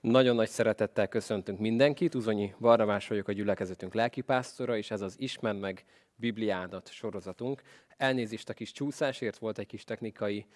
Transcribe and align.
Nagyon 0.00 0.34
nagy 0.34 0.48
szeretettel 0.48 1.08
köszöntünk 1.08 1.58
mindenkit. 1.58 2.14
Uzonyi 2.14 2.54
Varravás 2.58 3.08
vagyok 3.08 3.28
a 3.28 3.32
gyülekezetünk 3.32 3.94
lelkipásztora, 3.94 4.76
és 4.76 4.90
ez 4.90 5.00
az 5.00 5.14
Ismer 5.18 5.54
meg 5.54 5.84
Bibliádat 6.14 6.90
sorozatunk. 6.90 7.62
Elnézést 7.96 8.48
a 8.48 8.52
kis 8.52 8.72
csúszásért, 8.72 9.38
volt 9.38 9.58
egy 9.58 9.66
kis 9.66 9.84
technikai 9.84 10.46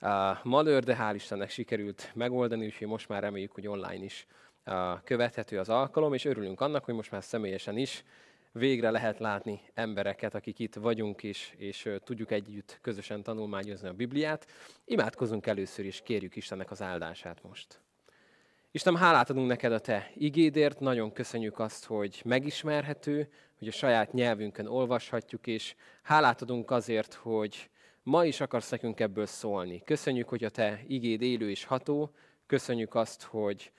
uh, 0.00 0.10
malőr, 0.42 0.84
de 0.84 0.96
hál' 1.00 1.14
Istennek 1.14 1.50
sikerült 1.50 2.10
megoldani, 2.14 2.64
úgyhogy 2.64 2.86
most 2.86 3.08
már 3.08 3.22
reméljük, 3.22 3.52
hogy 3.52 3.66
online 3.66 4.04
is 4.04 4.26
uh, 4.66 5.02
követhető 5.04 5.58
az 5.58 5.68
alkalom, 5.68 6.14
és 6.14 6.24
örülünk 6.24 6.60
annak, 6.60 6.84
hogy 6.84 6.94
most 6.94 7.10
már 7.10 7.24
személyesen 7.24 7.76
is 7.76 8.04
végre 8.52 8.90
lehet 8.90 9.18
látni 9.18 9.60
embereket, 9.74 10.34
akik 10.34 10.58
itt 10.58 10.74
vagyunk, 10.74 11.22
és, 11.22 11.54
és 11.56 11.90
tudjuk 12.04 12.30
együtt 12.30 12.78
közösen 12.82 13.22
tanulmányozni 13.22 13.88
a 13.88 13.92
Bibliát. 13.92 14.46
Imádkozunk 14.84 15.46
először, 15.46 15.84
és 15.84 16.00
kérjük 16.04 16.36
Istennek 16.36 16.70
az 16.70 16.82
áldását 16.82 17.42
most. 17.42 17.80
Istenem, 18.78 19.00
hálát 19.00 19.30
adunk 19.30 19.48
neked 19.48 19.72
a 19.72 19.78
te 19.78 20.10
igédért, 20.14 20.80
nagyon 20.80 21.12
köszönjük 21.12 21.58
azt, 21.58 21.84
hogy 21.84 22.22
megismerhető, 22.24 23.28
hogy 23.58 23.68
a 23.68 23.72
saját 23.72 24.12
nyelvünkön 24.12 24.66
olvashatjuk, 24.66 25.46
és 25.46 25.74
hálát 26.02 26.42
adunk 26.42 26.70
azért, 26.70 27.14
hogy 27.14 27.70
ma 28.02 28.24
is 28.24 28.40
akarsz 28.40 28.70
nekünk 28.70 29.00
ebből 29.00 29.26
szólni. 29.26 29.82
Köszönjük, 29.84 30.28
hogy 30.28 30.44
a 30.44 30.48
te 30.48 30.80
igéd 30.86 31.22
élő 31.22 31.50
és 31.50 31.64
ható, 31.64 32.10
köszönjük 32.46 32.94
azt, 32.94 33.22
hogy 33.22 33.72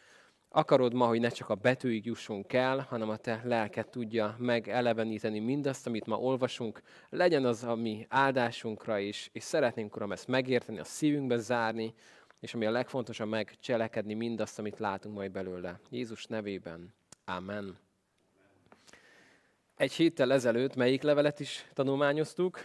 akarod 0.49 0.93
ma, 0.93 1.07
hogy 1.07 1.19
ne 1.19 1.29
csak 1.29 1.49
a 1.49 1.55
betűig 1.55 2.05
jussunk 2.05 2.53
el, 2.53 2.85
hanem 2.89 3.09
a 3.09 3.17
te 3.17 3.41
lelket 3.43 3.87
tudja 3.87 4.35
megeleveníteni 4.37 5.39
mindazt, 5.39 5.87
amit 5.87 6.05
ma 6.05 6.17
olvasunk, 6.17 6.81
legyen 7.09 7.45
az 7.45 7.63
a 7.63 7.75
mi 7.75 8.05
áldásunkra 8.09 8.97
is, 8.97 9.29
és 9.33 9.43
szeretnénk, 9.43 9.95
Uram, 9.95 10.11
ezt 10.11 10.27
megérteni, 10.27 10.79
a 10.79 10.83
szívünkbe 10.83 11.37
zárni, 11.37 11.93
és 12.39 12.53
ami 12.53 12.65
a 12.65 12.71
legfontosabb, 12.71 13.29
megcselekedni 13.29 14.13
mindazt, 14.13 14.59
amit 14.59 14.79
látunk 14.79 15.15
majd 15.15 15.31
belőle. 15.31 15.79
Jézus 15.89 16.25
nevében. 16.25 16.93
Amen. 17.25 17.77
Egy 19.77 19.93
héttel 19.93 20.33
ezelőtt 20.33 20.75
melyik 20.75 21.01
levelet 21.01 21.39
is 21.39 21.65
tanulmányoztuk? 21.73 22.59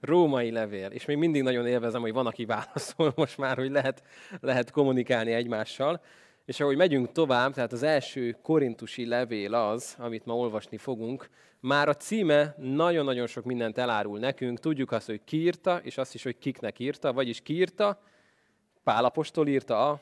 Római 0.00 0.50
levél. 0.50 0.90
És 0.90 1.04
még 1.04 1.16
mindig 1.16 1.42
nagyon 1.42 1.66
élvezem, 1.66 2.00
hogy 2.00 2.12
van, 2.12 2.26
aki 2.26 2.44
válaszol 2.44 3.12
most 3.16 3.38
már, 3.38 3.56
hogy 3.56 3.70
lehet, 3.70 4.02
lehet 4.40 4.70
kommunikálni 4.70 5.32
egymással. 5.32 6.00
És 6.44 6.60
ahogy 6.60 6.76
megyünk 6.76 7.12
tovább, 7.12 7.52
tehát 7.52 7.72
az 7.72 7.82
első 7.82 8.36
korintusi 8.42 9.06
levél 9.06 9.54
az, 9.54 9.94
amit 9.98 10.24
ma 10.24 10.36
olvasni 10.36 10.76
fogunk, 10.76 11.28
már 11.60 11.88
a 11.88 11.94
címe 11.94 12.54
nagyon-nagyon 12.58 13.26
sok 13.26 13.44
mindent 13.44 13.78
elárul 13.78 14.18
nekünk. 14.18 14.58
Tudjuk 14.58 14.92
azt, 14.92 15.06
hogy 15.06 15.24
ki 15.24 15.36
írta, 15.36 15.80
és 15.82 15.98
azt 15.98 16.14
is, 16.14 16.22
hogy 16.22 16.38
kiknek 16.38 16.78
írta, 16.78 17.12
vagyis 17.12 17.40
ki 17.40 17.54
írta, 17.54 18.02
Pálapostól 18.84 19.48
írta 19.48 19.88
a 19.88 20.00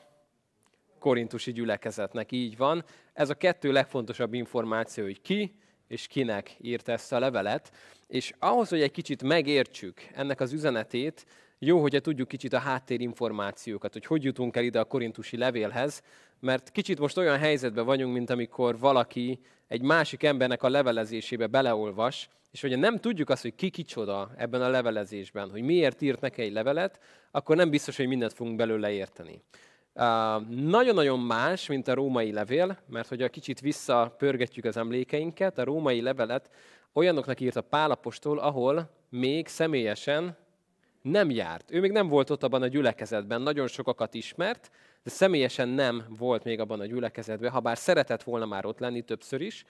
korintusi 0.99 1.51
gyülekezetnek, 1.51 2.31
így 2.31 2.57
van. 2.57 2.85
Ez 3.13 3.29
a 3.29 3.35
kettő 3.35 3.71
legfontosabb 3.71 4.33
információ, 4.33 5.03
hogy 5.03 5.21
ki 5.21 5.55
és 5.87 6.07
kinek 6.07 6.55
írta 6.61 6.91
ezt 6.91 7.13
a 7.13 7.19
levelet. 7.19 7.71
És 8.07 8.33
ahhoz, 8.39 8.69
hogy 8.69 8.81
egy 8.81 8.91
kicsit 8.91 9.23
megértsük 9.23 10.07
ennek 10.13 10.39
az 10.39 10.53
üzenetét, 10.53 11.25
jó, 11.59 11.81
hogyha 11.81 11.99
tudjuk 11.99 12.27
kicsit 12.27 12.53
a 12.53 12.59
háttérinformációkat, 12.59 13.93
hogy 13.93 14.05
hogy 14.05 14.23
jutunk 14.23 14.55
el 14.55 14.63
ide 14.63 14.79
a 14.79 14.83
korintusi 14.83 15.37
levélhez, 15.37 16.01
mert 16.39 16.71
kicsit 16.71 16.99
most 16.99 17.17
olyan 17.17 17.37
helyzetben 17.37 17.85
vagyunk, 17.85 18.13
mint 18.13 18.29
amikor 18.29 18.79
valaki 18.79 19.39
egy 19.67 19.81
másik 19.81 20.23
embernek 20.23 20.63
a 20.63 20.69
levelezésébe 20.69 21.47
beleolvas, 21.47 22.29
és 22.51 22.61
hogyha 22.61 22.77
nem 22.77 22.99
tudjuk 22.99 23.29
azt, 23.29 23.41
hogy 23.41 23.55
ki 23.55 23.69
kicsoda 23.69 24.31
ebben 24.37 24.61
a 24.61 24.69
levelezésben, 24.69 25.49
hogy 25.49 25.61
miért 25.61 26.01
írt 26.01 26.21
neki 26.21 26.41
egy 26.41 26.51
levelet, 26.51 26.99
akkor 27.31 27.55
nem 27.55 27.69
biztos, 27.69 27.97
hogy 27.97 28.07
mindent 28.07 28.33
fogunk 28.33 28.55
belőle 28.55 28.91
érteni. 28.91 29.41
Nagyon-nagyon 30.49 31.19
más, 31.19 31.67
mint 31.67 31.87
a 31.87 31.93
római 31.93 32.31
levél, 32.31 32.77
mert 32.87 33.07
hogyha 33.07 33.29
kicsit 33.29 33.59
visszapörgetjük 33.59 34.65
az 34.65 34.77
emlékeinket, 34.77 35.57
a 35.57 35.63
római 35.63 36.01
levelet 36.01 36.49
olyanoknak 36.93 37.39
írta 37.39 37.61
Pálapostól, 37.61 38.39
ahol 38.39 38.89
még 39.09 39.47
személyesen 39.47 40.37
nem 41.01 41.29
járt. 41.29 41.71
Ő 41.71 41.79
még 41.79 41.91
nem 41.91 42.07
volt 42.07 42.29
ott 42.29 42.43
abban 42.43 42.61
a 42.61 42.67
gyülekezetben, 42.67 43.41
nagyon 43.41 43.67
sokakat 43.67 44.13
ismert, 44.13 44.71
de 45.03 45.09
személyesen 45.09 45.69
nem 45.69 46.05
volt 46.17 46.43
még 46.43 46.59
abban 46.59 46.79
a 46.79 46.85
gyülekezetben, 46.85 47.51
ha 47.51 47.59
bár 47.59 47.77
szeretett 47.77 48.23
volna 48.23 48.45
már 48.45 48.65
ott 48.65 48.79
lenni 48.79 49.01
többször 49.01 49.41
is, 49.41 49.65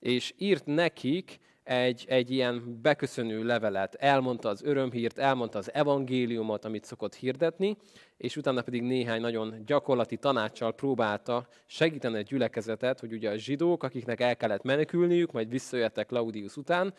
és 0.00 0.34
írt 0.38 0.66
nekik 0.66 1.40
egy, 1.64 2.04
egy 2.08 2.30
ilyen 2.30 2.80
beköszönő 2.82 3.42
levelet, 3.42 3.94
elmondta 3.94 4.48
az 4.48 4.62
örömhírt, 4.62 5.18
elmondta 5.18 5.58
az 5.58 5.72
evangéliumot, 5.72 6.64
amit 6.64 6.84
szokott 6.84 7.14
hirdetni, 7.14 7.76
és 8.16 8.36
utána 8.36 8.62
pedig 8.62 8.82
néhány 8.82 9.20
nagyon 9.20 9.62
gyakorlati 9.66 10.16
tanácssal 10.16 10.74
próbálta 10.74 11.48
segíteni 11.66 12.16
a 12.16 12.20
gyülekezetet, 12.20 13.00
hogy 13.00 13.12
ugye 13.12 13.30
a 13.30 13.36
zsidók, 13.36 13.82
akiknek 13.82 14.20
el 14.20 14.36
kellett 14.36 14.62
menekülniük, 14.62 15.32
majd 15.32 15.48
visszajöttek 15.48 16.06
Claudius 16.06 16.56
után, 16.56 16.94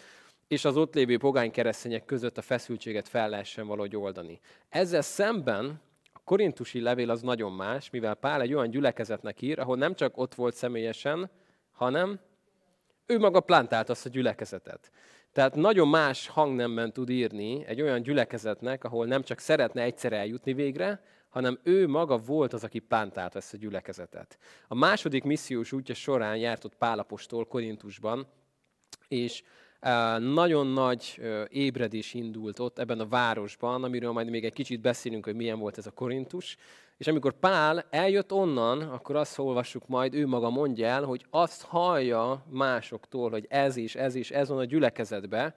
és 0.47 0.65
az 0.65 0.77
ott 0.77 0.93
lévő 0.93 1.17
pogány 1.17 1.51
keresztények 1.51 2.05
között 2.05 2.37
a 2.37 2.41
feszültséget 2.41 3.07
fel 3.07 3.29
lehessen 3.29 3.67
valahogy 3.67 3.95
oldani. 3.95 4.39
Ezzel 4.69 5.01
szemben 5.01 5.81
a 6.13 6.19
korintusi 6.23 6.81
levél 6.81 7.09
az 7.09 7.21
nagyon 7.21 7.51
más, 7.51 7.89
mivel 7.89 8.15
Pál 8.15 8.41
egy 8.41 8.53
olyan 8.53 8.69
gyülekezetnek 8.69 9.41
ír, 9.41 9.59
ahol 9.59 9.77
nem 9.77 9.95
csak 9.95 10.17
ott 10.17 10.35
volt 10.35 10.55
személyesen, 10.55 11.29
hanem 11.71 12.19
ő 13.05 13.19
maga 13.19 13.39
plántált 13.39 13.89
azt 13.89 14.05
a 14.05 14.09
gyülekezetet. 14.09 14.91
Tehát 15.31 15.55
nagyon 15.55 15.87
más 15.87 16.27
hangnemben 16.27 16.93
tud 16.93 17.09
írni 17.09 17.65
egy 17.65 17.81
olyan 17.81 18.01
gyülekezetnek, 18.01 18.83
ahol 18.83 19.05
nem 19.05 19.23
csak 19.23 19.39
szeretne 19.39 19.81
egyszer 19.81 20.13
eljutni 20.13 20.53
végre, 20.53 21.03
hanem 21.29 21.59
ő 21.63 21.87
maga 21.87 22.17
volt 22.17 22.53
az, 22.53 22.63
aki 22.63 22.79
plántált 22.79 23.35
ezt 23.35 23.53
a 23.53 23.57
gyülekezetet. 23.57 24.37
A 24.67 24.75
második 24.75 25.23
missziós 25.23 25.71
útja 25.71 25.95
során 25.95 26.37
járt 26.37 26.63
ott 26.63 26.75
Pálapostól 26.75 27.45
Korintusban, 27.47 28.27
és 29.07 29.43
nagyon 30.19 30.67
nagy 30.67 31.21
ébredés 31.49 32.13
indult 32.13 32.59
ott 32.59 32.79
ebben 32.79 32.99
a 32.99 33.07
városban, 33.07 33.83
amiről 33.83 34.11
majd 34.11 34.29
még 34.29 34.45
egy 34.45 34.53
kicsit 34.53 34.81
beszélünk, 34.81 35.25
hogy 35.25 35.35
milyen 35.35 35.59
volt 35.59 35.77
ez 35.77 35.85
a 35.85 35.91
Korintus. 35.91 36.57
És 36.97 37.07
amikor 37.07 37.39
Pál 37.39 37.85
eljött 37.89 38.33
onnan, 38.33 38.81
akkor 38.81 39.15
azt 39.15 39.39
olvassuk 39.39 39.87
majd, 39.87 40.13
ő 40.13 40.27
maga 40.27 40.49
mondja 40.49 40.87
el, 40.87 41.03
hogy 41.03 41.25
azt 41.29 41.63
hallja 41.63 42.45
másoktól, 42.49 43.29
hogy 43.29 43.45
ez 43.49 43.75
is, 43.75 43.95
ez 43.95 44.15
is, 44.15 44.31
ez 44.31 44.49
van 44.49 44.57
a 44.57 44.65
gyülekezetbe, 44.65 45.55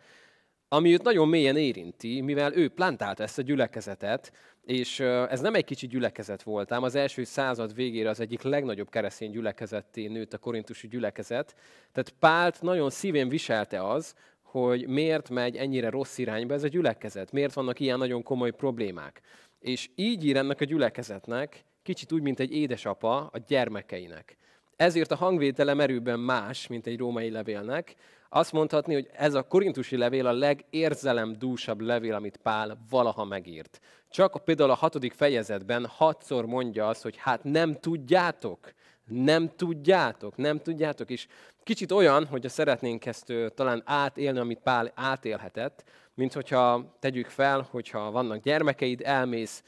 ami 0.68 0.92
őt 0.92 1.02
nagyon 1.02 1.28
mélyen 1.28 1.56
érinti, 1.56 2.20
mivel 2.20 2.56
ő 2.56 2.68
plantálta 2.68 3.22
ezt 3.22 3.38
a 3.38 3.42
gyülekezetet, 3.42 4.32
és 4.64 5.00
ez 5.00 5.40
nem 5.40 5.54
egy 5.54 5.64
kicsi 5.64 5.86
gyülekezet 5.86 6.42
volt, 6.42 6.72
ám 6.72 6.82
az 6.82 6.94
első 6.94 7.24
század 7.24 7.74
végére 7.74 8.08
az 8.08 8.20
egyik 8.20 8.42
legnagyobb 8.42 8.90
keresztény 8.90 9.30
gyülekezetté 9.30 10.06
nőtt 10.06 10.32
a 10.32 10.38
korintusi 10.38 10.88
gyülekezet. 10.88 11.54
Tehát 11.92 12.14
Pált 12.18 12.62
nagyon 12.62 12.90
szívén 12.90 13.28
viselte 13.28 13.88
az, 13.88 14.14
hogy 14.42 14.86
miért 14.86 15.30
megy 15.30 15.56
ennyire 15.56 15.90
rossz 15.90 16.18
irányba 16.18 16.54
ez 16.54 16.64
a 16.64 16.68
gyülekezet, 16.68 17.32
miért 17.32 17.52
vannak 17.54 17.80
ilyen 17.80 17.98
nagyon 17.98 18.22
komoly 18.22 18.50
problémák. 18.50 19.20
És 19.60 19.88
így 19.94 20.24
ír 20.24 20.36
ennek 20.36 20.60
a 20.60 20.64
gyülekezetnek, 20.64 21.64
kicsit 21.82 22.12
úgy, 22.12 22.22
mint 22.22 22.40
egy 22.40 22.52
édesapa 22.52 23.16
a 23.16 23.38
gyermekeinek. 23.46 24.36
Ezért 24.76 25.10
a 25.10 25.16
hangvétele 25.16 25.74
merőben 25.74 26.20
más, 26.20 26.66
mint 26.66 26.86
egy 26.86 26.98
római 26.98 27.30
levélnek. 27.30 27.94
Azt 28.28 28.52
mondhatni, 28.52 28.94
hogy 28.94 29.08
ez 29.12 29.34
a 29.34 29.42
korintusi 29.42 29.96
levél 29.96 30.26
a 30.26 30.32
legérzelemdúsabb 30.32 31.80
levél, 31.80 32.14
amit 32.14 32.36
Pál 32.36 32.78
valaha 32.90 33.24
megírt. 33.24 33.80
Csak 34.10 34.44
például 34.44 34.70
a 34.70 34.74
hatodik 34.74 35.12
fejezetben 35.12 35.86
hatszor 35.86 36.46
mondja 36.46 36.88
azt, 36.88 37.02
hogy 37.02 37.16
hát 37.16 37.44
nem 37.44 37.76
tudjátok, 37.80 38.72
nem 39.04 39.50
tudjátok, 39.56 40.36
nem 40.36 40.58
tudjátok. 40.58 41.10
És 41.10 41.26
kicsit 41.62 41.92
olyan, 41.92 42.26
hogyha 42.26 42.48
szeretnénk 42.48 43.06
ezt 43.06 43.32
talán 43.54 43.82
átélni, 43.84 44.38
amit 44.38 44.60
Pál 44.62 44.92
átélhetett, 44.94 45.84
mint 46.18 46.32
hogyha 46.32 46.96
tegyük 46.98 47.26
fel, 47.26 47.66
hogyha 47.70 48.10
vannak 48.10 48.42
gyermekeid, 48.42 49.00
elmész, 49.04 49.62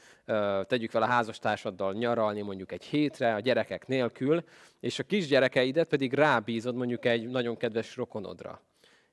tegyük 0.67 0.91
fel 0.91 1.01
a 1.01 1.05
házastársaddal 1.05 1.93
nyaralni 1.93 2.41
mondjuk 2.41 2.71
egy 2.71 2.83
hétre, 2.83 3.33
a 3.33 3.39
gyerekek 3.39 3.87
nélkül, 3.87 4.43
és 4.79 4.99
a 4.99 5.03
kisgyerekeidet 5.03 5.87
pedig 5.87 6.13
rábízod 6.13 6.75
mondjuk 6.75 7.05
egy 7.05 7.29
nagyon 7.29 7.57
kedves 7.57 7.95
rokonodra. 7.95 8.61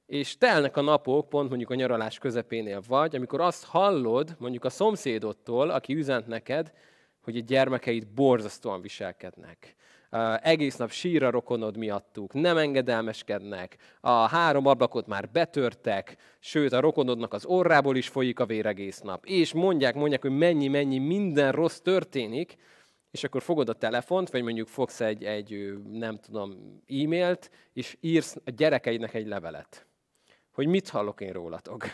És 0.07 0.39
telnek 0.39 0.77
a 0.77 0.81
napok, 0.81 1.29
pont 1.29 1.49
mondjuk 1.49 1.71
a 1.71 1.75
nyaralás 1.75 2.19
közepénél 2.19 2.83
vagy, 2.89 3.17
amikor 3.17 3.41
azt 3.41 3.65
hallod 3.65 4.37
mondjuk 4.39 4.65
a 4.65 4.71
szomszédodtól, 4.71 5.71
aki 5.71 5.95
üzent 5.95 6.27
neked, 6.27 6.73
hogy 7.21 7.37
a 7.37 7.41
gyermekeid 7.41 8.07
borzasztóan 8.07 8.81
viselkednek 8.81 9.77
egész 10.43 10.77
nap 10.77 10.91
sír 10.91 11.23
a 11.23 11.31
rokonod 11.31 11.77
miattuk, 11.77 12.33
nem 12.33 12.57
engedelmeskednek, 12.57 13.77
a 14.01 14.11
három 14.11 14.67
ablakot 14.67 15.07
már 15.07 15.31
betörtek, 15.31 16.17
sőt 16.39 16.73
a 16.73 16.81
rokonodnak 16.81 17.33
az 17.33 17.45
orrából 17.45 17.97
is 17.97 18.09
folyik 18.09 18.41
a 18.41 18.47
vér 18.47 18.67
egész 18.67 19.01
nap. 19.01 19.27
És 19.27 19.53
mondják, 19.53 19.95
mondják, 19.95 20.23
hogy 20.23 20.37
mennyi-mennyi 20.37 20.99
minden 20.99 21.53
rossz 21.53 21.79
történik, 21.79 22.57
és 23.11 23.25
akkor 23.25 23.43
fogod 23.43 23.69
a 23.69 23.73
telefont, 23.73 24.31
vagy 24.31 24.43
mondjuk 24.43 24.69
fogsz 24.69 25.01
egy, 25.01 25.25
egy 25.25 25.79
nem 25.93 26.19
tudom, 26.19 26.81
e-mailt, 26.87 27.51
és 27.73 27.97
írsz 28.01 28.37
a 28.45 28.51
gyerekeidnek 28.51 29.15
egy 29.15 29.27
levelet. 29.27 29.87
Hogy 30.53 30.67
mit 30.67 30.89
hallok 30.89 31.21
én 31.21 31.33
rólatok? 31.33 31.85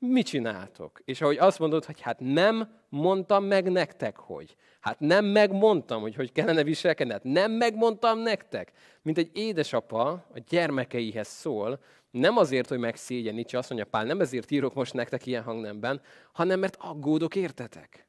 Mit 0.00 0.26
csináltok? 0.26 1.00
És 1.04 1.20
ahogy 1.20 1.38
azt 1.38 1.58
mondod, 1.58 1.84
hogy 1.84 2.00
hát 2.00 2.20
nem 2.20 2.68
mondtam 2.88 3.44
meg 3.44 3.70
nektek, 3.70 4.16
hogy. 4.16 4.56
Hát 4.80 5.00
nem 5.00 5.24
megmondtam, 5.24 6.00
hogy 6.00 6.14
hogy 6.14 6.32
kellene 6.32 6.62
viselkedni. 6.62 7.12
Hát 7.12 7.24
nem 7.24 7.52
megmondtam 7.52 8.18
nektek. 8.18 8.72
Mint 9.02 9.18
egy 9.18 9.30
édesapa 9.32 10.10
a 10.10 10.38
gyermekeihez 10.48 11.28
szól, 11.28 11.80
nem 12.10 12.36
azért, 12.36 12.68
hogy 12.68 12.78
megszégyenítse, 12.78 13.58
azt 13.58 13.70
mondja 13.70 13.88
Pál, 13.90 14.04
nem 14.04 14.20
ezért 14.20 14.50
írok 14.50 14.74
most 14.74 14.94
nektek 14.94 15.26
ilyen 15.26 15.42
hangnemben, 15.42 16.00
hanem 16.32 16.60
mert 16.60 16.76
aggódok 16.80 17.36
értetek. 17.36 18.06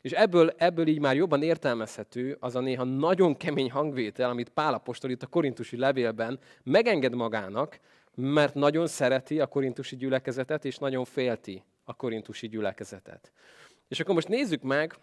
És 0.00 0.12
ebből, 0.12 0.52
ebből 0.56 0.86
így 0.86 1.00
már 1.00 1.16
jobban 1.16 1.42
értelmezhető 1.42 2.36
az 2.40 2.56
a 2.56 2.60
néha 2.60 2.84
nagyon 2.84 3.36
kemény 3.36 3.70
hangvétel, 3.70 4.30
amit 4.30 4.48
Pál 4.48 4.74
apostol 4.74 5.10
itt 5.10 5.22
a 5.22 5.26
korintusi 5.26 5.76
levélben 5.76 6.38
megenged 6.62 7.14
magának, 7.14 7.78
mert 8.14 8.54
nagyon 8.54 8.86
szereti 8.86 9.40
a 9.40 9.46
korintusi 9.46 9.96
gyülekezetet, 9.96 10.64
és 10.64 10.78
nagyon 10.78 11.04
félti 11.04 11.62
a 11.84 11.94
korintusi 11.94 12.48
gyülekezetet. 12.48 13.32
És 13.88 14.00
akkor 14.00 14.14
most 14.14 14.28
nézzük 14.28 14.62
meg, 14.62 14.96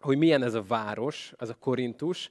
hogy 0.00 0.18
milyen 0.18 0.42
ez 0.42 0.54
a 0.54 0.62
város, 0.62 1.32
ez 1.38 1.48
a 1.48 1.54
Korintus. 1.54 2.30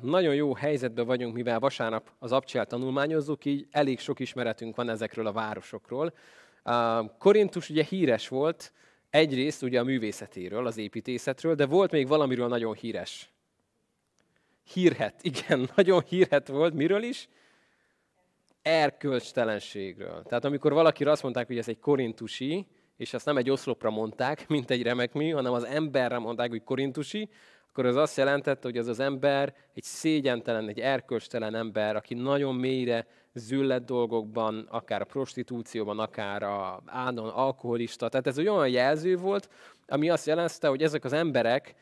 Nagyon 0.00 0.34
jó 0.34 0.54
helyzetben 0.54 1.06
vagyunk, 1.06 1.34
mivel 1.34 1.58
vasárnap 1.58 2.10
az 2.18 2.32
abcsel 2.32 2.66
tanulmányozzuk, 2.66 3.44
így 3.44 3.66
elég 3.70 3.98
sok 3.98 4.20
ismeretünk 4.20 4.76
van 4.76 4.88
ezekről 4.88 5.26
a 5.26 5.32
városokról. 5.32 6.12
Korintus 7.18 7.70
ugye 7.70 7.84
híres 7.84 8.28
volt 8.28 8.72
egyrészt 9.10 9.62
ugye 9.62 9.80
a 9.80 9.84
művészetéről, 9.84 10.66
az 10.66 10.76
építészetről, 10.76 11.54
de 11.54 11.66
volt 11.66 11.90
még 11.90 12.08
valamiről 12.08 12.48
nagyon 12.48 12.74
híres. 12.74 13.30
Hírhet, 14.72 15.22
igen, 15.22 15.68
nagyon 15.76 16.02
hírhet 16.08 16.48
volt. 16.48 16.74
Miről 16.74 17.02
is? 17.02 17.28
Erkölcstelenségről. 18.68 20.22
Tehát 20.22 20.44
amikor 20.44 20.72
valaki 20.72 21.04
azt 21.04 21.22
mondták, 21.22 21.46
hogy 21.46 21.58
ez 21.58 21.68
egy 21.68 21.78
korintusi, 21.78 22.66
és 22.96 23.14
ezt 23.14 23.26
nem 23.26 23.36
egy 23.36 23.50
oszlopra 23.50 23.90
mondták, 23.90 24.44
mint 24.48 24.70
egy 24.70 24.82
remek 24.82 25.12
mű, 25.12 25.30
hanem 25.30 25.52
az 25.52 25.64
emberre 25.64 26.18
mondták, 26.18 26.50
hogy 26.50 26.64
korintusi, 26.64 27.28
akkor 27.68 27.86
az 27.86 27.96
azt 27.96 28.16
jelentette, 28.16 28.68
hogy 28.68 28.76
az 28.76 28.86
az 28.86 29.00
ember 29.00 29.54
egy 29.74 29.82
szégyentelen, 29.82 30.68
egy 30.68 30.80
erkölcstelen 30.80 31.54
ember, 31.54 31.96
aki 31.96 32.14
nagyon 32.14 32.54
mélyre 32.54 33.06
züllett 33.34 33.86
dolgokban, 33.86 34.66
akár 34.70 35.00
a 35.00 35.04
prostitúcióban, 35.04 35.98
akár 35.98 36.42
a 36.42 36.82
állandóan 36.86 37.28
alkoholista. 37.28 38.08
Tehát 38.08 38.26
ez 38.26 38.38
egy 38.38 38.48
olyan 38.48 38.68
jelző 38.68 39.16
volt, 39.16 39.48
ami 39.86 40.10
azt 40.10 40.26
jelezte, 40.26 40.68
hogy 40.68 40.82
ezek 40.82 41.04
az 41.04 41.12
emberek 41.12 41.74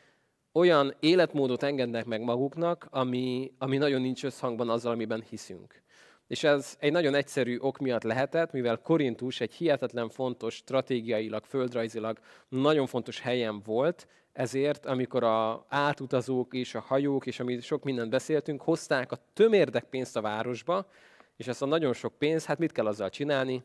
olyan 0.51 0.95
életmódot 0.99 1.63
engednek 1.63 2.05
meg 2.05 2.21
maguknak, 2.21 2.87
ami, 2.89 3.51
ami 3.57 3.77
nagyon 3.77 4.01
nincs 4.01 4.23
összhangban 4.23 4.69
azzal, 4.69 4.91
amiben 4.91 5.23
hiszünk. 5.29 5.83
És 6.27 6.43
ez 6.43 6.75
egy 6.79 6.91
nagyon 6.91 7.13
egyszerű 7.13 7.57
ok 7.57 7.77
miatt 7.77 8.03
lehetett, 8.03 8.51
mivel 8.51 8.77
Korintus 8.77 9.41
egy 9.41 9.53
hihetetlen 9.53 10.09
fontos, 10.09 10.55
stratégiailag, 10.55 11.43
földrajzilag 11.43 12.19
nagyon 12.47 12.85
fontos 12.85 13.19
helyen 13.19 13.61
volt, 13.61 14.07
ezért, 14.33 14.85
amikor 14.85 15.23
a 15.23 15.65
átutazók 15.69 16.53
és 16.53 16.75
a 16.75 16.79
hajók, 16.79 17.25
és 17.25 17.39
amit 17.39 17.61
sok 17.61 17.83
mindent 17.83 18.09
beszéltünk, 18.09 18.61
hozták 18.61 19.11
a 19.11 19.19
tömérdek 19.33 19.83
pénzt 19.83 20.15
a 20.15 20.21
városba, 20.21 20.87
és 21.35 21.47
ezt 21.47 21.61
a 21.61 21.65
nagyon 21.65 21.93
sok 21.93 22.17
pénz, 22.17 22.45
hát 22.45 22.57
mit 22.57 22.71
kell 22.71 22.85
azzal 22.85 23.09
csinálni? 23.09 23.63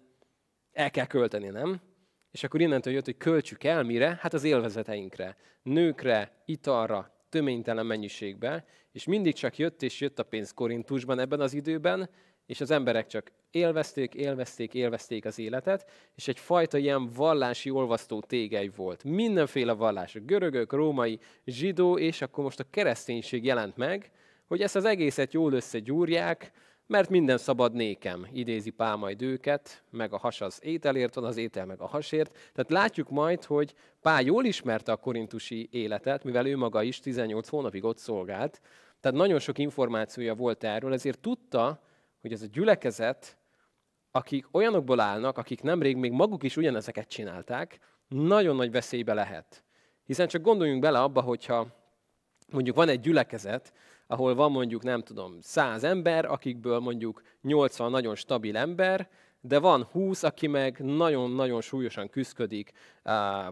El 0.73 0.91
kell 0.91 1.07
költeni, 1.07 1.49
nem? 1.49 1.81
És 2.31 2.45
akkor 2.45 2.61
innentől 2.61 2.93
jött, 2.93 3.05
hogy 3.05 3.17
költsük 3.17 3.65
el 3.65 3.83
mire? 3.83 4.19
Hát 4.21 4.35
az 4.35 4.45
élvezeteinkre, 4.45 5.37
nőkre, 5.62 6.43
italra, 6.45 7.15
töménytelen 7.29 7.87
mennyiségbe, 7.87 8.65
és 8.93 9.05
mindig 9.05 9.35
csak 9.35 9.59
jött 9.59 9.83
és 9.83 10.01
jött 10.01 10.19
a 10.19 10.23
pénz 10.23 10.53
Korintusban 10.53 11.19
ebben 11.19 11.41
az 11.41 11.55
időben, 11.55 12.11
és 12.50 12.61
az 12.61 12.70
emberek 12.70 13.06
csak 13.06 13.32
élvezték, 13.50 14.14
élvezték, 14.14 14.75
élvezték 14.75 15.25
az 15.25 15.38
életet, 15.38 15.91
és 16.14 16.29
egyfajta 16.29 16.79
ilyen 16.79 17.11
vallási 17.11 17.70
olvasztó 17.70 18.20
tégely 18.20 18.70
volt. 18.76 19.05
Mindenféle 19.05 19.73
vallás, 19.73 20.17
görögök, 20.25 20.73
római, 20.73 21.19
zsidó, 21.44 21.99
és 21.99 22.23
akkor 22.23 22.44
most 22.44 22.61
a 22.61 22.67
kereszténység 22.70 23.44
jelent 23.44 23.76
meg, 23.76 24.11
hogy 24.47 24.62
ezt 24.62 24.76
az 24.76 24.85
egészet 24.85 25.32
jól 25.32 25.52
összegyúrják, 25.52 26.52
mert 26.87 27.08
minden 27.08 27.38
szabad 27.38 27.73
nékem, 27.73 28.26
idézi 28.32 28.70
Pál 28.70 28.97
majd 28.97 29.23
őket, 29.23 29.82
meg 29.91 30.12
a 30.12 30.19
has 30.19 30.41
az 30.41 30.58
ételért 30.62 31.14
van, 31.14 31.25
az 31.25 31.37
étel 31.37 31.67
meg 31.67 31.81
a 31.81 31.87
hasért. 31.87 32.32
Tehát 32.32 32.70
látjuk 32.70 33.11
majd, 33.11 33.44
hogy 33.44 33.75
Pál 34.00 34.23
jól 34.23 34.44
ismerte 34.44 34.93
a 34.93 34.97
korintusi 34.97 35.69
életet, 35.73 36.25
mivel 36.25 36.47
ő 36.47 36.56
maga 36.56 36.82
is 36.82 37.00
18 37.00 37.49
hónapig 37.49 37.85
ott 37.85 37.99
szolgált, 37.99 38.61
tehát 39.00 39.19
nagyon 39.19 39.38
sok 39.38 39.58
információja 39.58 40.35
volt 40.35 40.64
erről, 40.64 40.93
ezért 40.93 41.19
tudta, 41.19 41.88
hogy 42.20 42.32
ez 42.32 42.43
a 42.43 42.46
gyülekezet, 42.52 43.38
akik 44.11 44.46
olyanokból 44.52 45.00
állnak, 45.00 45.38
akik 45.38 45.62
nemrég 45.62 45.96
még 45.96 46.12
maguk 46.12 46.43
is 46.43 46.56
ugyanezeket 46.56 47.08
csinálták, 47.08 47.78
nagyon 48.08 48.56
nagy 48.56 48.70
veszélybe 48.70 49.14
lehet. 49.14 49.64
Hiszen 50.05 50.28
csak 50.28 50.43
gondoljunk 50.43 50.81
bele 50.81 51.00
abba, 51.00 51.20
hogyha 51.20 51.67
mondjuk 52.52 52.76
van 52.76 52.88
egy 52.88 53.00
gyülekezet, 53.00 53.72
ahol 54.06 54.34
van 54.34 54.50
mondjuk, 54.50 54.82
nem 54.82 55.02
tudom, 55.02 55.37
száz 55.40 55.84
ember, 55.84 56.25
akikből 56.25 56.78
mondjuk 56.78 57.22
80 57.43 57.90
nagyon 57.90 58.14
stabil 58.14 58.56
ember, 58.56 59.08
de 59.40 59.58
van 59.58 59.82
20, 59.82 60.23
aki 60.23 60.46
meg 60.46 60.78
nagyon-nagyon 60.78 61.61
súlyosan 61.61 62.08
küzdik 62.08 62.73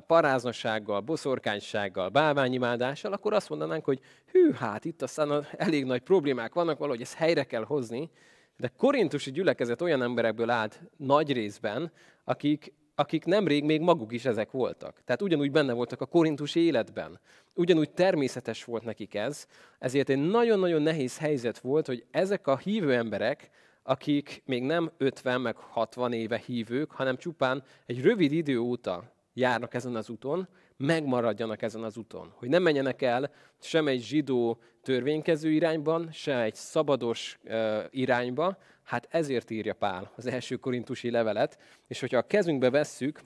paráznasággal, 0.06 1.00
boszorkánysággal, 1.00 2.08
bálványimádással, 2.08 3.12
akkor 3.12 3.32
azt 3.32 3.48
mondanánk, 3.48 3.84
hogy 3.84 4.00
hű, 4.32 4.52
hát 4.52 4.84
itt 4.84 5.02
aztán 5.02 5.46
elég 5.56 5.84
nagy 5.84 6.00
problémák 6.00 6.54
vannak, 6.54 6.78
valahogy 6.78 7.00
ezt 7.00 7.14
helyre 7.14 7.44
kell 7.44 7.64
hozni, 7.64 8.10
de 8.58 8.72
korintusi 8.76 9.30
gyülekezet 9.30 9.82
olyan 9.82 10.02
emberekből 10.02 10.50
állt 10.50 10.80
nagy 10.96 11.32
részben, 11.32 11.92
akik, 12.24 12.72
akik 12.94 13.24
nemrég 13.24 13.64
még 13.64 13.80
maguk 13.80 14.12
is 14.12 14.24
ezek 14.24 14.50
voltak. 14.50 15.02
Tehát 15.04 15.22
ugyanúgy 15.22 15.50
benne 15.50 15.72
voltak 15.72 16.00
a 16.00 16.06
korintusi 16.06 16.60
életben. 16.60 17.20
Ugyanúgy 17.54 17.90
természetes 17.90 18.64
volt 18.64 18.84
nekik 18.84 19.14
ez, 19.14 19.46
ezért 19.78 20.08
egy 20.08 20.30
nagyon-nagyon 20.30 20.82
nehéz 20.82 21.18
helyzet 21.18 21.58
volt, 21.58 21.86
hogy 21.86 22.04
ezek 22.10 22.46
a 22.46 22.56
hívő 22.56 22.94
emberek, 22.94 23.50
akik 23.82 24.42
még 24.44 24.62
nem 24.62 24.90
50 24.96 25.40
meg 25.40 25.56
60 25.56 26.12
éve 26.12 26.42
hívők, 26.46 26.90
hanem 26.90 27.16
csupán 27.16 27.62
egy 27.86 28.02
rövid 28.02 28.32
idő 28.32 28.58
óta 28.58 29.12
járnak 29.34 29.74
ezen 29.74 29.94
az 29.94 30.08
úton, 30.08 30.48
megmaradjanak 30.78 31.62
ezen 31.62 31.82
az 31.82 31.96
úton. 31.96 32.32
Hogy 32.36 32.48
nem 32.48 32.62
menjenek 32.62 33.02
el 33.02 33.30
sem 33.60 33.88
egy 33.88 34.02
zsidó 34.02 34.60
törvénykező 34.82 35.50
irányban, 35.50 36.08
sem 36.12 36.38
egy 36.38 36.54
szabados 36.54 37.38
irányba. 37.90 38.58
Hát 38.82 39.06
ezért 39.10 39.50
írja 39.50 39.74
Pál 39.74 40.12
az 40.16 40.26
első 40.26 40.56
korintusi 40.56 41.10
levelet. 41.10 41.58
És 41.86 42.00
hogyha 42.00 42.18
a 42.18 42.26
kezünkbe 42.26 42.70
vesszük, 42.70 43.20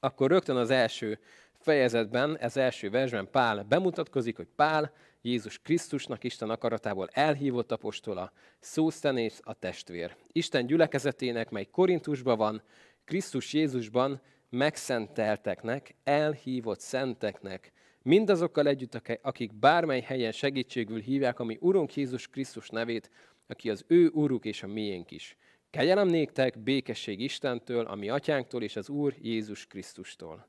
akkor 0.00 0.30
rögtön 0.30 0.56
az 0.56 0.70
első 0.70 1.18
fejezetben, 1.58 2.38
ez 2.38 2.56
első 2.56 2.90
versben 2.90 3.30
Pál 3.30 3.62
bemutatkozik, 3.62 4.36
hogy 4.36 4.48
Pál 4.56 4.92
Jézus 5.22 5.58
Krisztusnak 5.58 6.24
Isten 6.24 6.50
akaratából 6.50 7.08
elhívott 7.12 7.72
apostola, 7.72 8.32
Szósztenész 8.58 9.40
a 9.44 9.54
testvér. 9.54 10.16
Isten 10.32 10.66
gyülekezetének, 10.66 11.50
mely 11.50 11.64
Korintusban 11.64 12.36
van, 12.36 12.62
Krisztus 13.04 13.52
Jézusban 13.52 14.20
megszentelteknek, 14.48 15.94
elhívott 16.04 16.80
szenteknek, 16.80 17.72
mindazokkal 18.02 18.66
együtt, 18.66 19.18
akik 19.22 19.54
bármely 19.54 20.00
helyen 20.00 20.32
segítségül 20.32 21.00
hívják, 21.00 21.40
ami 21.40 21.56
Urunk 21.60 21.96
Jézus 21.96 22.28
Krisztus 22.28 22.68
nevét, 22.68 23.10
aki 23.46 23.70
az 23.70 23.84
ő 23.88 24.08
Uruk 24.08 24.44
és 24.44 24.62
a 24.62 24.66
miénk 24.66 25.10
is. 25.10 25.36
Kegyelem 25.70 26.08
néktek, 26.08 26.58
békesség 26.58 27.20
Istentől, 27.20 27.84
ami 27.84 28.08
atyánktól 28.08 28.62
és 28.62 28.76
az 28.76 28.88
Úr 28.88 29.14
Jézus 29.20 29.66
Krisztustól. 29.66 30.48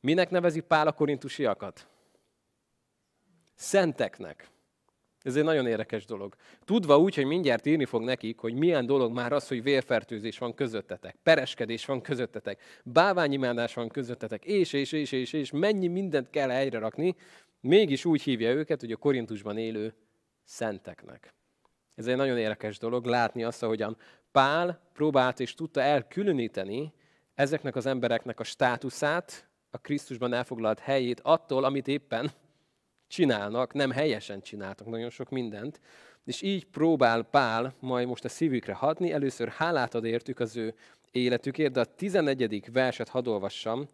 Minek 0.00 0.30
nevezi 0.30 0.60
Pál 0.60 0.86
a 0.86 0.92
korintusiakat? 0.92 1.88
Szenteknek. 3.54 4.51
Ez 5.22 5.36
egy 5.36 5.44
nagyon 5.44 5.66
érdekes 5.66 6.04
dolog. 6.04 6.34
Tudva 6.64 6.98
úgy, 6.98 7.14
hogy 7.14 7.24
mindjárt 7.24 7.66
írni 7.66 7.84
fog 7.84 8.02
nekik, 8.02 8.38
hogy 8.38 8.54
milyen 8.54 8.86
dolog 8.86 9.12
már 9.12 9.32
az, 9.32 9.48
hogy 9.48 9.62
vérfertőzés 9.62 10.38
van 10.38 10.54
közöttetek, 10.54 11.16
pereskedés 11.22 11.84
van 11.84 12.00
közöttetek, 12.00 12.60
báványimádás 12.84 13.74
van 13.74 13.88
közöttetek, 13.88 14.44
és, 14.44 14.72
és, 14.72 14.92
és, 14.92 15.12
és, 15.12 15.32
és 15.32 15.50
mennyi 15.50 15.86
mindent 15.86 16.30
kell 16.30 16.48
helyre 16.48 16.78
rakni, 16.78 17.16
mégis 17.60 18.04
úgy 18.04 18.22
hívja 18.22 18.50
őket, 18.50 18.80
hogy 18.80 18.92
a 18.92 18.96
Korintusban 18.96 19.58
élő 19.58 19.94
szenteknek. 20.44 21.34
Ez 21.94 22.06
egy 22.06 22.16
nagyon 22.16 22.38
érdekes 22.38 22.78
dolog, 22.78 23.04
látni 23.04 23.44
azt, 23.44 23.62
ahogyan 23.62 23.96
Pál 24.32 24.80
próbált 24.92 25.40
és 25.40 25.54
tudta 25.54 25.80
elkülöníteni 25.80 26.92
ezeknek 27.34 27.76
az 27.76 27.86
embereknek 27.86 28.40
a 28.40 28.44
státuszát, 28.44 29.50
a 29.70 29.78
Krisztusban 29.78 30.32
elfoglalt 30.32 30.78
helyét 30.78 31.20
attól, 31.20 31.64
amit 31.64 31.88
éppen 31.88 32.30
csinálnak, 33.12 33.72
nem 33.72 33.90
helyesen 33.90 34.42
csináltak 34.42 34.86
nagyon 34.86 35.10
sok 35.10 35.30
mindent, 35.30 35.80
és 36.24 36.42
így 36.42 36.64
próbál 36.64 37.22
Pál 37.22 37.74
majd 37.80 38.06
most 38.06 38.24
a 38.24 38.28
szívükre 38.28 38.72
hatni, 38.72 39.12
először 39.12 39.48
hálát 39.48 39.94
ad 39.94 40.04
értük 40.04 40.40
az 40.40 40.56
ő 40.56 40.74
életükért, 41.10 41.72
de 41.72 41.80
a 41.80 41.84
11. 41.84 42.72
verset 42.72 43.08
hadd 43.08 43.28
olvassam, 43.28 43.88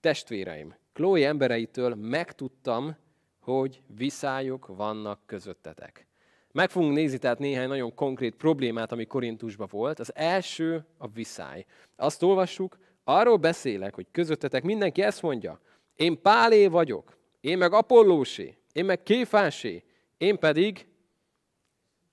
testvéreim, 0.00 0.74
Chloe 0.92 1.26
embereitől 1.26 1.94
megtudtam, 1.94 2.96
hogy 3.40 3.82
viszályok 3.96 4.66
vannak 4.66 5.20
közöttetek. 5.26 6.06
Meg 6.52 6.70
fogunk 6.70 6.94
nézni 6.94 7.18
tehát 7.18 7.38
néhány 7.38 7.68
nagyon 7.68 7.94
konkrét 7.94 8.34
problémát, 8.34 8.92
ami 8.92 9.04
Korintusban 9.04 9.68
volt. 9.70 9.98
Az 9.98 10.12
első 10.14 10.84
a 10.98 11.08
viszály. 11.08 11.64
Azt 11.96 12.22
olvassuk, 12.22 12.78
Arról 13.04 13.36
beszélek, 13.36 13.94
hogy 13.94 14.06
közöttetek 14.10 14.62
mindenki 14.62 15.02
ezt 15.02 15.22
mondja, 15.22 15.60
én 15.94 16.22
Pálé 16.22 16.66
vagyok, 16.66 17.16
én 17.40 17.58
meg 17.58 17.72
Apollósé, 17.72 18.56
én 18.74 18.84
meg 18.84 19.02
Kéfásé, 19.02 19.82
én 20.16 20.38
pedig, 20.38 20.86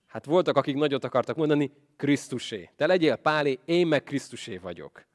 hát 0.07 0.25
voltak, 0.25 0.57
akik 0.57 0.75
nagyot 0.75 1.03
akartak 1.03 1.35
mondani, 1.35 1.71
Krisztusé. 1.97 2.69
Te 2.75 2.85
legyél 2.85 3.15
Pálé, 3.15 3.59
én 3.65 3.87
meg 3.87 4.03
Krisztusé 4.03 4.57
vagyok. 4.57 5.05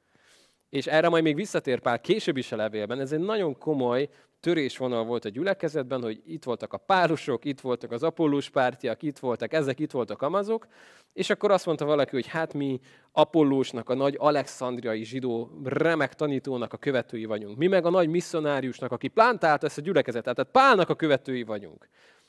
És 0.71 0.87
erre 0.87 1.09
majd 1.09 1.23
még 1.23 1.35
visszatér 1.35 1.81
Pál 1.81 2.01
később 2.01 2.37
is 2.37 2.53
a 2.53 2.57
levélben. 2.57 3.01
Ez 3.01 3.13
egy 3.13 3.21
nagyon 3.21 3.59
komoly 3.59 4.09
törésvonal 4.41 5.05
volt 5.05 5.25
a 5.25 5.29
gyülekezetben, 5.29 6.03
hogy 6.03 6.23
itt 6.27 6.45
voltak 6.45 6.73
a 6.73 6.77
párosok, 6.77 7.45
itt 7.45 7.61
voltak 7.61 7.93
az 7.93 8.03
apollós 8.03 8.51
pártiak, 8.51 9.03
itt 9.03 9.19
voltak 9.19 9.53
ezek, 9.53 9.81
itt 9.81 9.91
voltak 9.91 10.23
amazok, 10.23 10.67
és 11.13 11.31
akkor 11.31 11.51
azt 11.51 11.67
mondta 11.67 11.85
valaki, 11.85 12.11
hogy 12.15 12.27
hát 12.27 12.55
mi 12.55 12.81
Apollósnak, 13.13 13.89
a 13.89 13.95
nagy 13.95 14.15
alexandriai 14.19 15.05
zsidó 15.05 15.51
remek 15.65 16.15
tanítónak 16.15 16.73
a 16.73 16.77
követői 16.77 17.25
vagyunk. 17.25 17.57
Mi 17.57 17.67
meg 17.67 17.87
a 17.87 17.91
nagy 17.91 18.09
misszionáriusnak, 18.09 18.93
aki 18.93 19.09
plántálta 19.09 19.67
ezt 19.67 19.79
a 19.79 19.81
gyülekezetet, 19.81 20.35
tehát 20.35 20.51
Pálnak 20.51 20.89
a 20.89 20.95
követői 20.95 21.43
vagyunk. 21.43 21.89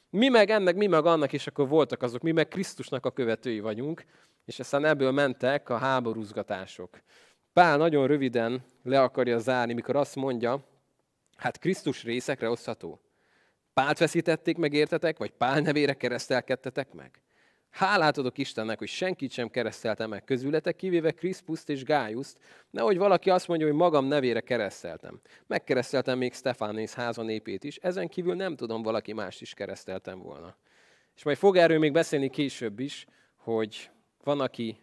Mi 0.10 0.28
meg 0.28 0.50
ennek, 0.50 0.76
mi 0.76 0.88
meg 0.88 1.06
annak, 1.06 1.34
és 1.34 1.48
akkor 1.48 1.68
voltak 1.68 2.02
azok, 2.02 2.22
mi 2.22 2.32
meg 2.32 2.48
Krisztusnak 2.48 3.06
a 3.06 3.12
követői 3.12 3.60
vagyunk, 3.60 4.06
és 4.46 4.60
aztán 4.60 4.86
ebből 4.86 5.12
mentek 5.12 5.70
a 5.70 5.78
háborúzgatások. 5.78 6.90
Pál 7.54 7.78
nagyon 7.78 8.08
röviden 8.08 8.64
le 8.84 9.02
akarja 9.02 9.38
zárni, 9.38 9.74
mikor 9.74 9.96
azt 9.96 10.16
mondja, 10.16 10.64
hát 11.38 11.60
Krisztus 11.60 12.04
részekre 12.04 12.50
osztható. 12.50 13.02
Pált 13.74 13.98
veszítették 13.98 14.58
meg, 14.58 14.74
értetek, 14.74 15.18
vagy 15.18 15.32
Pál 15.32 15.60
nevére 15.60 15.94
keresztelkedtetek 15.94 16.94
meg? 16.94 17.22
Hálát 17.70 18.18
adok 18.18 18.38
Istennek, 18.38 18.78
hogy 18.78 18.88
senkit 18.88 19.32
sem 19.32 19.50
kereszteltem 19.50 20.10
meg 20.10 20.24
közületek, 20.24 20.76
kivéve 20.76 21.12
Kriszpuszt 21.12 21.70
és 21.70 21.84
Gájuszt, 21.84 22.38
nehogy 22.70 22.98
valaki 22.98 23.30
azt 23.30 23.48
mondja, 23.48 23.68
hogy 23.68 23.76
magam 23.76 24.06
nevére 24.06 24.42
kereszteltem. 24.42 25.22
Megkereszteltem 25.48 26.18
még 26.18 26.34
Stefánész 26.34 26.94
háza 26.94 27.22
népét 27.22 27.64
is, 27.64 27.76
ezen 27.76 28.08
kívül 28.08 28.36
nem 28.36 28.56
tudom, 28.56 28.82
valaki 28.82 29.14
más 29.14 29.42
is 29.42 29.54
kereszteltem 29.54 30.20
volna. 30.20 30.56
És 31.16 31.24
majd 31.24 31.38
fog 31.38 31.56
erről 31.56 31.80
még 31.80 31.92
beszélni 31.92 32.30
később 32.30 32.80
is, 32.80 33.08
hogy 33.36 33.90
van, 34.24 34.40
aki 34.40 34.80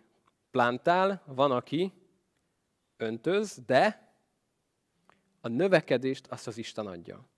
plántál, 0.50 1.22
van, 1.26 1.50
aki 1.50 1.92
öntöz, 2.96 3.62
de 3.66 4.03
a 5.44 5.48
növekedést 5.48 6.26
azt 6.26 6.46
az 6.46 6.58
Isten 6.58 6.86
adja. 6.86 7.28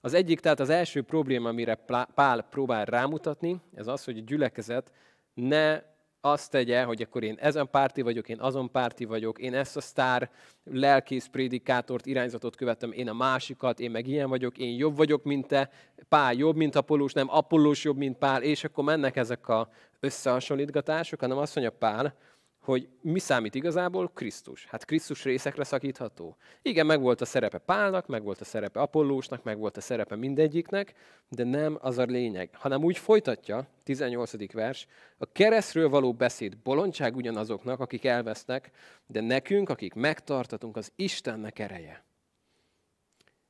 Az 0.00 0.14
egyik, 0.14 0.40
tehát 0.40 0.60
az 0.60 0.68
első 0.68 1.02
probléma, 1.02 1.48
amire 1.48 1.74
Pál 2.14 2.46
próbál 2.50 2.84
rámutatni, 2.84 3.60
ez 3.74 3.86
az, 3.86 4.04
hogy 4.04 4.18
a 4.18 4.22
gyülekezet 4.26 4.92
ne 5.34 5.82
azt 6.20 6.50
tegye, 6.50 6.82
hogy 6.82 7.02
akkor 7.02 7.22
én 7.22 7.36
ezen 7.40 7.70
párti 7.70 8.02
vagyok, 8.02 8.28
én 8.28 8.40
azon 8.40 8.70
párti 8.70 9.04
vagyok, 9.04 9.38
én 9.38 9.54
ezt 9.54 9.76
a 9.76 9.80
sztár 9.80 10.30
lelkész 10.64 11.26
prédikátort, 11.26 12.06
irányzatot 12.06 12.56
követem, 12.56 12.92
én 12.92 13.08
a 13.08 13.12
másikat, 13.12 13.80
én 13.80 13.90
meg 13.90 14.06
ilyen 14.06 14.28
vagyok, 14.28 14.58
én 14.58 14.76
jobb 14.76 14.96
vagyok, 14.96 15.24
mint 15.24 15.46
te, 15.46 15.70
Pál 16.08 16.32
jobb, 16.34 16.56
mint 16.56 16.74
Apollós, 16.74 17.12
nem 17.12 17.30
Apollós 17.30 17.84
jobb, 17.84 17.96
mint 17.96 18.18
Pál, 18.18 18.42
és 18.42 18.64
akkor 18.64 18.84
mennek 18.84 19.16
ezek 19.16 19.48
a 19.48 19.68
összehasonlítgatások, 20.00 21.20
hanem 21.20 21.38
azt 21.38 21.54
mondja 21.54 21.76
Pál, 21.78 22.14
hogy 22.66 22.88
mi 23.00 23.18
számít 23.18 23.54
igazából? 23.54 24.10
Krisztus. 24.14 24.66
Hát 24.66 24.84
Krisztus 24.84 25.24
részekre 25.24 25.64
szakítható. 25.64 26.36
Igen, 26.62 26.86
meg 26.86 27.00
volt 27.00 27.20
a 27.20 27.24
szerepe 27.24 27.58
Pálnak, 27.58 28.06
meg 28.06 28.22
volt 28.22 28.40
a 28.40 28.44
szerepe 28.44 28.80
Apollósnak, 28.80 29.42
meg 29.42 29.58
volt 29.58 29.76
a 29.76 29.80
szerepe 29.80 30.16
mindegyiknek, 30.16 30.94
de 31.28 31.44
nem 31.44 31.78
az 31.80 31.98
a 31.98 32.02
lényeg, 32.02 32.50
hanem 32.52 32.84
úgy 32.84 32.98
folytatja, 32.98 33.66
18. 33.82 34.52
vers, 34.52 34.86
a 35.18 35.32
keresztről 35.32 35.88
való 35.88 36.12
beszéd 36.12 36.56
bolondság 36.56 37.16
ugyanazoknak, 37.16 37.80
akik 37.80 38.04
elvesznek, 38.04 38.70
de 39.06 39.20
nekünk, 39.20 39.68
akik 39.68 39.94
megtartatunk, 39.94 40.76
az 40.76 40.92
Istennek 40.96 41.58
ereje. 41.58 42.04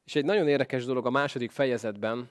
És 0.05 0.15
egy 0.15 0.25
nagyon 0.25 0.49
érdekes 0.49 0.85
dolog 0.85 1.07
a 1.07 1.11
második 1.11 1.51
fejezetben, 1.51 2.31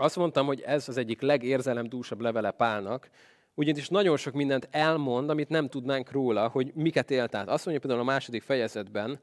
azt 0.00 0.16
mondtam, 0.16 0.46
hogy 0.46 0.60
ez 0.60 0.88
az 0.88 0.96
egyik 0.96 1.20
legérzelemdúsabb 1.20 2.20
levele 2.20 2.50
Pálnak, 2.50 3.10
ugyanis 3.54 3.88
nagyon 3.88 4.16
sok 4.16 4.34
mindent 4.34 4.68
elmond, 4.70 5.30
amit 5.30 5.48
nem 5.48 5.68
tudnánk 5.68 6.10
róla, 6.10 6.48
hogy 6.48 6.72
miket 6.74 7.10
élt 7.10 7.34
át. 7.34 7.48
Azt 7.48 7.64
mondja 7.64 7.86
például 7.86 8.08
a 8.08 8.12
második 8.12 8.42
fejezetben, 8.42 9.20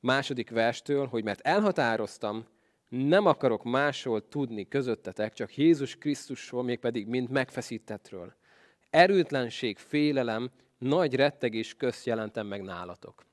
második 0.00 0.50
verstől, 0.50 1.06
hogy 1.06 1.24
mert 1.24 1.40
elhatároztam, 1.40 2.46
nem 2.88 3.26
akarok 3.26 3.62
másról 3.62 4.28
tudni 4.28 4.68
közöttetek, 4.68 5.32
csak 5.32 5.56
Jézus 5.56 5.96
Krisztusról, 5.96 6.62
mégpedig 6.62 7.06
mind 7.06 7.30
megfeszítettről. 7.30 8.34
Erőtlenség, 8.90 9.78
félelem, 9.78 10.50
nagy 10.78 11.14
rettegés 11.14 11.74
közt 11.74 12.06
jelentem 12.06 12.46
meg 12.46 12.62
nálatok. 12.62 13.24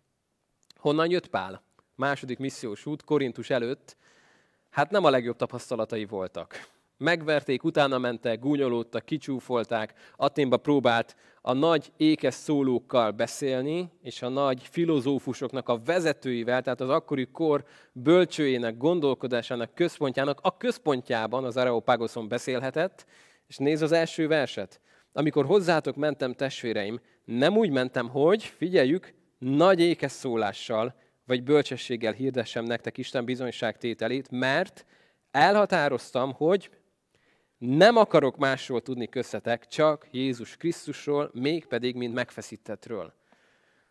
Honnan 0.76 1.10
jött 1.10 1.28
Pál? 1.28 1.64
Második 1.96 2.38
missziós 2.38 2.86
út, 2.86 3.04
Korintus 3.04 3.50
előtt. 3.50 3.98
Hát 4.70 4.92
nem 4.92 5.04
a 5.04 5.10
legjobb 5.10 5.36
tapasztalatai 5.36 6.06
voltak 6.06 6.72
megverték, 7.02 7.64
utána 7.64 7.98
mentek, 7.98 8.40
gúnyolódtak, 8.40 9.06
kicsúfolták, 9.06 9.94
Aténba 10.16 10.58
próbált 10.58 11.16
a 11.42 11.54
nagy 11.54 11.92
ékes 11.98 12.34
szólókkal 12.34 13.12
beszélni, 13.12 13.92
és 14.02 14.22
a 14.22 14.30
nagy 14.30 14.62
filozófusoknak 14.70 15.70
a 15.70 15.82
vezetőivel, 15.86 16.62
tehát 16.62 16.82
az 16.82 16.90
akkori 16.90 17.28
kor 17.32 17.64
bölcsőjének, 17.94 18.78
gondolkodásának 18.78 19.74
központjának 19.74 20.40
a 20.42 20.58
központjában 20.58 21.44
az 21.44 21.58
Areopagoson 21.58 22.28
beszélhetett, 22.28 23.06
és 23.48 23.58
néz 23.58 23.82
az 23.82 23.92
első 23.92 24.28
verset. 24.28 24.82
Amikor 25.14 25.46
hozzátok 25.46 25.96
mentem, 25.96 26.34
testvéreim, 26.34 27.00
nem 27.26 27.58
úgy 27.58 27.70
mentem, 27.70 28.10
hogy, 28.10 28.44
figyeljük, 28.44 29.14
nagy 29.38 29.80
ékes 29.80 30.12
szólással, 30.12 30.96
vagy 31.26 31.44
bölcsességgel 31.44 32.14
hirdessem 32.14 32.64
nektek 32.64 32.98
Isten 32.98 33.26
bizonyságtételét, 33.26 34.32
mert 34.32 34.86
elhatároztam, 35.32 36.34
hogy 36.34 36.70
nem 37.68 37.96
akarok 37.96 38.38
másról 38.38 38.82
tudni 38.82 39.08
köztetek, 39.08 39.68
csak 39.68 40.08
Jézus 40.12 40.58
Krisztusról, 40.58 41.30
mégpedig, 41.34 41.96
mint 41.96 42.14
megfeszítettről. 42.14 43.14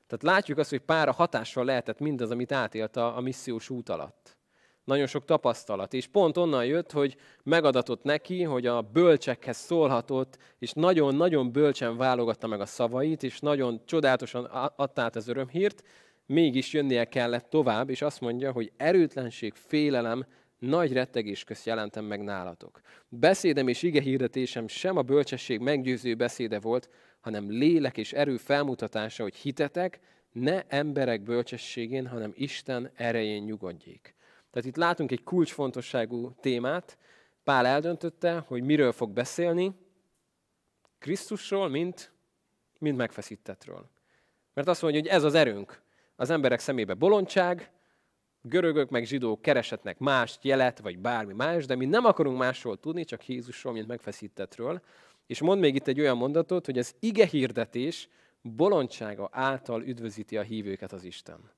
Tehát 0.06 0.22
látjuk 0.22 0.58
azt, 0.58 0.70
hogy 0.70 0.78
pára 0.78 1.12
hatással 1.12 1.64
lehetett 1.64 1.98
mindaz, 1.98 2.30
amit 2.30 2.52
átélt 2.52 2.96
a, 2.96 3.16
a 3.16 3.20
missziós 3.20 3.70
út 3.70 3.88
alatt. 3.88 4.36
Nagyon 4.84 5.06
sok 5.06 5.24
tapasztalat. 5.24 5.94
És 5.94 6.06
pont 6.06 6.36
onnan 6.36 6.64
jött, 6.64 6.92
hogy 6.92 7.16
megadatott 7.42 8.02
neki, 8.02 8.42
hogy 8.42 8.66
a 8.66 8.82
bölcsekhez 8.82 9.56
szólhatott, 9.56 10.38
és 10.58 10.72
nagyon-nagyon 10.72 11.52
bölcsen 11.52 11.96
válogatta 11.96 12.46
meg 12.46 12.60
a 12.60 12.66
szavait, 12.66 13.22
és 13.22 13.40
nagyon 13.40 13.80
csodálatosan 13.84 14.44
adta 14.76 15.02
át 15.02 15.16
az 15.16 15.28
örömhírt, 15.28 15.82
mégis 16.26 16.72
jönnie 16.72 17.04
kellett 17.04 17.50
tovább, 17.50 17.90
és 17.90 18.02
azt 18.02 18.20
mondja, 18.20 18.52
hogy 18.52 18.72
erőtlenség, 18.76 19.54
félelem 19.54 20.26
nagy 20.60 20.92
rettegés 20.92 21.44
közt 21.44 21.66
jelentem 21.66 22.04
meg 22.04 22.20
nálatok. 22.22 22.80
Beszédem 23.08 23.68
és 23.68 23.82
ige 23.82 24.00
hirdetésem 24.00 24.68
sem 24.68 24.96
a 24.96 25.02
bölcsesség 25.02 25.60
meggyőző 25.60 26.14
beszéde 26.14 26.60
volt, 26.60 26.88
hanem 27.20 27.50
lélek 27.50 27.96
és 27.96 28.12
erő 28.12 28.36
felmutatása, 28.36 29.22
hogy 29.22 29.34
hitetek 29.34 30.00
ne 30.32 30.62
emberek 30.66 31.22
bölcsességén, 31.22 32.06
hanem 32.06 32.32
Isten 32.34 32.90
erején 32.94 33.42
nyugodjék. 33.42 34.14
Tehát 34.50 34.68
itt 34.68 34.76
látunk 34.76 35.12
egy 35.12 35.22
kulcsfontosságú 35.22 36.34
témát. 36.40 36.98
Pál 37.44 37.66
eldöntötte, 37.66 38.44
hogy 38.46 38.62
miről 38.62 38.92
fog 38.92 39.10
beszélni, 39.10 39.74
Krisztusról, 40.98 41.68
mint, 41.68 42.12
mint 42.78 42.96
megfeszítetről. 42.96 43.90
Mert 44.54 44.68
azt 44.68 44.82
mondja, 44.82 45.00
hogy 45.00 45.08
ez 45.08 45.24
az 45.24 45.34
erőnk. 45.34 45.82
Az 46.16 46.30
emberek 46.30 46.58
szemébe 46.58 46.94
bolondság, 46.94 47.70
görögök 48.42 48.90
meg 48.90 49.04
zsidók 49.04 49.42
keresetnek 49.42 49.98
más 49.98 50.38
jelet, 50.42 50.78
vagy 50.78 50.98
bármi 50.98 51.32
más, 51.32 51.66
de 51.66 51.74
mi 51.74 51.86
nem 51.86 52.04
akarunk 52.04 52.38
másról 52.38 52.80
tudni, 52.80 53.04
csak 53.04 53.28
Jézusról, 53.28 53.72
mint 53.72 53.86
megfeszítetről. 53.86 54.82
És 55.26 55.40
mond 55.40 55.60
még 55.60 55.74
itt 55.74 55.86
egy 55.86 56.00
olyan 56.00 56.16
mondatot, 56.16 56.66
hogy 56.66 56.78
az 56.78 56.94
ige 57.00 57.26
hirdetés 57.26 58.08
bolondsága 58.42 59.28
által 59.32 59.82
üdvözíti 59.82 60.36
a 60.36 60.42
hívőket 60.42 60.92
az 60.92 61.04
Isten. 61.04 61.50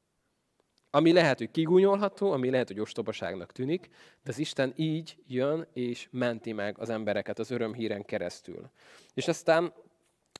Ami 0.90 1.12
lehet, 1.12 1.38
hogy 1.38 1.50
kigúnyolható, 1.50 2.30
ami 2.30 2.50
lehet, 2.50 2.68
hogy 2.68 2.80
ostobaságnak 2.80 3.52
tűnik, 3.52 3.88
de 4.22 4.30
az 4.30 4.38
Isten 4.38 4.72
így 4.76 5.16
jön 5.26 5.66
és 5.72 6.08
menti 6.10 6.52
meg 6.52 6.78
az 6.78 6.90
embereket 6.90 7.38
az 7.38 7.50
örömhíren 7.50 8.04
keresztül. 8.04 8.70
És 9.14 9.28
aztán 9.28 9.72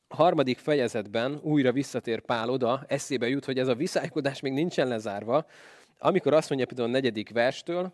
a 0.09 0.17
harmadik 0.17 0.59
fejezetben 0.59 1.41
újra 1.43 1.73
visszatér 1.73 2.21
Pál 2.21 2.51
oda, 2.51 2.85
eszébe 2.89 3.29
jut, 3.29 3.45
hogy 3.45 3.59
ez 3.59 3.69
a 3.69 3.75
viszálykodás 3.75 4.41
még 4.41 4.53
nincsen 4.53 4.89
lezárva, 4.89 5.47
amikor 6.03 6.35
azt 6.35 6.49
mondja 6.49 6.67
például 6.67 6.89
a 6.89 6.93
negyedik 6.93 7.31
verstől, 7.31 7.93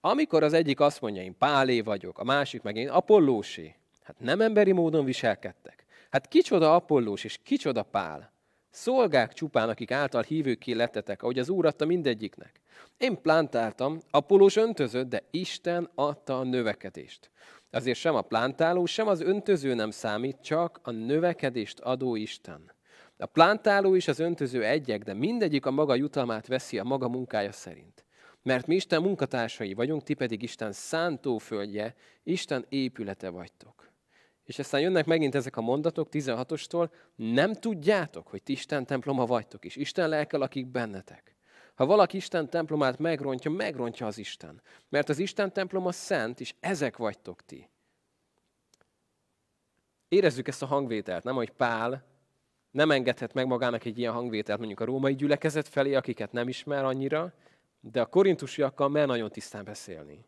amikor 0.00 0.42
az 0.42 0.52
egyik 0.52 0.80
azt 0.80 1.00
mondja, 1.00 1.22
én 1.22 1.38
Pálé 1.38 1.80
vagyok, 1.80 2.18
a 2.18 2.24
másik 2.24 2.62
meg 2.62 2.76
én 2.76 2.88
Apollósé, 2.88 3.74
hát 4.02 4.18
nem 4.18 4.40
emberi 4.40 4.72
módon 4.72 5.04
viselkedtek. 5.04 5.84
Hát 6.10 6.28
kicsoda 6.28 6.74
Apollós 6.74 7.24
és 7.24 7.38
kicsoda 7.42 7.82
Pál? 7.82 8.32
Szolgák 8.70 9.32
csupán, 9.32 9.68
akik 9.68 9.90
által 9.90 10.22
hívőké 10.22 10.72
lettetek, 10.72 11.22
ahogy 11.22 11.38
az 11.38 11.48
Úr 11.48 11.66
adta 11.66 11.86
mindegyiknek. 11.86 12.60
Én 12.96 13.20
plántáltam, 13.20 13.98
Apollós 14.10 14.56
öntözött, 14.56 15.08
de 15.08 15.22
Isten 15.30 15.90
adta 15.94 16.38
a 16.38 16.44
növekedést. 16.44 17.30
Azért 17.70 17.98
sem 17.98 18.14
a 18.14 18.22
plántáló, 18.22 18.86
sem 18.86 19.08
az 19.08 19.20
öntöző 19.20 19.74
nem 19.74 19.90
számít, 19.90 20.36
csak 20.40 20.80
a 20.82 20.90
növekedést 20.90 21.80
adó 21.80 22.16
Isten. 22.16 22.76
A 23.20 23.26
plántáló 23.26 23.96
és 23.96 24.08
az 24.08 24.18
öntöző 24.18 24.64
egyek, 24.64 25.02
de 25.02 25.14
mindegyik 25.14 25.66
a 25.66 25.70
maga 25.70 25.94
jutalmát 25.94 26.46
veszi 26.46 26.78
a 26.78 26.84
maga 26.84 27.08
munkája 27.08 27.52
szerint. 27.52 28.04
Mert 28.42 28.66
mi 28.66 28.74
Isten 28.74 29.02
munkatársai 29.02 29.74
vagyunk, 29.74 30.02
ti 30.02 30.14
pedig 30.14 30.42
Isten 30.42 30.72
szántóföldje, 30.72 31.94
Isten 32.22 32.66
épülete 32.68 33.28
vagytok. 33.28 33.92
És 34.44 34.58
aztán 34.58 34.80
jönnek 34.80 35.06
megint 35.06 35.34
ezek 35.34 35.56
a 35.56 35.60
mondatok 35.60 36.08
16-ostól, 36.12 36.90
nem 37.14 37.52
tudjátok, 37.52 38.28
hogy 38.28 38.42
ti 38.42 38.52
Isten 38.52 38.86
temploma 38.86 39.26
vagytok, 39.26 39.64
és 39.64 39.76
Isten 39.76 40.08
lelke 40.08 40.36
lakik 40.36 40.66
bennetek. 40.66 41.36
Ha 41.74 41.86
valaki 41.86 42.16
Isten 42.16 42.50
templomát 42.50 42.98
megrontja, 42.98 43.50
megrontja 43.50 44.06
az 44.06 44.18
Isten. 44.18 44.62
Mert 44.88 45.08
az 45.08 45.18
Isten 45.18 45.52
temploma 45.52 45.92
szent, 45.92 46.40
és 46.40 46.54
ezek 46.60 46.96
vagytok 46.96 47.44
ti. 47.44 47.68
Érezzük 50.08 50.48
ezt 50.48 50.62
a 50.62 50.66
hangvételt, 50.66 51.24
nem, 51.24 51.34
hogy 51.34 51.50
Pál 51.50 52.04
nem 52.78 52.90
engedhet 52.90 53.32
meg 53.32 53.46
magának 53.46 53.84
egy 53.84 53.98
ilyen 53.98 54.12
hangvételt 54.12 54.58
mondjuk 54.58 54.80
a 54.80 54.84
római 54.84 55.14
gyülekezet 55.14 55.68
felé, 55.68 55.94
akiket 55.94 56.32
nem 56.32 56.48
ismer 56.48 56.84
annyira, 56.84 57.32
de 57.80 58.00
a 58.00 58.06
korintusiakkal 58.06 58.88
mer 58.88 59.06
nagyon 59.06 59.30
tisztán 59.30 59.64
beszélni. 59.64 60.24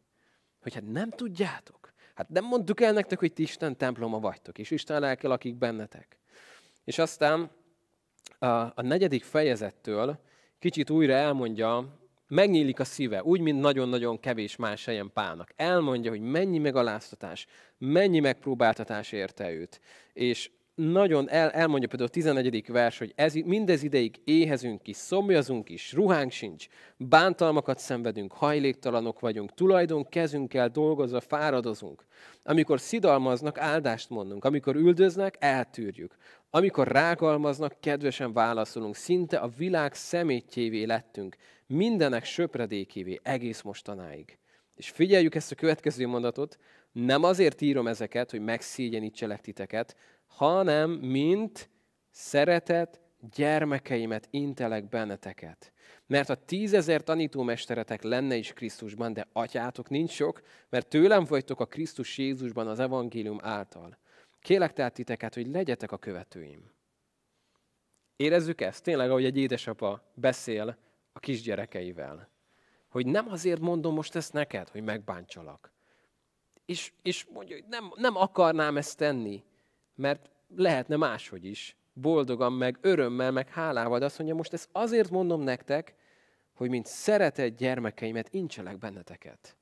Hogy 0.62 0.75
hát 0.75 0.92
nem 0.92 1.11
tudjátok. 1.11 1.92
Hát 2.14 2.28
nem 2.28 2.45
mondtuk 2.45 2.80
el 2.80 2.92
nektek, 2.92 3.19
hogy 3.19 3.33
ti 3.33 3.42
Isten 3.42 3.76
temploma 3.76 4.21
vagytok, 4.21 4.59
és 4.59 4.71
Isten 4.71 5.00
lelke 5.00 5.28
lakik 5.28 5.54
bennetek. 5.54 6.19
És 6.85 6.99
aztán 6.99 7.50
a, 8.38 8.47
a 8.47 8.83
negyedik 8.83 9.25
fejezettől 9.25 10.19
kicsit 10.59 10.90
újra 10.90 11.12
elmondja, 11.12 11.99
megnyílik 12.28 12.80
a 12.80 12.85
szíve, 12.85 13.23
úgy, 13.23 13.40
mint 13.40 13.61
nagyon-nagyon 13.61 14.21
kevés 14.21 14.57
más 14.57 14.85
helyen 14.85 15.11
Pálnak. 15.12 15.52
Elmondja, 15.57 16.11
hogy 16.11 16.21
mennyi 16.21 16.59
megaláztatás, 16.59 17.47
mennyi 17.78 18.21
megpróbáltatás 18.21 19.12
érte 19.12 19.50
őt. 19.50 19.80
És 20.12 20.50
nagyon 20.80 21.30
el, 21.30 21.50
elmondja 21.50 21.88
például 21.88 22.08
a 22.08 22.12
11. 22.12 22.64
vers, 22.66 22.99
hogy 22.99 23.12
ez, 23.14 23.34
mindez 23.34 23.82
ideig 23.82 24.20
éhezünk 24.25 24.88
is, 24.88 24.96
szomjazunk 24.96 25.68
is, 25.68 25.92
ruhánk 25.92 26.30
sincs, 26.30 26.66
bántalmakat 26.96 27.78
szenvedünk, 27.78 28.32
hajléktalanok 28.32 29.20
vagyunk, 29.20 29.54
tulajdon 29.54 30.08
kezünkkel 30.08 30.68
dolgozva 30.68 31.20
fáradozunk. 31.20 32.04
Amikor 32.42 32.80
szidalmaznak, 32.80 33.58
áldást 33.58 34.10
mondunk, 34.10 34.44
amikor 34.44 34.76
üldöznek, 34.76 35.37
eltűrjük. 35.38 36.16
Amikor 36.50 36.88
rágalmaznak, 36.88 37.80
kedvesen 37.80 38.32
válaszolunk, 38.32 38.96
szinte 38.96 39.37
a 39.37 39.50
világ 39.56 39.94
szemétjévé 39.94 40.84
lettünk, 40.84 41.37
mindenek 41.66 42.25
söpredékévé 42.25 43.20
egész 43.22 43.62
mostanáig. 43.62 44.38
És 44.75 44.90
figyeljük 44.90 45.34
ezt 45.34 45.52
a 45.52 45.54
következő 45.54 46.06
mondatot, 46.06 46.58
nem 46.92 47.22
azért 47.22 47.60
írom 47.60 47.87
ezeket, 47.87 48.30
hogy 48.30 48.40
megszégyenítselek 48.40 49.40
titeket, 49.40 49.96
hanem 50.30 50.90
mint 50.90 51.70
szeretet 52.10 53.00
gyermekeimet 53.34 54.28
intelek 54.30 54.88
benneteket. 54.88 55.72
Mert 56.06 56.28
a 56.28 56.34
tízezer 56.34 57.02
tanítómesteretek 57.02 58.02
lenne 58.02 58.37
is 58.37 58.52
Krisztusban, 58.52 59.12
de 59.12 59.26
atyátok 59.32 59.88
nincs 59.88 60.10
sok, 60.10 60.42
mert 60.68 60.88
tőlem 60.88 61.25
vagytok 61.25 61.60
a 61.60 61.66
Krisztus 61.66 62.18
Jézusban 62.18 62.66
az 62.66 62.78
evangélium 62.78 63.38
által. 63.42 63.99
Kélek 64.40 64.72
tehát 64.72 64.94
titeket, 64.94 65.34
hogy 65.34 65.46
legyetek 65.46 65.92
a 65.92 65.99
követőim. 65.99 66.70
Érezzük 68.16 68.60
ezt? 68.60 68.82
Tényleg, 68.82 69.10
ahogy 69.10 69.25
egy 69.25 69.37
édesapa 69.37 70.10
beszél 70.14 70.76
a 71.12 71.18
kisgyerekeivel. 71.18 72.28
Hogy 72.88 73.06
nem 73.06 73.28
azért 73.30 73.60
mondom 73.60 73.94
most 73.94 74.16
ezt 74.16 74.32
neked, 74.32 74.68
hogy 74.68 74.82
megbántsalak. 74.82 75.72
És, 76.64 76.92
és 77.02 77.26
mondja, 77.32 77.56
hogy 77.56 77.64
nem, 77.68 77.92
nem 77.96 78.16
akarnám 78.16 78.76
ezt 78.76 78.96
tenni, 78.96 79.44
mert 80.00 80.30
lehetne 80.57 80.97
máshogy 80.97 81.45
is. 81.45 81.76
Boldogan, 81.92 82.52
meg 82.52 82.78
örömmel, 82.80 83.30
meg 83.30 83.49
hálával, 83.49 83.99
de 83.99 84.04
azt 84.04 84.19
mondja, 84.19 84.37
most 84.37 84.52
ezt 84.52 84.69
azért 84.73 85.11
mondom 85.11 85.40
nektek, 85.40 85.95
hogy 86.54 86.71
mint 86.71 86.87
szeretett 86.87 87.57
gyermekeimet 87.57 88.28
incselek 88.30 88.78
benneteket. 88.78 89.57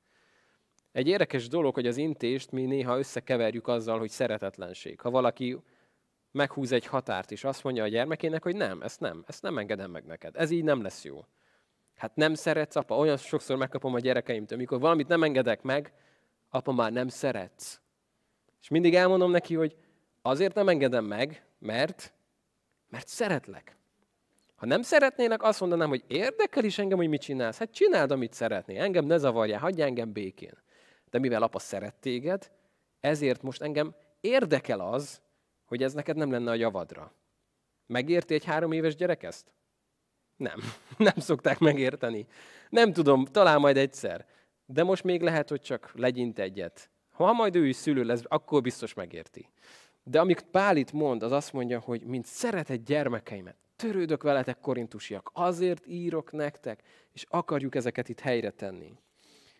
Egy 0.92 1.08
érdekes 1.08 1.48
dolog, 1.48 1.74
hogy 1.74 1.86
az 1.86 1.96
intést 1.96 2.50
mi 2.50 2.66
néha 2.66 2.98
összekeverjük 2.98 3.68
azzal, 3.68 3.98
hogy 3.98 4.10
szeretetlenség. 4.10 5.00
Ha 5.00 5.10
valaki 5.10 5.58
meghúz 6.30 6.72
egy 6.72 6.86
határt, 6.86 7.30
és 7.30 7.44
azt 7.44 7.64
mondja 7.64 7.82
a 7.82 7.88
gyermekének, 7.88 8.42
hogy 8.42 8.56
nem, 8.56 8.82
ezt 8.82 9.00
nem, 9.00 9.24
ezt 9.26 9.42
nem 9.42 9.58
engedem 9.58 9.90
meg 9.90 10.04
neked. 10.04 10.36
Ez 10.36 10.50
így 10.50 10.64
nem 10.64 10.82
lesz 10.82 11.04
jó. 11.04 11.24
Hát 11.96 12.16
nem 12.16 12.34
szeretsz, 12.34 12.76
apa? 12.76 12.96
Olyan 12.96 13.16
sokszor 13.16 13.56
megkapom 13.56 13.94
a 13.94 13.98
gyerekeimtől, 13.98 14.58
amikor 14.58 14.80
valamit 14.80 15.08
nem 15.08 15.22
engedek 15.22 15.62
meg, 15.62 15.92
apa 16.48 16.72
már 16.72 16.92
nem 16.92 17.08
szeretsz. 17.08 17.80
És 18.60 18.68
mindig 18.68 18.94
elmondom 18.94 19.30
neki, 19.30 19.54
hogy 19.54 19.76
azért 20.28 20.54
nem 20.54 20.68
engedem 20.68 21.04
meg, 21.04 21.42
mert, 21.58 22.12
mert 22.88 23.08
szeretlek. 23.08 23.76
Ha 24.56 24.66
nem 24.66 24.82
szeretnének, 24.82 25.42
azt 25.42 25.60
mondanám, 25.60 25.88
hogy 25.88 26.04
érdekel 26.06 26.64
is 26.64 26.78
engem, 26.78 26.98
hogy 26.98 27.08
mit 27.08 27.20
csinálsz. 27.20 27.58
Hát 27.58 27.72
csináld, 27.72 28.10
amit 28.10 28.32
szeretnél. 28.32 28.80
Engem 28.80 29.04
ne 29.04 29.16
zavarjál, 29.16 29.60
hagyj 29.60 29.82
engem 29.82 30.12
békén. 30.12 30.58
De 31.10 31.18
mivel 31.18 31.42
apa 31.42 31.58
szeret 31.58 31.94
téged, 31.94 32.50
ezért 33.00 33.42
most 33.42 33.62
engem 33.62 33.94
érdekel 34.20 34.80
az, 34.80 35.20
hogy 35.64 35.82
ez 35.82 35.92
neked 35.92 36.16
nem 36.16 36.30
lenne 36.30 36.50
a 36.50 36.54
javadra. 36.54 37.12
Megérti 37.86 38.34
egy 38.34 38.44
három 38.44 38.72
éves 38.72 38.94
gyerek 38.94 39.22
ezt? 39.22 39.52
Nem. 40.36 40.60
Nem 40.96 41.16
szokták 41.16 41.58
megérteni. 41.58 42.26
Nem 42.68 42.92
tudom, 42.92 43.24
talán 43.24 43.60
majd 43.60 43.76
egyszer. 43.76 44.26
De 44.66 44.82
most 44.82 45.04
még 45.04 45.22
lehet, 45.22 45.48
hogy 45.48 45.60
csak 45.60 45.92
legyint 45.94 46.38
egyet. 46.38 46.90
Ha 47.10 47.32
majd 47.32 47.56
ő 47.56 47.66
is 47.66 47.76
szülő 47.76 48.02
lesz, 48.02 48.22
akkor 48.24 48.62
biztos 48.62 48.94
megérti. 48.94 49.48
De 50.10 50.20
amit 50.20 50.42
Pál 50.42 50.76
itt 50.76 50.92
mond, 50.92 51.22
az 51.22 51.32
azt 51.32 51.52
mondja, 51.52 51.80
hogy 51.80 52.02
mint 52.02 52.26
szeretett 52.26 52.84
gyermekeimet, 52.84 53.56
törődök 53.76 54.22
veletek, 54.22 54.58
korintusiak, 54.60 55.30
azért 55.32 55.86
írok 55.86 56.32
nektek, 56.32 56.82
és 57.12 57.24
akarjuk 57.28 57.74
ezeket 57.74 58.08
itt 58.08 58.20
helyre 58.20 58.50
tenni. 58.50 58.92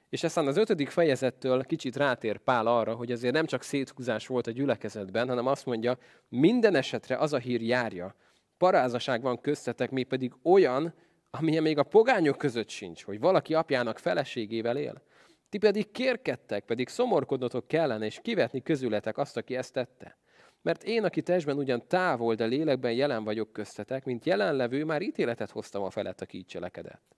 És 0.09 0.23
aztán 0.23 0.47
az 0.47 0.57
ötödik 0.57 0.89
fejezettől 0.89 1.65
kicsit 1.65 1.97
rátér 1.97 2.39
Pál 2.39 2.67
arra, 2.67 2.95
hogy 2.95 3.13
azért 3.13 3.33
nem 3.33 3.47
csak 3.47 3.63
széthúzás 3.63 4.27
volt 4.27 4.47
a 4.47 4.51
gyülekezetben, 4.51 5.29
hanem 5.29 5.47
azt 5.47 5.67
mondja, 5.67 5.99
minden 6.29 6.75
esetre 6.75 7.17
az 7.17 7.33
a 7.33 7.39
hír 7.39 7.63
járja, 7.63 8.15
parázaság 8.57 9.23
van 9.23 9.41
köztetek, 9.41 9.91
mi 9.91 10.03
pedig 10.03 10.33
olyan, 10.43 10.95
amilyen 11.31 11.63
még 11.63 11.79
a 11.79 11.83
pogányok 11.83 12.39
között 12.39 12.69
sincs, 12.69 13.05
hogy 13.05 13.21
valaki 13.21 13.55
apjának 13.55 13.99
feleségével 13.99 14.77
él. 14.77 15.03
Ti 15.49 15.59
pedig 15.59 15.91
kérkedtek, 15.91 16.65
pedig 16.65 16.89
szomorkodnotok 16.89 17.69
kellene, 17.69 18.07
és 18.07 18.21
kivetni 18.23 18.63
közületek 18.63 19.19
azt, 19.19 19.37
aki 19.37 19.57
ezt 19.57 19.73
tette. 19.73 20.19
Mert 20.63 20.83
én, 20.83 21.05
aki 21.05 21.23
testben 21.23 21.57
ugyan 21.57 21.87
távol, 21.87 22.35
de 22.35 22.45
lélekben 22.45 22.93
jelen 22.93 23.25
vagyok 23.25 23.53
köztetek, 23.53 24.05
mint 24.05 24.25
jelenlevő, 24.25 24.85
már 24.85 25.03
ítéletet 25.03 25.51
hoztam 25.51 25.83
a 25.83 25.91
felett, 25.91 26.21
aki 26.21 26.37
így 26.37 26.47
cselekedett. 26.47 27.17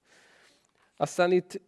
Aztán 0.96 1.32
itt 1.32 1.60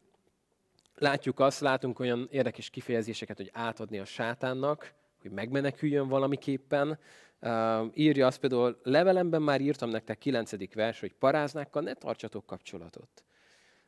látjuk 0.95 1.41
azt, 1.41 1.61
látunk 1.61 1.99
olyan 1.99 2.29
érdekes 2.31 2.71
kifejezéseket, 2.71 3.37
hogy 3.37 3.51
átadni 3.53 3.99
a 3.99 4.05
sátánnak, 4.05 4.93
hogy 5.23 5.31
megmeneküljön 5.31 6.09
valamiképpen. 6.09 6.99
Uh, 7.41 7.87
írja 7.95 8.27
azt 8.27 8.39
például, 8.39 8.81
levelemben 8.83 9.43
már 9.43 9.61
írtam 9.61 9.91
nektek 9.91 10.19
9. 10.19 10.75
vers, 10.75 11.01
hogy 11.01 11.13
paráznákkal 11.13 11.83
ne 11.83 11.95
tartsatok 11.95 12.47
kapcsolatot. 12.47 13.25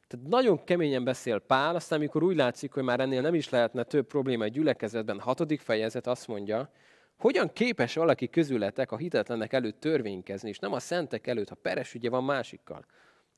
Tehát 0.07 0.27
nagyon 0.27 0.65
keményen 0.65 1.05
beszél 1.05 1.39
Pál, 1.39 1.75
aztán 1.75 1.99
amikor 1.99 2.23
úgy 2.23 2.37
látszik, 2.37 2.73
hogy 2.73 2.83
már 2.83 3.01
ennél 3.01 3.21
nem 3.21 3.35
is 3.35 3.49
lehetne 3.49 3.83
több 3.83 4.07
probléma 4.07 4.45
egy 4.45 4.53
gyülekezetben, 4.53 5.21
hatodik 5.21 5.61
fejezet 5.61 6.07
azt 6.07 6.27
mondja, 6.27 6.71
hogyan 7.17 7.53
képes 7.53 7.95
valaki 7.95 8.29
közületek 8.29 8.93
a 8.93 8.97
hitetlenek 8.97 9.53
előtt 9.53 9.81
törvénykezni, 9.81 10.49
és 10.49 10.59
nem 10.59 10.73
a 10.73 10.81
szentek 10.81 11.27
előtt, 11.27 11.49
ha 11.49 11.55
peres 11.55 11.95
ügye 11.95 12.11
van 12.11 12.25
másikkal. 12.25 12.85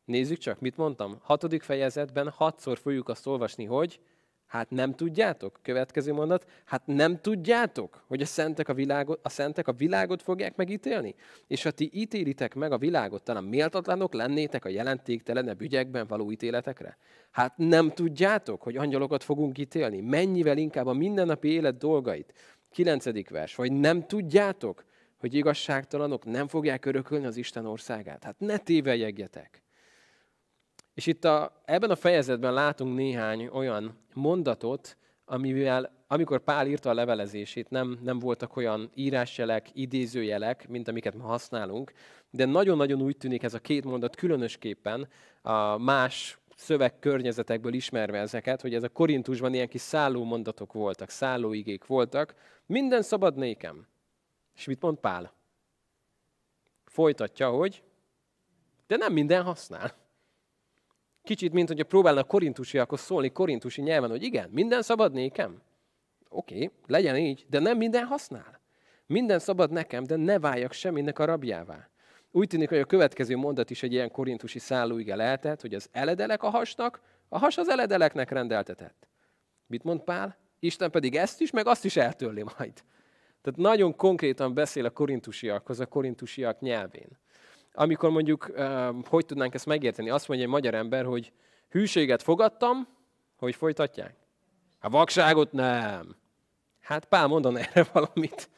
Nézzük 0.05 0.39
csak, 0.39 0.61
mit 0.61 0.77
mondtam. 0.77 1.19
Hatodik 1.23 1.63
fejezetben 1.63 2.31
hatszor 2.31 2.79
fogjuk 2.79 3.09
azt 3.09 3.27
olvasni, 3.27 3.65
hogy 3.65 4.01
hát 4.47 4.71
nem 4.71 4.95
tudjátok, 4.95 5.59
következő 5.63 6.13
mondat, 6.13 6.47
hát 6.65 6.87
nem 6.87 7.21
tudjátok, 7.21 8.05
hogy 8.07 8.21
a 8.21 8.27
szentek 8.27 8.69
a, 8.69 8.75
világot, 8.75 9.21
a 9.23 9.29
szentek 9.29 9.69
a 9.69 9.73
világot 9.73 10.23
fogják 10.23 10.57
megítélni? 10.57 11.15
És 11.47 11.63
ha 11.63 11.71
ti 11.71 11.91
ítélitek 11.93 12.55
meg 12.55 12.73
a 12.73 12.79
világot, 12.79 13.23
talán 13.23 13.45
méltatlanok 13.45 14.15
lennétek 14.15 14.65
a 14.65 14.69
jelentéktelenebb 14.69 15.61
ügyekben 15.61 16.07
való 16.07 16.31
ítéletekre? 16.33 16.97
Hát 17.31 17.57
nem 17.57 17.91
tudjátok, 17.91 18.63
hogy 18.63 18.77
angyalokat 18.77 19.23
fogunk 19.23 19.59
ítélni? 19.59 20.01
Mennyivel 20.01 20.59
inkább 20.59 20.87
a 20.87 20.93
mindennapi 20.93 21.49
élet 21.49 21.79
dolgait? 21.79 22.33
Kilencedik 22.77 23.31
vers, 23.31 23.55
vagy 23.55 23.73
nem 23.73 24.07
tudjátok, 24.07 24.85
hogy 25.19 25.35
igazságtalanok 25.35 26.25
nem 26.25 26.49
fogják 26.49 26.85
örökölni 26.85 27.27
az 27.27 27.37
Isten 27.37 27.67
országát? 27.67 28.25
Hát 28.25 28.39
ne 28.39 28.59
tévejegjetek! 28.59 29.63
És 30.95 31.07
itt 31.07 31.25
a, 31.25 31.63
ebben 31.65 31.91
a 31.91 31.97
fejezetben 31.97 32.53
látunk 32.53 32.97
néhány 32.97 33.47
olyan 33.47 33.99
mondatot, 34.15 34.97
amivel, 35.25 36.05
amikor 36.07 36.41
Pál 36.41 36.67
írta 36.67 36.91
a 36.91 36.95
levelezését, 36.95 37.71
nem, 37.71 37.99
nem 38.03 38.19
voltak 38.19 38.57
olyan 38.57 38.91
írásjelek, 38.95 39.69
idézőjelek, 39.73 40.69
mint 40.69 40.89
amiket 40.89 41.15
ma 41.15 41.25
használunk, 41.25 41.93
de 42.31 42.45
nagyon-nagyon 42.45 43.03
úgy 43.03 43.17
tűnik 43.17 43.43
ez 43.43 43.55
a 43.55 43.59
két 43.59 43.85
mondat 43.85 44.17
különösképpen 44.17 45.09
a 45.43 45.79
más 45.79 46.39
szövegkörnyezetekből 46.57 47.73
ismerve 47.73 48.19
ezeket, 48.19 48.61
hogy 48.61 48.75
ez 48.75 48.83
a 48.83 48.89
Korintusban 48.89 49.55
ilyen 49.55 49.69
kis 49.69 49.81
szálló 49.81 50.25
mondatok 50.25 50.73
voltak, 50.73 51.11
szállóigék 51.11 51.87
voltak. 51.87 52.35
Minden 52.67 53.03
szabad 53.03 53.37
nékem. 53.37 53.87
És 54.55 54.65
mit 54.65 54.83
mond 54.83 54.99
Pál? 54.99 55.33
Folytatja, 56.85 57.51
hogy 57.51 57.83
de 58.87 58.97
nem 58.97 59.13
minden 59.13 59.43
használ. 59.43 59.95
Kicsit, 61.23 61.53
mint 61.53 61.83
próbálna 61.83 62.25
korintusiakhoz 62.25 63.01
szólni 63.01 63.33
korintusi 63.33 63.83
nyelven, 63.83 64.11
hogy 64.11 64.23
igen, 64.23 64.51
minden 64.51 64.83
szabad 64.83 65.13
nékem. 65.13 65.63
Oké, 66.29 66.71
legyen 66.87 67.17
így, 67.17 67.47
de 67.49 67.59
nem 67.59 67.77
minden 67.77 68.05
használ. 68.05 68.61
Minden 69.07 69.39
szabad 69.39 69.71
nekem, 69.71 70.05
de 70.05 70.17
ne 70.17 70.39
váljak 70.39 70.73
semminek 70.73 71.19
a 71.19 71.25
rabjává. 71.25 71.89
Úgy 72.37 72.49
tűnik, 72.49 72.69
hogy 72.69 72.79
a 72.79 72.85
következő 72.85 73.37
mondat 73.37 73.71
is 73.71 73.83
egy 73.83 73.93
ilyen 73.93 74.11
korintusi 74.11 74.59
szállóige 74.59 75.17
lehetett, 75.17 75.61
hogy 75.61 75.75
az 75.75 75.89
eledelek 75.93 76.43
a 76.43 76.49
hasnak, 76.49 77.01
a 77.29 77.39
has 77.39 77.57
az 77.57 77.69
eledeleknek 77.69 78.31
rendeltetett. 78.31 79.09
Mit 79.67 79.85
mond 79.85 80.01
Pál? 80.01 80.37
Isten 80.59 80.91
pedig 80.91 81.17
ezt 81.17 81.41
is, 81.41 81.51
meg 81.51 81.67
azt 81.67 81.85
is 81.85 81.97
eltörli 81.97 82.43
majd. 82.43 82.73
Tehát 83.43 83.57
nagyon 83.57 83.97
konkrétan 83.97 84.55
beszél 84.55 84.85
a 84.85 84.91
korintusiakhoz, 84.91 85.81
a 85.81 85.87
korintusiak 85.87 86.61
nyelvén. 86.61 87.09
Amikor 87.73 88.11
mondjuk, 88.11 88.45
hogy 89.09 89.27
tudnánk 89.27 89.55
ezt 89.55 89.67
megérteni? 89.67 90.11
Azt 90.11 90.29
mondja 90.29 90.47
egy 90.47 90.53
magyar 90.53 90.75
ember, 90.75 91.05
hogy 91.05 91.33
hűséget 91.69 92.23
fogadtam, 92.23 92.89
hogy 93.37 93.55
folytatják? 93.55 94.15
A 94.81 94.89
vakságot 94.89 95.53
nem. 95.53 96.17
Hát 96.81 97.05
Pál 97.05 97.27
mondan 97.27 97.57
erre 97.57 97.87
valamit. 97.93 98.51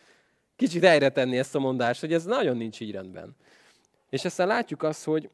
Kicsit 0.56 0.84
helyre 0.84 1.08
tenni 1.08 1.38
ezt 1.38 1.54
a 1.54 1.58
mondást, 1.58 2.00
hogy 2.00 2.12
ez 2.12 2.24
nagyon 2.24 2.56
nincs 2.56 2.80
így 2.80 2.92
rendben. 2.92 3.36
És 4.10 4.24
aztán 4.24 4.46
látjuk 4.46 4.82
azt, 4.82 5.04
hogy 5.04 5.30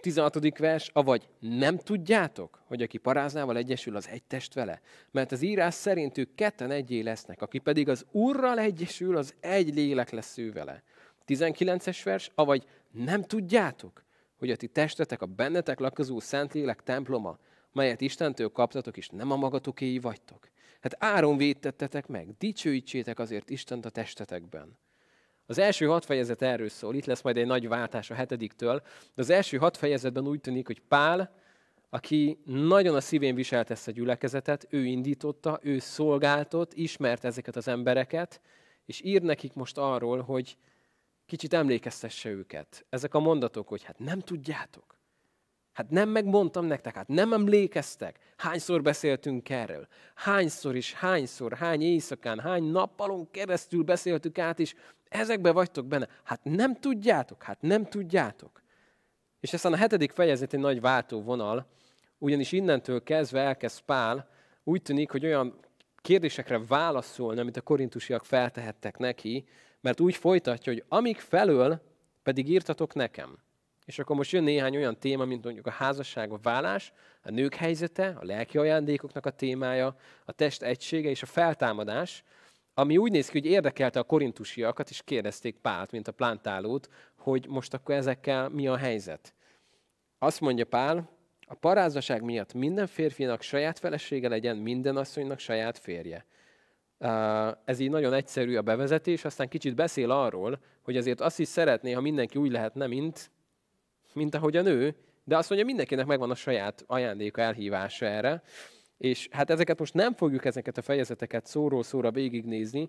16. 0.00 0.58
vers, 0.58 0.90
avagy 0.92 1.28
nem 1.38 1.78
tudjátok, 1.78 2.62
hogy 2.66 2.82
aki 2.82 2.98
paráznával 2.98 3.56
egyesül, 3.56 3.96
az 3.96 4.08
egy 4.08 4.22
test 4.22 4.54
vele? 4.54 4.80
Mert 5.10 5.32
az 5.32 5.42
írás 5.42 5.74
szerint 5.74 6.18
ők 6.18 6.34
ketten 6.34 6.70
egyé 6.70 7.00
lesznek, 7.00 7.42
aki 7.42 7.58
pedig 7.58 7.88
az 7.88 8.06
Urral 8.10 8.58
egyesül, 8.58 9.16
az 9.16 9.34
egy 9.40 9.74
lélek 9.74 10.10
lesz 10.10 10.38
ő 10.38 10.52
vele. 10.52 10.82
19-es 11.26 12.00
vers, 12.04 12.30
avagy 12.34 12.66
nem 12.90 13.22
tudjátok, 13.22 14.04
hogy 14.38 14.50
a 14.50 14.56
ti 14.56 14.66
testetek 14.66 15.22
a 15.22 15.26
bennetek 15.26 15.78
lakozó 15.78 16.20
Szentlélek 16.20 16.82
temploma, 16.82 17.38
melyet 17.72 18.00
Istentől 18.00 18.48
kaptatok, 18.48 18.96
és 18.96 19.08
nem 19.08 19.30
a 19.30 19.36
magatokéi 19.36 19.98
vagytok. 19.98 20.48
Hát 20.80 20.96
áron 20.98 21.36
védtettetek 21.36 22.06
meg, 22.06 22.36
dicsőítsétek 22.38 23.18
azért 23.18 23.50
Istent 23.50 23.84
a 23.84 23.90
testetekben. 23.90 24.78
Az 25.50 25.58
első 25.58 25.86
hat 25.86 26.04
fejezet 26.04 26.42
erről 26.42 26.68
szól, 26.68 26.94
itt 26.94 27.04
lesz 27.04 27.22
majd 27.22 27.36
egy 27.36 27.46
nagy 27.46 27.68
váltás 27.68 28.10
a 28.10 28.14
hetediktől, 28.14 28.82
de 29.14 29.22
az 29.22 29.30
első 29.30 29.56
hat 29.56 29.76
fejezetben 29.76 30.26
úgy 30.26 30.40
tűnik, 30.40 30.66
hogy 30.66 30.80
Pál, 30.80 31.34
aki 31.90 32.38
nagyon 32.44 32.94
a 32.94 33.00
szívén 33.00 33.34
viselt 33.34 33.70
ezt 33.70 33.88
a 33.88 33.90
gyülekezetet, 33.90 34.66
ő 34.70 34.84
indította, 34.84 35.58
ő 35.62 35.78
szolgáltott, 35.78 36.74
ismert 36.74 37.24
ezeket 37.24 37.56
az 37.56 37.68
embereket, 37.68 38.40
és 38.84 39.00
ír 39.04 39.22
nekik 39.22 39.54
most 39.54 39.78
arról, 39.78 40.20
hogy 40.20 40.56
kicsit 41.26 41.54
emlékeztesse 41.54 42.28
őket. 42.28 42.86
Ezek 42.88 43.14
a 43.14 43.20
mondatok, 43.20 43.68
hogy 43.68 43.82
hát 43.82 43.98
nem 43.98 44.20
tudjátok. 44.20 44.97
Hát 45.78 45.90
nem 45.90 46.08
megmondtam 46.08 46.64
nektek, 46.64 46.94
hát 46.94 47.08
nem 47.08 47.32
emlékeztek. 47.32 48.18
Hányszor 48.36 48.82
beszéltünk 48.82 49.50
erről? 49.50 49.86
Hányszor 50.14 50.76
is, 50.76 50.92
hányszor, 50.92 51.52
hány 51.52 51.82
éjszakán, 51.82 52.40
hány 52.40 52.62
nappalon 52.62 53.30
keresztül 53.30 53.82
beszéltük 53.82 54.38
át, 54.38 54.60
és 54.60 54.74
ezekbe 55.08 55.50
vagytok 55.50 55.86
benne. 55.86 56.08
Hát 56.24 56.44
nem 56.44 56.74
tudjátok, 56.74 57.42
hát 57.42 57.60
nem 57.60 57.84
tudjátok. 57.84 58.62
És 59.40 59.52
aztán 59.52 59.72
a 59.72 59.76
hetedik 59.76 60.10
fejezet 60.10 60.52
egy 60.52 60.60
nagy 60.60 60.80
váltóvonal, 60.80 61.66
ugyanis 62.18 62.52
innentől 62.52 63.02
kezdve 63.02 63.40
elkezd 63.40 63.80
Pál, 63.80 64.28
úgy 64.64 64.82
tűnik, 64.82 65.10
hogy 65.10 65.24
olyan 65.24 65.58
kérdésekre 65.96 66.60
válaszolni, 66.68 67.40
amit 67.40 67.56
a 67.56 67.60
korintusiak 67.60 68.24
feltehettek 68.24 68.98
neki, 68.98 69.44
mert 69.80 70.00
úgy 70.00 70.16
folytatja, 70.16 70.72
hogy 70.72 70.84
amíg 70.88 71.18
felől 71.18 71.80
pedig 72.22 72.48
írtatok 72.48 72.94
nekem. 72.94 73.38
És 73.88 73.98
akkor 73.98 74.16
most 74.16 74.32
jön 74.32 74.42
néhány 74.42 74.76
olyan 74.76 74.98
téma, 74.98 75.24
mint 75.24 75.44
mondjuk 75.44 75.66
a 75.66 75.70
házasság, 75.70 76.32
a 76.32 76.38
vállás, 76.42 76.92
a 77.22 77.30
nők 77.30 77.54
helyzete, 77.54 78.16
a 78.20 78.24
lelki 78.24 78.58
ajándékoknak 78.58 79.26
a 79.26 79.30
témája, 79.30 79.96
a 80.24 80.32
test 80.32 80.62
egysége 80.62 81.08
és 81.08 81.22
a 81.22 81.26
feltámadás, 81.26 82.24
ami 82.74 82.96
úgy 82.96 83.12
néz 83.12 83.28
ki, 83.28 83.40
hogy 83.40 83.50
érdekelte 83.50 83.98
a 83.98 84.02
korintusiakat, 84.02 84.90
és 84.90 85.02
kérdezték 85.04 85.56
Pált, 85.56 85.90
mint 85.90 86.08
a 86.08 86.12
plántálót, 86.12 86.88
hogy 87.16 87.46
most 87.48 87.74
akkor 87.74 87.94
ezekkel 87.94 88.48
mi 88.48 88.66
a 88.66 88.76
helyzet. 88.76 89.34
Azt 90.18 90.40
mondja 90.40 90.64
Pál, 90.64 91.10
a 91.46 91.54
parázaság 91.54 92.22
miatt 92.22 92.54
minden 92.54 92.86
férfinak 92.86 93.42
saját 93.42 93.78
felesége 93.78 94.28
legyen, 94.28 94.56
minden 94.56 94.96
asszonynak 94.96 95.38
saját 95.38 95.78
férje. 95.78 96.26
Ez 97.64 97.78
így 97.78 97.90
nagyon 97.90 98.12
egyszerű 98.12 98.56
a 98.56 98.62
bevezetés, 98.62 99.24
aztán 99.24 99.48
kicsit 99.48 99.74
beszél 99.74 100.10
arról, 100.10 100.58
hogy 100.82 100.96
azért 100.96 101.20
azt 101.20 101.40
is 101.40 101.48
szeretné, 101.48 101.92
ha 101.92 102.00
mindenki 102.00 102.38
úgy 102.38 102.50
lehetne, 102.50 102.86
mint, 102.86 103.30
mint 104.12 104.34
ahogy 104.34 104.56
a 104.56 104.62
nő, 104.62 104.94
de 105.24 105.36
azt 105.36 105.48
mondja, 105.48 105.66
mindenkinek 105.66 106.06
megvan 106.06 106.30
a 106.30 106.34
saját 106.34 106.84
ajándéka, 106.86 107.40
elhívása 107.40 108.06
erre. 108.06 108.42
És 108.98 109.28
hát 109.30 109.50
ezeket 109.50 109.78
most 109.78 109.94
nem 109.94 110.14
fogjuk 110.14 110.44
ezeket 110.44 110.78
a 110.78 110.82
fejezeteket 110.82 111.46
szóról 111.46 111.82
szóra 111.82 112.10
végignézni, 112.10 112.88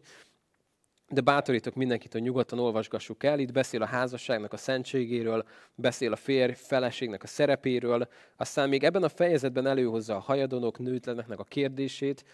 de 1.09 1.21
bátorítok 1.21 1.75
mindenkit, 1.75 2.11
hogy 2.11 2.21
nyugodtan 2.21 2.59
olvasgassuk 2.59 3.23
el. 3.23 3.39
Itt 3.39 3.51
beszél 3.51 3.81
a 3.81 3.85
házasságnak 3.85 4.53
a 4.53 4.57
szentségéről, 4.57 5.45
beszél 5.75 6.11
a 6.11 6.15
férj 6.15 6.53
feleségnek 6.53 7.23
a 7.23 7.27
szerepéről, 7.27 8.07
aztán 8.35 8.69
még 8.69 8.83
ebben 8.83 9.03
a 9.03 9.09
fejezetben 9.09 9.65
előhozza 9.65 10.15
a 10.15 10.19
hajadonok, 10.19 10.79
nőtleneknek 10.79 11.39
a 11.39 11.43
kérdését, 11.43 12.25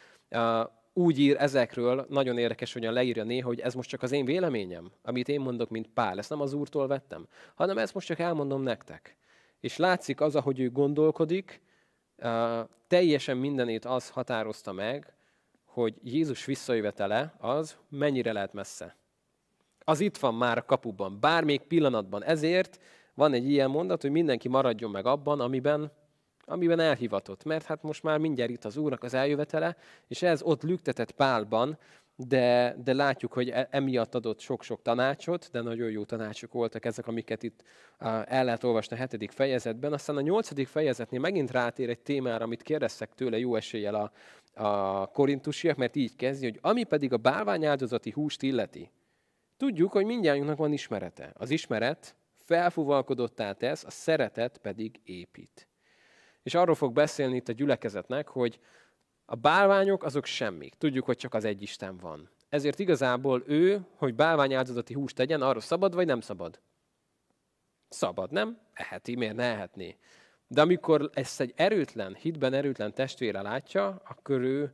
úgy 0.98 1.20
ír 1.20 1.36
ezekről, 1.40 2.06
nagyon 2.10 2.38
érdekes, 2.38 2.74
hogyan 2.74 2.94
leírja 2.94 3.24
néha, 3.24 3.48
hogy 3.48 3.60
ez 3.60 3.74
most 3.74 3.90
csak 3.90 4.02
az 4.02 4.12
én 4.12 4.26
véleményem, 4.26 4.92
amit 5.04 5.28
én 5.30 5.40
mondok, 5.40 5.70
mint 5.70 5.88
Pál. 5.88 6.18
Ezt 6.18 6.30
nem 6.30 6.42
az 6.42 6.54
Úrtól 6.54 6.88
vettem, 6.88 7.28
hanem 7.56 7.78
ezt 7.78 7.94
most 7.94 8.08
csak 8.08 8.20
elmondom 8.20 8.62
nektek. 8.62 9.18
És 9.60 9.78
látszik 9.78 10.22
az, 10.22 10.36
ahogy 10.36 10.60
ő 10.60 10.72
gondolkodik, 10.72 11.62
teljesen 12.88 13.38
mindenét 13.38 13.86
az 13.86 14.10
határozta 14.10 14.72
meg, 14.72 15.14
hogy 15.66 15.96
Jézus 16.04 16.46
visszajövetele 16.46 17.36
az 17.38 17.78
mennyire 17.90 18.32
lehet 18.32 18.54
messze. 18.54 18.96
Az 19.80 20.00
itt 20.00 20.18
van 20.18 20.36
már 20.36 20.58
a 20.58 20.66
kapuban, 20.66 21.20
bármelyik 21.20 21.62
pillanatban. 21.62 22.24
Ezért 22.24 22.80
van 23.14 23.34
egy 23.34 23.50
ilyen 23.50 23.70
mondat, 23.70 24.02
hogy 24.02 24.12
mindenki 24.12 24.48
maradjon 24.48 24.92
meg 24.92 25.06
abban, 25.06 25.40
amiben 25.40 25.92
amiben 26.46 26.80
elhivatott, 26.80 27.44
mert 27.44 27.66
hát 27.66 27.84
most 27.84 28.04
már 28.04 28.18
mindjárt 28.18 28.52
itt 28.52 28.66
az 28.66 28.78
Úrnak 28.78 29.04
az 29.04 29.14
eljövetele, 29.14 29.76
és 30.08 30.22
ez 30.22 30.42
ott 30.42 30.64
lüktetett 30.64 31.12
Pálban, 31.12 31.78
de, 32.16 32.76
de 32.84 32.94
látjuk, 32.94 33.34
hogy 33.34 33.50
e, 33.50 33.68
emiatt 33.72 34.16
adott 34.16 34.40
sok-sok 34.40 34.82
tanácsot, 34.82 35.50
de 35.52 35.62
nagyon 35.62 35.90
jó 35.90 36.04
tanácsok 36.04 36.54
voltak 36.54 36.86
ezek, 36.86 37.08
amiket 37.08 37.44
itt 37.44 37.64
el 38.26 38.46
lehet 38.46 38.64
olvasni 38.64 38.96
a 38.96 39.00
hetedik 39.00 39.32
fejezetben. 39.32 39.94
Aztán 39.94 40.18
a 40.18 40.22
nyolcadik 40.22 40.68
fejezetnél 40.68 41.20
megint 41.20 41.52
rátér 41.52 41.90
egy 41.90 42.00
témára, 42.00 42.44
amit 42.44 42.62
kérdeztek 42.62 43.14
tőle 43.14 43.38
jó 43.38 43.56
eséllyel 43.56 43.96
a, 43.96 44.12
a 44.64 45.06
korintusiak, 45.06 45.78
mert 45.78 45.96
így 45.96 46.16
kezdi, 46.16 46.46
hogy 46.46 46.60
ami 46.62 46.84
pedig 46.84 47.14
a 47.14 47.18
bálványáldozati 47.18 48.12
húst 48.12 48.42
illeti. 48.42 48.92
Tudjuk, 49.58 49.92
hogy 49.92 50.06
mindjárt 50.06 50.58
van 50.58 50.74
ismerete. 50.74 51.32
Az 51.34 51.50
ismeret 51.50 52.16
felfúvalkodottá 52.36 53.52
tesz, 53.52 53.84
a 53.84 53.90
szeretet 53.90 54.58
pedig 54.58 55.00
épít. 55.04 55.68
És 56.46 56.54
arról 56.54 56.76
fog 56.76 56.94
beszélni 56.94 57.36
itt 57.36 57.48
a 57.48 57.54
gyülekezetnek, 57.54 58.28
hogy 58.28 58.60
a 59.26 59.36
bálványok 59.36 60.04
azok 60.04 60.26
semmik. 60.26 60.74
Tudjuk, 60.74 61.06
hogy 61.06 61.18
csak 61.18 61.34
az 61.34 61.46
egy 61.46 61.62
Isten 61.62 61.98
van. 61.98 62.30
Ezért 62.50 62.80
igazából 62.80 63.44
ő, 63.46 63.86
hogy 63.96 64.16
bálványáldozati 64.16 64.94
húst 64.94 65.16
tegyen, 65.16 65.42
arra 65.42 65.60
szabad 65.60 65.94
vagy 65.96 66.06
nem 66.06 66.22
szabad? 66.22 66.60
Szabad, 67.90 68.32
nem? 68.32 68.58
Eheti, 68.74 69.16
miért 69.16 69.36
ne 69.36 69.44
ehetné? 69.44 69.98
De 70.48 70.62
amikor 70.62 71.10
ezt 71.14 71.42
egy 71.42 71.54
erőtlen, 71.56 72.16
hitben 72.16 72.54
erőtlen 72.54 72.94
testvére 72.94 73.42
látja, 73.42 74.02
akkor 74.08 74.42
ő 74.42 74.74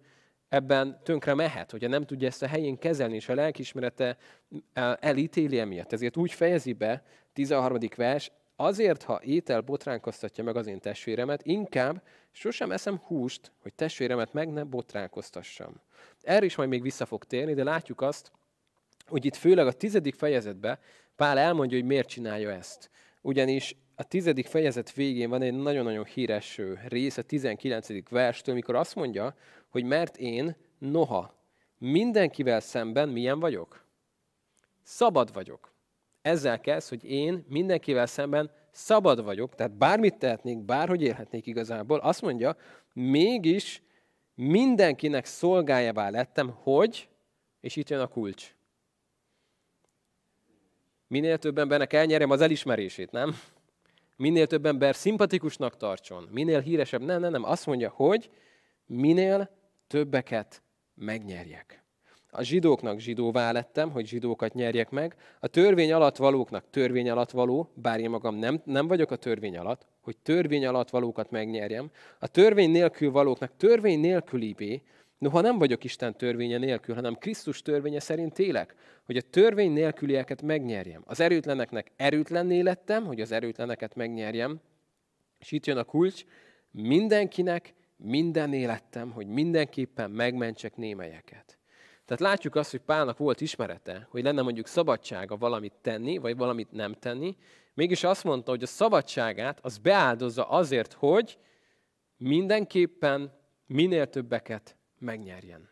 ebben 0.50 1.00
tönkre 1.04 1.34
mehet, 1.34 1.72
hogyha 1.72 1.88
nem 1.88 2.06
tudja 2.06 2.28
ezt 2.28 2.44
a 2.44 2.48
helyén 2.48 2.78
kezelni, 2.78 3.16
és 3.16 3.30
a 3.30 3.34
lelkismerete 3.34 4.18
elítéli 5.00 5.60
emiatt. 5.60 5.94
Ezért 5.94 6.18
úgy 6.18 6.32
fejezi 6.32 6.74
be, 6.74 7.04
13. 7.34 7.78
vers, 7.96 8.32
Azért, 8.64 9.04
ha 9.04 9.22
étel 9.24 9.62
botránkoztatja 9.62 10.44
meg 10.44 10.56
az 10.56 10.68
én 10.68 10.80
testvéremet, 10.80 11.46
inkább 11.46 12.04
sosem 12.32 12.72
eszem 12.72 12.98
húst, 12.98 13.52
hogy 13.62 13.74
testvéremet 13.74 14.34
meg 14.34 14.50
ne 14.54 14.64
botránkoztassam. 14.64 15.82
Erre 16.22 16.46
is 16.46 16.56
majd 16.56 16.70
még 16.70 16.82
vissza 16.82 17.06
fog 17.06 17.24
térni, 17.24 17.54
de 17.54 17.64
látjuk 17.64 18.02
azt, 18.02 18.32
hogy 19.08 19.26
itt 19.26 19.36
főleg 19.36 19.68
a 19.68 19.72
tizedik 19.72 20.16
fejezetben 20.16 20.80
Pál 21.16 21.38
elmondja, 21.38 21.78
hogy 21.78 21.88
miért 21.88 22.08
csinálja 22.08 22.52
ezt. 22.52 22.90
Ugyanis 23.22 23.76
a 23.96 24.04
tizedik 24.04 24.48
fejezet 24.48 24.94
végén 24.94 25.30
van 25.30 25.42
egy 25.42 25.54
nagyon-nagyon 25.54 26.06
híres 26.06 26.60
rész, 26.88 27.18
a 27.18 27.22
19. 27.22 28.10
verstől, 28.10 28.54
amikor 28.54 28.76
azt 28.76 28.96
mondja, 28.96 29.36
hogy 29.70 29.84
mert 29.84 30.18
én, 30.18 30.56
noha, 30.78 31.36
mindenkivel 31.78 32.60
szemben 32.60 33.10
milyen 33.10 33.40
vagyok? 33.40 33.86
Szabad 34.84 35.34
vagyok. 35.34 35.71
Ezzel 36.22 36.60
kezd, 36.60 36.90
hogy 36.90 37.04
én 37.04 37.46
mindenkivel 37.48 38.06
szemben 38.06 38.52
szabad 38.72 39.24
vagyok, 39.24 39.56
tehát 39.56 39.78
bármit 39.78 40.18
tehetnék, 40.18 40.58
bárhogy 40.60 41.02
élhetnék 41.02 41.46
igazából. 41.46 42.00
Azt 42.00 42.22
mondja, 42.22 42.56
mégis 42.94 43.82
mindenkinek 44.36 45.26
szolgájává 45.26 46.10
lettem, 46.10 46.50
hogy, 46.50 47.10
és 47.62 47.76
itt 47.76 47.90
jön 47.90 48.00
a 48.00 48.08
kulcs. 48.08 48.56
minél 51.08 51.38
több 51.38 51.58
embernek 51.58 51.94
elnyerjem 51.94 52.32
az 52.32 52.42
elismerését, 52.42 53.12
nem? 53.12 53.36
Minél 54.16 54.48
több 54.48 54.66
ember 54.66 54.96
szimpatikusnak 54.96 55.78
tartson, 55.78 56.28
minél 56.32 56.60
híresebb. 56.60 57.02
Nem, 57.02 57.20
nem, 57.20 57.32
nem. 57.32 57.44
Azt 57.44 57.66
mondja, 57.66 57.90
hogy 57.90 58.30
minél 58.86 59.50
többeket 59.88 60.64
megnyerjek. 60.94 61.81
A 62.34 62.44
zsidóknak 62.44 63.00
zsidóvá 63.00 63.52
lettem, 63.52 63.92
hogy 63.92 64.08
zsidókat 64.08 64.54
nyerjek 64.54 64.90
meg. 64.90 65.16
A 65.40 65.48
törvény 65.48 65.92
alatt 65.94 66.16
valóknak 66.16 66.66
törvény 66.70 67.10
alatt 67.10 67.32
való, 67.32 67.70
bár 67.74 68.00
én 68.00 68.10
magam 68.10 68.36
nem, 68.36 68.62
nem 68.66 68.88
vagyok 68.88 69.12
a 69.12 69.16
törvény 69.16 69.58
alatt, 69.58 69.86
hogy 70.02 70.18
törvény 70.18 70.66
alatt 70.66 70.90
valókat 70.90 71.32
megnyerjem. 71.32 71.92
A 72.20 72.28
törvény 72.28 72.72
nélkül 72.72 73.12
valóknak 73.12 73.52
törvény 73.58 74.00
nélkülibé, 74.00 74.82
Noha 75.18 75.42
nem 75.42 75.58
vagyok 75.58 75.84
Isten 75.84 76.18
törvénye 76.18 76.58
nélkül, 76.58 76.96
hanem 76.96 77.16
Krisztus 77.16 77.62
törvénye 77.62 78.00
szerint 78.00 78.40
élek, 78.40 78.76
hogy 79.06 79.18
a 79.18 79.22
törvény 79.22 79.72
nélkülieket 79.72 80.42
megnyerjem. 80.42 81.02
Az 81.06 81.20
erőtleneknek 81.20 81.92
erőtlenné 81.96 82.60
lettem, 82.60 83.06
hogy 83.06 83.22
az 83.22 83.32
erőtleneket 83.32 83.96
megnyerjem. 83.96 84.60
És 85.40 85.52
itt 85.52 85.66
jön 85.66 85.78
a 85.78 85.84
kulcs, 85.84 86.24
mindenkinek 86.72 87.74
minden 87.96 88.54
élettem, 88.54 89.12
hogy 89.12 89.28
mindenképpen 89.28 90.12
megmentsek 90.12 90.76
némelyeket. 90.76 91.61
Tehát 92.12 92.26
látjuk 92.26 92.56
azt, 92.56 92.72
hogy 92.72 92.80
Pálnak 92.80 93.18
volt 93.18 93.42
ismerete, 93.42 94.08
hogy 94.10 94.24
lenne 94.24 94.42
mondjuk 94.42 94.68
szabadsága 94.68 95.38
valamit 95.38 95.74
tenni, 95.82 96.18
vagy 96.18 96.38
valamit 96.38 96.72
nem 96.72 96.94
tenni, 96.94 97.38
mégis 97.74 98.04
azt 98.04 98.24
mondta, 98.24 98.52
hogy 98.52 98.64
a 98.64 98.68
szabadságát 98.68 99.60
az 99.62 99.78
beáldozza 99.78 100.50
azért, 100.50 100.94
hogy 100.94 101.38
mindenképpen 102.18 103.34
minél 103.66 104.08
többeket 104.08 104.78
megnyerjen. 105.00 105.70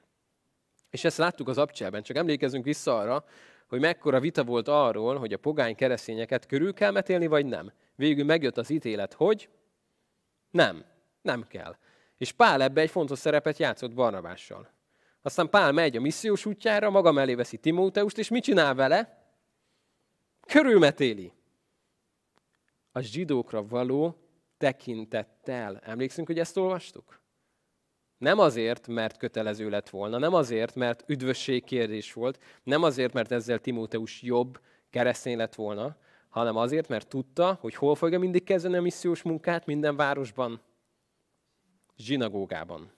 És 0.89 1.03
ezt 1.03 1.17
láttuk 1.17 1.47
az 1.47 1.57
abcsában, 1.57 2.03
csak 2.03 2.17
emlékezzünk 2.17 2.63
vissza 2.63 2.97
arra, 2.97 3.25
hogy 3.67 3.79
mekkora 3.79 4.19
vita 4.19 4.43
volt 4.43 4.67
arról, 4.67 5.17
hogy 5.17 5.33
a 5.33 5.37
pogány 5.37 5.75
keresztényeket 5.75 6.45
körül 6.45 6.73
kell 6.73 6.91
metélni, 6.91 7.27
vagy 7.27 7.45
nem. 7.45 7.71
Végül 7.95 8.25
megjött 8.25 8.57
az 8.57 8.69
ítélet, 8.69 9.13
hogy 9.13 9.49
nem, 10.51 10.85
nem 11.21 11.47
kell. 11.47 11.75
És 12.17 12.31
Pál 12.31 12.61
ebbe 12.61 12.81
egy 12.81 12.89
fontos 12.89 13.19
szerepet 13.19 13.57
játszott 13.57 13.93
Barnabással. 13.93 14.77
Aztán 15.21 15.49
Pál 15.49 15.71
megy 15.71 15.97
a 15.97 16.01
missziós 16.01 16.45
útjára, 16.45 16.89
maga 16.89 17.11
mellé 17.11 17.33
veszi 17.33 17.57
Timóteust, 17.57 18.17
és 18.17 18.29
mit 18.29 18.43
csinál 18.43 18.75
vele? 18.75 19.23
Körülmetéli. 20.47 21.33
A 22.91 22.99
zsidókra 22.99 23.67
való 23.67 24.15
tekintettel. 24.57 25.79
Emlékszünk, 25.83 26.27
hogy 26.27 26.39
ezt 26.39 26.57
olvastuk? 26.57 27.19
Nem 28.17 28.39
azért, 28.39 28.87
mert 28.87 29.17
kötelező 29.17 29.69
lett 29.69 29.89
volna, 29.89 30.17
nem 30.17 30.33
azért, 30.33 30.75
mert 30.75 31.03
üdvösség 31.07 31.63
kérdés 31.63 32.13
volt, 32.13 32.39
nem 32.63 32.83
azért, 32.83 33.13
mert 33.13 33.31
ezzel 33.31 33.59
Timóteus 33.59 34.21
jobb 34.21 34.59
keresztény 34.89 35.37
lett 35.37 35.55
volna, 35.55 35.97
hanem 36.29 36.55
azért, 36.55 36.87
mert 36.87 37.07
tudta, 37.07 37.57
hogy 37.61 37.75
hol 37.75 37.95
fogja 37.95 38.19
mindig 38.19 38.43
kezdeni 38.43 38.77
a 38.77 38.81
missziós 38.81 39.21
munkát 39.21 39.65
minden 39.65 39.95
városban, 39.95 40.61
zsinagógában. 41.97 42.91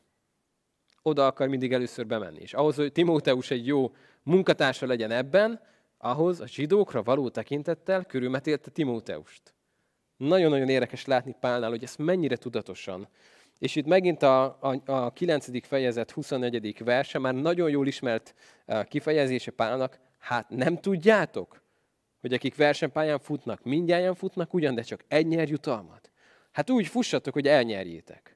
Oda 1.02 1.26
akar 1.26 1.48
mindig 1.48 1.74
először 1.74 2.08
bemenni. 2.08 2.40
És 2.40 2.54
ahhoz, 2.54 2.76
hogy 2.76 2.92
Timóteus 2.92 3.52
egy 3.52 3.68
jó 3.68 3.92
munkatársa 4.24 4.86
legyen 4.86 5.12
ebben, 5.12 5.62
ahhoz 5.98 6.40
a 6.40 6.48
zsidókra 6.48 7.04
való 7.04 7.30
tekintettel 7.30 8.06
körülmetélte 8.06 8.72
Timóteust. 8.72 9.54
Nagyon-nagyon 10.18 10.70
érdekes 10.70 11.06
látni 11.06 11.36
Pálnál, 11.40 11.70
hogy 11.70 11.84
ezt 11.84 11.98
mennyire 11.98 12.36
tudatosan 12.36 13.08
és 13.62 13.76
itt 13.76 13.86
megint 13.86 14.24
a, 14.24 14.44
a, 14.44 14.92
a 14.92 15.12
9. 15.12 15.68
fejezet 15.68 16.12
24. 16.12 16.84
verse, 16.84 17.20
már 17.20 17.34
nagyon 17.34 17.70
jól 17.70 17.88
ismert 17.88 18.36
eh, 18.66 18.84
kifejezése 18.84 19.52
Pálnak, 19.52 20.00
hát 20.20 20.50
nem 20.50 20.78
tudjátok, 20.78 21.62
hogy 22.22 22.34
akik 22.34 22.56
versenypályán 22.56 23.20
futnak, 23.20 23.64
mindjárt 23.64 24.18
futnak 24.18 24.54
ugyan, 24.54 24.76
de 24.76 24.82
csak 24.82 25.04
egy 25.08 25.28
nyer 25.28 25.50
jutalmat. 25.50 26.12
Hát 26.52 26.70
úgy 26.70 26.88
fussatok, 26.88 27.34
hogy 27.34 27.48
elnyerjétek. 27.48 28.31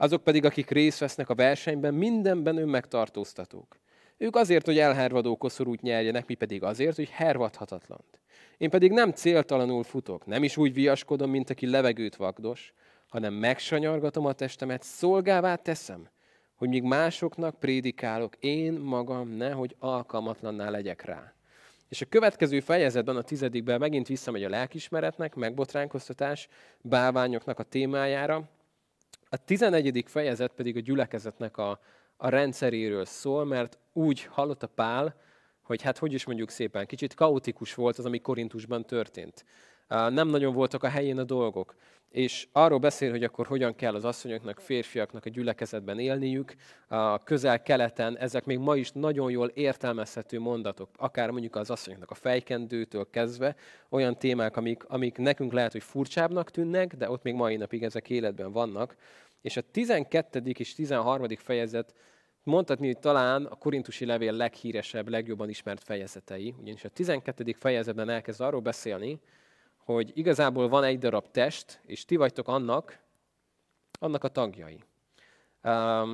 Azok 0.00 0.22
pedig, 0.22 0.44
akik 0.44 0.70
részt 0.70 0.98
vesznek 0.98 1.28
a 1.28 1.34
versenyben, 1.34 1.94
mindenben 1.94 2.56
önmegtartóztatók. 2.56 3.78
Ők 4.16 4.36
azért, 4.36 4.66
hogy 4.66 4.78
elhervadó 4.78 5.36
koszorút 5.36 5.82
nyerjenek, 5.82 6.26
mi 6.26 6.34
pedig 6.34 6.62
azért, 6.62 6.96
hogy 6.96 7.08
hervadhatatlant. 7.08 8.20
Én 8.56 8.70
pedig 8.70 8.92
nem 8.92 9.12
céltalanul 9.12 9.82
futok, 9.82 10.26
nem 10.26 10.42
is 10.42 10.56
úgy 10.56 10.72
viaskodom, 10.72 11.30
mint 11.30 11.50
aki 11.50 11.66
levegőt 11.70 12.16
vagdos, 12.16 12.72
hanem 13.08 13.34
megsanyargatom 13.34 14.26
a 14.26 14.32
testemet, 14.32 14.82
szolgává 14.82 15.54
teszem, 15.54 16.08
hogy 16.54 16.68
míg 16.68 16.82
másoknak 16.82 17.58
prédikálok, 17.58 18.36
én 18.36 18.72
magam 18.72 19.28
nehogy 19.28 19.76
alkalmatlanná 19.78 20.70
legyek 20.70 21.04
rá. 21.04 21.32
És 21.88 22.00
a 22.00 22.06
következő 22.08 22.60
fejezetben, 22.60 23.16
a 23.16 23.22
tizedikben 23.22 23.78
megint 23.78 24.06
visszamegy 24.06 24.44
a 24.44 24.48
lelkismeretnek, 24.48 25.34
megbotránkoztatás, 25.34 26.48
báványoknak 26.80 27.58
a 27.58 27.62
témájára. 27.62 28.48
A 29.28 29.44
tizenegyedik 29.44 30.08
fejezet 30.08 30.52
pedig 30.52 30.76
a 30.76 30.80
gyülekezetnek 30.80 31.56
a, 31.56 31.80
a 32.16 32.28
rendszeréről 32.28 33.04
szól, 33.04 33.44
mert 33.44 33.78
úgy 33.92 34.24
hallotta 34.24 34.66
Pál, 34.66 35.14
hogy 35.62 35.82
hát 35.82 35.98
hogy 35.98 36.12
is 36.12 36.24
mondjuk 36.24 36.50
szépen, 36.50 36.86
kicsit 36.86 37.14
kaotikus 37.14 37.74
volt 37.74 37.98
az, 37.98 38.04
ami 38.04 38.20
Korintusban 38.20 38.84
történt. 38.84 39.44
Nem 39.88 40.28
nagyon 40.28 40.54
voltak 40.54 40.82
a 40.82 40.88
helyén 40.88 41.18
a 41.18 41.24
dolgok 41.24 41.74
és 42.10 42.48
arról 42.52 42.78
beszél, 42.78 43.10
hogy 43.10 43.24
akkor 43.24 43.46
hogyan 43.46 43.74
kell 43.74 43.94
az 43.94 44.04
asszonyoknak, 44.04 44.60
férfiaknak 44.60 45.24
a 45.24 45.28
gyülekezetben 45.28 45.98
élniük. 45.98 46.54
A 46.88 47.22
közel-keleten 47.22 48.18
ezek 48.18 48.44
még 48.44 48.58
ma 48.58 48.76
is 48.76 48.90
nagyon 48.92 49.30
jól 49.30 49.48
értelmezhető 49.48 50.40
mondatok, 50.40 50.88
akár 50.96 51.30
mondjuk 51.30 51.56
az 51.56 51.70
asszonyoknak 51.70 52.10
a 52.10 52.14
fejkendőtől 52.14 53.10
kezdve, 53.10 53.56
olyan 53.88 54.18
témák, 54.18 54.56
amik, 54.56 54.84
amik 54.84 55.18
nekünk 55.18 55.52
lehet, 55.52 55.72
hogy 55.72 55.82
furcsábbnak 55.82 56.50
tűnnek, 56.50 56.94
de 56.94 57.10
ott 57.10 57.22
még 57.22 57.34
mai 57.34 57.56
napig 57.56 57.82
ezek 57.82 58.10
életben 58.10 58.52
vannak. 58.52 58.96
És 59.40 59.56
a 59.56 59.62
12. 59.70 60.40
és 60.44 60.74
13. 60.74 61.26
fejezet 61.36 61.94
mondhatni, 62.42 62.86
hogy 62.86 62.98
talán 62.98 63.44
a 63.44 63.54
korintusi 63.54 64.04
levél 64.04 64.32
leghíresebb, 64.32 65.08
legjobban 65.08 65.48
ismert 65.48 65.84
fejezetei, 65.84 66.54
ugyanis 66.60 66.84
a 66.84 66.88
12. 66.88 67.54
fejezetben 67.58 68.08
elkezd 68.08 68.40
arról 68.40 68.60
beszélni, 68.60 69.20
hogy 69.94 70.10
igazából 70.14 70.68
van 70.68 70.84
egy 70.84 70.98
darab 70.98 71.30
test, 71.30 71.80
és 71.86 72.04
ti 72.04 72.16
vagytok 72.16 72.48
annak, 72.48 72.98
annak 73.98 74.24
a 74.24 74.28
tagjai. 74.28 74.84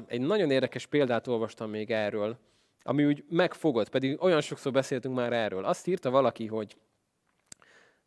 Egy 0.07 0.21
nagyon 0.21 0.51
érdekes 0.51 0.87
példát 0.87 1.27
olvastam 1.27 1.71
még 1.71 1.91
erről, 1.91 2.39
ami 2.83 3.05
úgy 3.05 3.25
megfogott, 3.29 3.89
pedig 3.89 4.23
olyan 4.23 4.41
sokszor 4.41 4.73
beszéltünk 4.73 5.15
már 5.15 5.33
erről. 5.33 5.65
Azt 5.65 5.87
írta 5.87 6.11
valaki, 6.11 6.47
hogy 6.47 6.77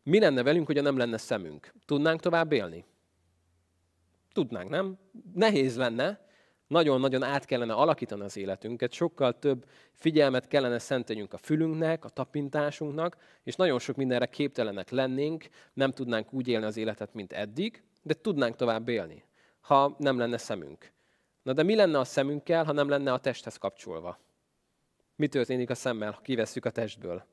mi 0.04 0.20
lenne 0.20 0.44
velünk, 0.44 0.66
hogyha 0.66 0.84
nem 0.84 0.98
lenne 0.98 1.18
szemünk? 1.18 1.74
Tudnánk 1.86 2.20
tovább 2.20 2.52
élni? 2.52 2.86
Tudnánk, 4.34 4.70
nem? 4.70 4.98
Nehéz 5.34 5.78
lenne, 5.78 6.27
nagyon-nagyon 6.68 7.24
át 7.24 7.46
kellene 7.46 7.74
alakítani 7.74 8.22
az 8.22 8.38
életünket, 8.38 8.92
sokkal 8.92 9.40
több 9.40 9.66
figyelmet 9.94 10.48
kellene 10.48 10.80
szenteljünk 10.80 11.34
a 11.34 11.38
fülünknek, 11.38 12.06
a 12.06 12.10
tapintásunknak, 12.10 13.18
és 13.44 13.56
nagyon 13.56 13.80
sok 13.80 13.96
mindenre 13.96 14.26
képtelenek 14.26 14.90
lennénk, 14.90 15.48
nem 15.74 15.92
tudnánk 15.92 16.34
úgy 16.34 16.48
élni 16.48 16.66
az 16.66 16.78
életet, 16.78 17.14
mint 17.14 17.34
eddig, 17.34 17.84
de 18.04 18.14
tudnánk 18.14 18.56
tovább 18.56 18.88
élni, 18.88 19.24
ha 19.60 19.96
nem 19.98 20.18
lenne 20.18 20.38
szemünk. 20.38 20.92
Na 21.44 21.54
de 21.54 21.64
mi 21.64 21.76
lenne 21.76 22.00
a 22.00 22.04
szemünkkel, 22.04 22.64
ha 22.66 22.72
nem 22.72 22.90
lenne 22.90 23.14
a 23.14 23.20
testhez 23.20 23.58
kapcsolva? 23.58 24.20
Mi 25.16 25.28
történik 25.28 25.70
a 25.70 25.76
szemmel, 25.76 26.12
ha 26.12 26.22
kivesszük 26.22 26.66
a 26.66 26.70
testből? 26.70 27.26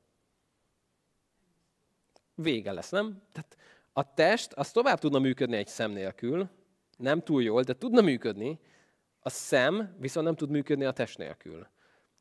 Vége 2.35 2.71
lesz, 2.71 2.89
nem? 2.89 3.21
Tehát 3.31 3.57
a 3.93 4.13
test 4.13 4.53
az 4.53 4.71
tovább 4.71 4.99
tudna 4.99 5.19
működni 5.19 5.55
egy 5.55 5.67
szem 5.67 5.91
nélkül, 5.91 6.49
nem 6.97 7.21
túl 7.21 7.43
jól, 7.43 7.61
de 7.61 7.73
tudna 7.73 8.01
működni, 8.01 8.59
a 9.25 9.29
szem 9.29 9.95
viszont 9.99 10.25
nem 10.25 10.35
tud 10.35 10.49
működni 10.49 10.85
a 10.85 10.91
test 10.91 11.17
nélkül. 11.17 11.67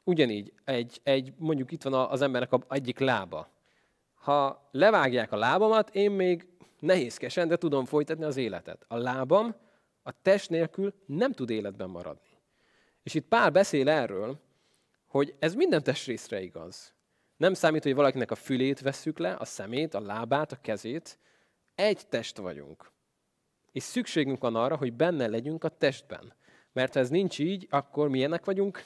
Ugyanígy, 0.05 0.53
egy, 0.65 1.01
egy, 1.03 1.33
mondjuk 1.37 1.73
itt 1.73 1.83
van 1.83 1.93
az 1.93 2.23
embernek 2.23 2.53
a 2.53 2.65
egyik 2.69 2.99
lába. 2.99 3.49
Ha 4.15 4.69
levágják 4.71 5.33
a 5.33 5.37
lábamat, 5.37 5.95
én 5.95 6.11
még 6.11 6.49
nehézkesen, 6.81 7.49
de 7.49 7.57
tudom 7.57 7.85
folytatni 7.85 8.25
az 8.25 8.37
életet. 8.37 8.85
A 8.89 8.97
lábam 8.97 9.55
a 10.03 10.23
test 10.23 10.51
nélkül 10.51 10.95
nem 11.07 11.33
tud 11.33 11.51
életben 11.51 11.91
maradni. 11.91 12.39
És 13.03 13.15
itt 13.15 13.29
Pál 13.29 13.51
beszél 13.51 13.89
erről, 13.89 14.41
hogy 15.07 15.35
ez 15.39 15.55
minden 15.55 15.83
testrészre 15.83 16.41
igaz. 16.41 16.95
Nem 17.37 17.55
számít, 17.55 17.83
hogy 17.83 17.95
valakinek 17.95 18.31
a 18.31 18.35
fülét 18.35 18.81
vesszük 18.81 19.19
le, 19.19 19.33
a 19.33 19.45
szemét, 19.45 19.95
a 19.95 20.01
lábát, 20.01 20.53
a 20.53 20.61
kezét. 20.61 21.19
Egy 21.75 22.07
test 22.09 22.37
vagyunk. 22.37 22.93
És 23.73 23.83
szükségünk 23.83 24.41
van 24.41 24.57
arra, 24.57 24.77
hogy 24.77 24.93
benne 24.93 25.27
legyünk 25.27 25.65
a 25.65 25.69
testben. 25.69 26.35
Mert 26.75 26.95
ha 26.95 27.01
ez 27.01 27.09
nincs 27.09 27.39
így, 27.39 27.67
akkor 27.71 28.09
milyenek 28.09 28.45
vagyunk? 28.45 28.85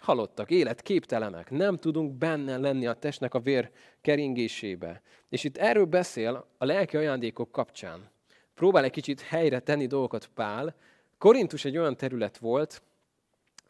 Halottak, 0.00 0.50
életképtelenek. 0.50 1.50
Nem 1.50 1.78
tudunk 1.78 2.12
benne 2.12 2.56
lenni 2.56 2.86
a 2.86 2.94
testnek 2.94 3.34
a 3.34 3.40
vér 3.40 3.70
keringésébe. 4.00 5.02
És 5.28 5.44
itt 5.44 5.56
erről 5.56 5.84
beszél 5.84 6.46
a 6.58 6.64
lelki 6.64 6.96
ajándékok 6.96 7.52
kapcsán. 7.52 8.10
Próbál 8.54 8.84
egy 8.84 8.90
kicsit 8.90 9.20
helyre 9.20 9.60
tenni 9.60 9.86
dolgokat 9.86 10.30
Pál. 10.34 10.74
Korintus 11.18 11.64
egy 11.64 11.76
olyan 11.76 11.96
terület 11.96 12.38
volt, 12.38 12.82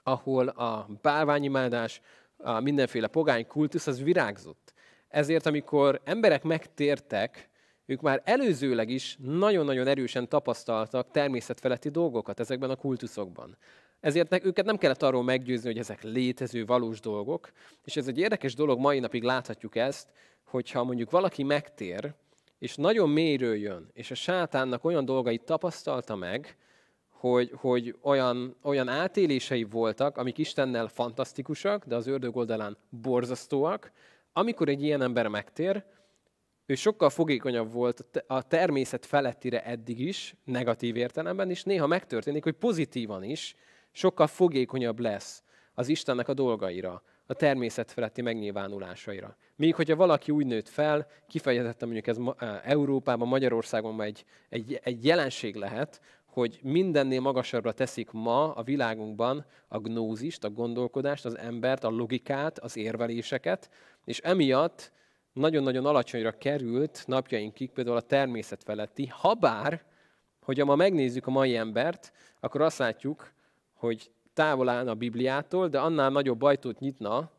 ahol 0.02 0.48
a 0.48 0.88
bálványimádás, 1.02 2.00
a 2.36 2.60
mindenféle 2.60 3.06
pogány 3.06 3.46
kultusz 3.46 3.86
az 3.86 4.02
virágzott. 4.02 4.74
Ezért, 5.08 5.46
amikor 5.46 6.00
emberek 6.04 6.42
megtértek, 6.42 7.48
ők 7.86 8.00
már 8.00 8.22
előzőleg 8.24 8.88
is 8.88 9.16
nagyon-nagyon 9.20 9.86
erősen 9.86 10.28
tapasztaltak 10.28 11.10
természetfeletti 11.10 11.88
dolgokat 11.88 12.40
ezekben 12.40 12.70
a 12.70 12.76
kultuszokban. 12.76 13.56
Ezért 14.00 14.44
őket 14.44 14.64
nem 14.64 14.76
kellett 14.76 15.02
arról 15.02 15.22
meggyőzni, 15.22 15.68
hogy 15.68 15.78
ezek 15.78 16.02
létező, 16.02 16.64
valós 16.64 17.00
dolgok. 17.00 17.52
És 17.84 17.96
ez 17.96 18.08
egy 18.08 18.18
érdekes 18.18 18.54
dolog, 18.54 18.78
mai 18.78 18.98
napig 18.98 19.22
láthatjuk 19.22 19.76
ezt, 19.76 20.08
hogyha 20.44 20.84
mondjuk 20.84 21.10
valaki 21.10 21.42
megtér, 21.42 22.14
és 22.58 22.76
nagyon 22.76 23.10
mélyről 23.10 23.56
jön, 23.56 23.90
és 23.92 24.10
a 24.10 24.14
sátánnak 24.14 24.84
olyan 24.84 25.04
dolgait 25.04 25.44
tapasztalta 25.44 26.16
meg, 26.16 26.56
hogy, 27.08 27.52
hogy 27.54 27.96
olyan, 28.02 28.56
olyan 28.62 28.88
átélései 28.88 29.64
voltak, 29.64 30.16
amik 30.16 30.38
Istennel 30.38 30.88
fantasztikusak, 30.88 31.86
de 31.86 31.94
az 31.94 32.06
ördög 32.06 32.36
oldalán 32.36 32.76
borzasztóak, 32.88 33.92
amikor 34.32 34.68
egy 34.68 34.82
ilyen 34.82 35.02
ember 35.02 35.28
megtér, 35.28 35.84
ő 36.66 36.74
sokkal 36.74 37.10
fogékonyabb 37.10 37.72
volt 37.72 38.22
a 38.26 38.42
természet 38.42 39.06
felettire 39.06 39.64
eddig 39.64 40.00
is, 40.00 40.34
negatív 40.44 40.96
értelemben, 40.96 41.50
és 41.50 41.62
néha 41.62 41.86
megtörténik, 41.86 42.42
hogy 42.42 42.54
pozitívan 42.54 43.22
is, 43.22 43.56
sokkal 43.92 44.26
fogékonyabb 44.26 44.98
lesz 44.98 45.42
az 45.74 45.88
Istennek 45.88 46.28
a 46.28 46.34
dolgaira, 46.34 47.02
a 47.26 47.34
természet 47.34 47.92
feletti 47.92 48.22
megnyilvánulásaira. 48.22 49.36
Míg 49.56 49.74
hogyha 49.74 49.96
valaki 49.96 50.32
úgy 50.32 50.46
nőtt 50.46 50.68
fel, 50.68 51.06
kifejezetten 51.28 51.88
mondjuk 51.88 52.16
ez 52.16 52.48
Európában, 52.62 53.28
Magyarországon 53.28 54.02
egy, 54.02 54.24
egy, 54.48 54.80
egy 54.82 55.04
jelenség 55.04 55.54
lehet, 55.54 56.00
hogy 56.24 56.58
mindennél 56.62 57.20
magasabbra 57.20 57.72
teszik 57.72 58.10
ma 58.10 58.54
a 58.54 58.62
világunkban 58.62 59.46
a 59.68 59.78
gnózist, 59.78 60.44
a 60.44 60.50
gondolkodást, 60.50 61.24
az 61.24 61.38
embert, 61.38 61.84
a 61.84 61.90
logikát, 61.90 62.58
az 62.58 62.76
érveléseket, 62.76 63.70
és 64.04 64.18
emiatt 64.18 64.92
nagyon-nagyon 65.36 65.86
alacsonyra 65.86 66.30
került 66.30 67.04
napjainkig 67.06 67.70
például 67.70 67.96
a 67.96 68.00
természet 68.00 68.62
feletti, 68.62 69.06
ha 69.06 69.34
bár, 69.34 69.84
hogyha 70.40 70.64
ma 70.64 70.74
megnézzük 70.74 71.26
a 71.26 71.30
mai 71.30 71.56
embert, 71.56 72.12
akkor 72.40 72.60
azt 72.60 72.78
látjuk, 72.78 73.32
hogy 73.74 74.10
távol 74.34 74.68
állna 74.68 74.90
a 74.90 74.94
Bibliától, 74.94 75.68
de 75.68 75.78
annál 75.78 76.10
nagyobb 76.10 76.42
ajtót 76.42 76.78
nyitna 76.78 77.30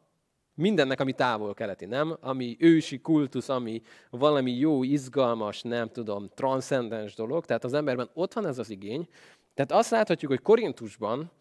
mindennek, 0.53 0.99
ami 0.99 1.13
távol 1.13 1.53
keleti, 1.53 1.86
nem? 1.86 2.17
Ami 2.21 2.55
ősi 2.60 2.99
kultusz, 2.99 3.49
ami 3.49 3.81
valami 4.10 4.51
jó, 4.51 4.83
izgalmas, 4.83 5.62
nem 5.62 5.89
tudom, 5.89 6.29
transzcendens 6.36 7.15
dolog. 7.15 7.45
Tehát 7.45 7.63
az 7.63 7.73
emberben 7.73 8.10
ott 8.13 8.33
van 8.33 8.47
ez 8.47 8.57
az 8.57 8.69
igény. 8.69 9.07
Tehát 9.53 9.71
azt 9.71 9.89
láthatjuk, 9.91 10.31
hogy 10.31 10.41
Korintusban 10.41 11.31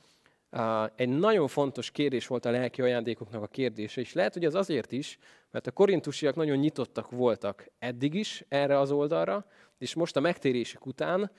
egy 0.94 1.08
nagyon 1.08 1.48
fontos 1.48 1.90
kérdés 1.90 2.26
volt 2.26 2.44
a 2.44 2.50
lelki 2.50 2.82
ajándékoknak 2.82 3.42
a 3.42 3.46
kérdése, 3.46 4.00
és 4.00 4.12
lehet, 4.12 4.32
hogy 4.32 4.44
az 4.44 4.54
azért 4.54 4.92
is, 4.92 5.18
mert 5.56 5.68
a 5.68 5.72
korintusiak 5.72 6.34
nagyon 6.34 6.56
nyitottak 6.56 7.10
voltak 7.10 7.70
eddig 7.78 8.14
is 8.14 8.44
erre 8.48 8.78
az 8.78 8.90
oldalra, 8.90 9.46
és 9.78 9.94
most 9.94 10.16
a 10.16 10.20
megtérésük 10.20 10.86
után 10.86 11.30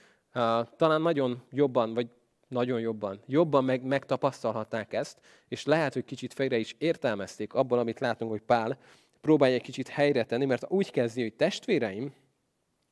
talán 0.76 1.02
nagyon 1.02 1.44
jobban, 1.52 1.94
vagy 1.94 2.08
nagyon 2.48 2.80
jobban, 2.80 3.20
jobban 3.26 3.64
meg, 3.64 3.84
megtapasztalhatták 3.84 4.94
ezt, 4.94 5.20
és 5.48 5.66
lehet, 5.66 5.94
hogy 5.94 6.04
kicsit 6.04 6.34
fejre 6.34 6.58
is 6.58 6.76
értelmezték 6.78 7.54
abból, 7.54 7.80
amit 7.80 8.00
látunk, 8.00 8.32
hogy 8.32 8.42
Pál 8.42 8.78
próbálja 9.22 9.56
egy 9.56 9.62
kicsit 9.62 9.88
helyre 9.88 10.24
tenni, 10.24 10.46
mert 10.46 10.66
úgy 10.68 10.92
kezdi, 10.92 11.22
hogy 11.22 11.34
testvéreim, 11.34 12.14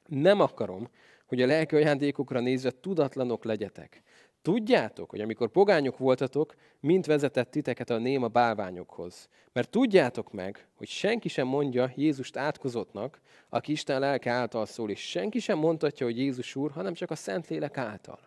nem 0.07 0.39
akarom, 0.39 0.89
hogy 1.25 1.41
a 1.41 1.45
lelki 1.45 1.75
ajándékokra 1.75 2.39
nézve 2.39 2.71
tudatlanok 2.71 3.43
legyetek. 3.43 4.01
Tudjátok, 4.45 5.10
hogy 5.10 5.21
amikor 5.21 5.49
pogányok 5.49 5.97
voltatok, 5.97 6.55
mint 6.79 7.05
vezetett 7.05 7.51
titeket 7.51 7.89
a 7.89 7.97
néma 7.97 8.27
bálványokhoz. 8.27 9.29
Mert 9.53 9.69
tudjátok 9.69 10.31
meg, 10.31 10.67
hogy 10.75 10.88
senki 10.88 11.27
sem 11.27 11.47
mondja 11.47 11.91
Jézust 11.95 12.38
átkozottnak, 12.38 13.19
aki 13.49 13.71
Isten 13.71 13.99
lelke 13.99 14.31
által 14.31 14.65
szól, 14.65 14.89
és 14.89 15.10
senki 15.10 15.39
sem 15.39 15.58
mondhatja, 15.58 16.05
hogy 16.05 16.17
Jézus 16.17 16.55
Úr, 16.55 16.71
hanem 16.71 16.93
csak 16.93 17.12
a 17.12 17.15
Szentlélek 17.15 17.77
által. 17.77 18.19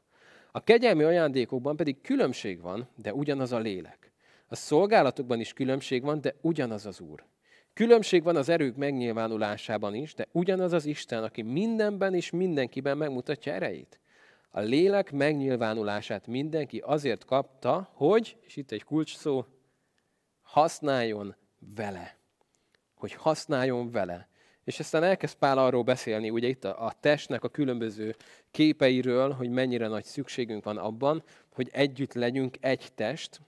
A 0.52 0.64
kegyelmi 0.64 1.02
ajándékokban 1.02 1.76
pedig 1.76 2.00
különbség 2.00 2.60
van, 2.60 2.88
de 2.96 3.14
ugyanaz 3.14 3.52
a 3.52 3.58
lélek. 3.58 4.12
A 4.46 4.56
szolgálatokban 4.56 5.40
is 5.40 5.52
különbség 5.52 6.02
van, 6.02 6.20
de 6.20 6.34
ugyanaz 6.40 6.86
az 6.86 7.00
Úr. 7.00 7.24
Különbség 7.74 8.22
van 8.22 8.36
az 8.36 8.48
erők 8.48 8.76
megnyilvánulásában 8.76 9.94
is, 9.94 10.14
de 10.14 10.26
ugyanaz 10.32 10.72
az 10.72 10.86
Isten, 10.86 11.22
aki 11.22 11.42
mindenben 11.42 12.14
és 12.14 12.30
mindenkiben 12.30 12.96
megmutatja 12.96 13.52
erejét. 13.52 14.00
A 14.50 14.60
lélek 14.60 15.12
megnyilvánulását 15.12 16.26
mindenki 16.26 16.78
azért 16.78 17.24
kapta, 17.24 17.90
hogy, 17.92 18.36
és 18.40 18.56
itt 18.56 18.70
egy 18.70 18.84
kulcs 18.84 19.16
szó, 19.16 19.44
használjon 20.42 21.36
vele. 21.58 22.16
Hogy 22.94 23.12
használjon 23.12 23.90
vele. 23.90 24.28
És 24.64 24.80
aztán 24.80 25.02
elkezd 25.02 25.36
Pál 25.36 25.58
arról 25.58 25.82
beszélni, 25.82 26.30
ugye 26.30 26.48
itt 26.48 26.64
a, 26.64 26.84
a 26.86 26.92
testnek 27.00 27.44
a 27.44 27.48
különböző 27.48 28.16
képeiről, 28.50 29.32
hogy 29.32 29.50
mennyire 29.50 29.88
nagy 29.88 30.04
szükségünk 30.04 30.64
van 30.64 30.76
abban, 30.76 31.22
hogy 31.52 31.68
együtt 31.72 32.12
legyünk 32.12 32.56
egy 32.60 32.92
test, 32.94 33.40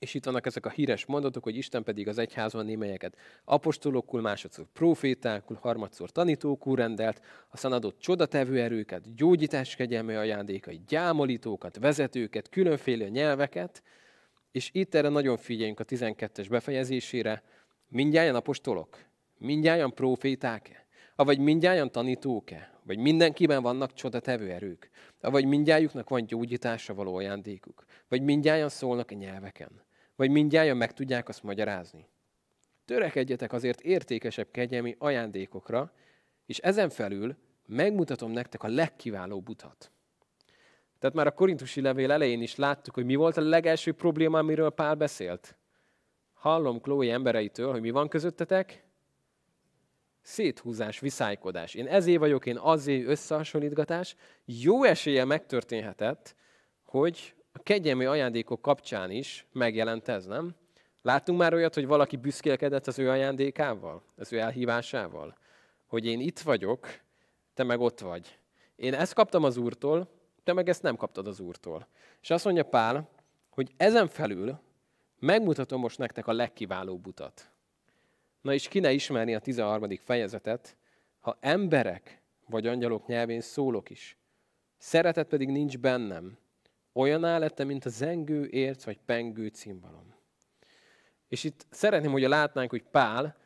és 0.00 0.14
itt 0.14 0.24
vannak 0.24 0.46
ezek 0.46 0.66
a 0.66 0.70
híres 0.70 1.06
mondatok, 1.06 1.42
hogy 1.42 1.56
Isten 1.56 1.82
pedig 1.82 2.08
az 2.08 2.18
egyházban 2.18 2.64
némelyeket 2.64 3.16
apostolokul, 3.44 4.20
másodszor 4.20 4.66
profétákul, 4.72 5.58
harmadszor 5.60 6.10
tanítókul 6.10 6.76
rendelt, 6.76 7.20
aztán 7.50 7.72
adott 7.72 7.98
csodatevő 7.98 8.60
erőket, 8.60 9.14
gyógyítás 9.14 9.76
kegyelme 9.76 10.18
ajándékai, 10.18 10.80
gyámolítókat, 10.88 11.78
vezetőket, 11.78 12.48
különféle 12.48 13.08
nyelveket, 13.08 13.82
és 14.50 14.70
itt 14.72 14.94
erre 14.94 15.08
nagyon 15.08 15.36
figyeljünk 15.36 15.80
a 15.80 15.84
12-es 15.84 16.46
befejezésére, 16.50 17.42
mindjárt 17.88 18.34
apostolok, 18.34 18.98
mindjárt 19.38 19.94
proféták-e, 19.94 20.86
vagy 21.16 21.38
mindjárt 21.38 21.92
tanítók-e, 21.92 22.80
vagy 22.84 22.98
mindenkiben 22.98 23.62
vannak 23.62 23.92
csodatevő 23.92 24.50
erők, 24.50 24.90
vagy 25.20 25.44
mindjájuknak 25.44 26.08
van 26.08 26.26
gyógyításra 26.26 26.94
való 26.94 27.16
ajándékuk, 27.16 27.84
vagy 28.08 28.22
mindjárt 28.22 28.72
szólnak 28.72 29.10
a 29.10 29.14
nyelveken 29.14 29.88
vagy 30.20 30.30
mindjárt 30.30 30.74
meg 30.74 30.92
tudják 30.92 31.28
azt 31.28 31.42
magyarázni. 31.42 32.06
Törekedjetek 32.84 33.52
azért 33.52 33.80
értékesebb 33.80 34.50
kegyelmi 34.50 34.96
ajándékokra, 34.98 35.92
és 36.46 36.58
ezen 36.58 36.88
felül 36.88 37.36
megmutatom 37.66 38.30
nektek 38.30 38.62
a 38.62 38.68
legkiválóbb 38.68 39.48
utat. 39.48 39.90
Tehát 40.98 41.16
már 41.16 41.26
a 41.26 41.34
korintusi 41.34 41.80
levél 41.80 42.10
elején 42.10 42.42
is 42.42 42.56
láttuk, 42.56 42.94
hogy 42.94 43.04
mi 43.04 43.14
volt 43.14 43.36
a 43.36 43.40
legelső 43.40 43.92
probléma, 43.92 44.38
amiről 44.38 44.70
Pál 44.70 44.94
beszélt. 44.94 45.56
Hallom 46.32 46.80
Chloe 46.80 47.12
embereitől, 47.12 47.70
hogy 47.70 47.80
mi 47.80 47.90
van 47.90 48.08
közöttetek? 48.08 48.84
Széthúzás, 50.22 50.98
viszálykodás. 50.98 51.74
Én 51.74 51.86
ezé 51.86 52.16
vagyok, 52.16 52.46
én 52.46 52.58
azé 52.58 53.04
összehasonlítgatás. 53.04 54.16
Jó 54.44 54.84
esélye 54.84 55.24
megtörténhetett, 55.24 56.34
hogy 56.84 57.34
a 57.60 57.62
kegyelmi 57.62 58.04
ajándékok 58.04 58.62
kapcsán 58.62 59.10
is 59.10 59.46
megjelent 59.52 60.08
ez, 60.08 60.26
nem? 60.26 60.54
Láttunk 61.02 61.38
már 61.38 61.54
olyat, 61.54 61.74
hogy 61.74 61.86
valaki 61.86 62.16
büszkélkedett 62.16 62.86
az 62.86 62.98
ő 62.98 63.10
ajándékával, 63.10 64.02
az 64.16 64.32
ő 64.32 64.38
elhívásával? 64.38 65.36
Hogy 65.86 66.06
én 66.06 66.20
itt 66.20 66.38
vagyok, 66.38 66.88
te 67.54 67.64
meg 67.64 67.80
ott 67.80 68.00
vagy. 68.00 68.38
Én 68.76 68.94
ezt 68.94 69.12
kaptam 69.12 69.44
az 69.44 69.56
Úrtól, 69.56 70.08
te 70.44 70.52
meg 70.52 70.68
ezt 70.68 70.82
nem 70.82 70.96
kaptad 70.96 71.26
az 71.26 71.40
Úrtól. 71.40 71.86
És 72.22 72.30
azt 72.30 72.44
mondja 72.44 72.64
Pál, 72.64 73.08
hogy 73.50 73.72
ezen 73.76 74.06
felül 74.06 74.58
megmutatom 75.18 75.80
most 75.80 75.98
nektek 75.98 76.26
a 76.26 76.32
legkiválóbb 76.32 77.06
utat. 77.06 77.50
Na 78.40 78.52
és 78.52 78.68
ki 78.68 78.78
ne 78.78 78.92
ismerni 78.92 79.34
a 79.34 79.40
13. 79.40 79.96
fejezetet, 79.96 80.76
ha 81.20 81.36
emberek 81.40 82.22
vagy 82.46 82.66
angyalok 82.66 83.06
nyelvén 83.06 83.40
szólok 83.40 83.90
is, 83.90 84.16
szeretet 84.78 85.28
pedig 85.28 85.48
nincs 85.48 85.78
bennem, 85.78 86.38
Olyaná 86.92 87.38
lettem, 87.38 87.66
mint 87.66 87.84
a 87.84 87.88
zengő 87.88 88.46
érc 88.46 88.84
vagy 88.84 88.98
pengő 89.06 89.46
cimbalom. 89.46 90.14
És 91.28 91.44
itt 91.44 91.66
szeretném, 91.70 92.10
hogy 92.10 92.22
látnánk, 92.22 92.70
hogy 92.70 92.82
Pál 92.90 93.36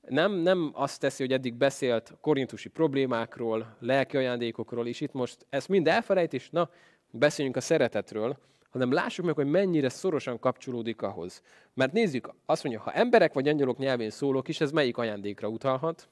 nem, 0.00 0.32
nem 0.32 0.70
azt 0.74 1.00
teszi, 1.00 1.22
hogy 1.22 1.32
eddig 1.32 1.54
beszélt 1.54 2.14
korintusi 2.20 2.68
problémákról, 2.68 3.76
lelki 3.78 4.16
ajándékokról, 4.16 4.86
és 4.86 5.00
itt 5.00 5.12
most 5.12 5.46
ezt 5.48 5.68
mind 5.68 5.88
elfelejt, 5.88 6.32
és 6.32 6.50
na, 6.50 6.70
beszéljünk 7.10 7.56
a 7.56 7.60
szeretetről, 7.60 8.38
hanem 8.70 8.92
lássuk 8.92 9.24
meg, 9.24 9.34
hogy 9.34 9.46
mennyire 9.46 9.88
szorosan 9.88 10.38
kapcsolódik 10.38 11.02
ahhoz. 11.02 11.42
Mert 11.74 11.92
nézzük, 11.92 12.34
azt 12.46 12.64
mondja, 12.64 12.82
ha 12.82 12.92
emberek 12.92 13.32
vagy 13.32 13.48
angyalok 13.48 13.78
nyelvén 13.78 14.10
szólok 14.10 14.48
is, 14.48 14.60
ez 14.60 14.70
melyik 14.70 14.98
ajándékra 14.98 15.48
utalhat? 15.48 16.08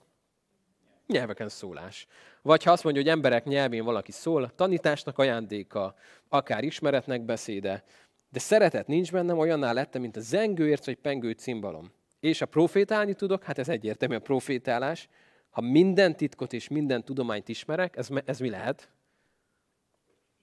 nyelveken 1.08 1.48
szólás. 1.48 2.06
Vagy 2.48 2.62
ha 2.62 2.72
azt 2.72 2.84
mondja, 2.84 3.02
hogy 3.02 3.10
emberek 3.10 3.44
nyelvén 3.44 3.84
valaki 3.84 4.12
szól, 4.12 4.52
tanításnak 4.54 5.18
ajándéka, 5.18 5.94
akár 6.28 6.64
ismeretnek 6.64 7.22
beszéde, 7.22 7.84
de 8.30 8.38
szeretet 8.38 8.86
nincs 8.86 9.12
bennem, 9.12 9.38
olyanná 9.38 9.72
lettem, 9.72 10.00
mint 10.00 10.16
a 10.16 10.20
zengőérc 10.20 10.86
vagy 10.86 10.96
pengő 10.96 11.30
cimbalom. 11.30 11.92
És 12.20 12.40
a 12.40 12.46
profétálni 12.46 13.14
tudok, 13.14 13.44
hát 13.44 13.58
ez 13.58 13.68
egyértelmű 13.68 14.14
a 14.14 14.20
profétálás. 14.20 15.08
Ha 15.50 15.60
minden 15.60 16.16
titkot 16.16 16.52
és 16.52 16.68
minden 16.68 17.04
tudományt 17.04 17.48
ismerek, 17.48 17.96
ez, 17.96 18.08
ez 18.24 18.38
mi 18.38 18.50
lehet? 18.50 18.88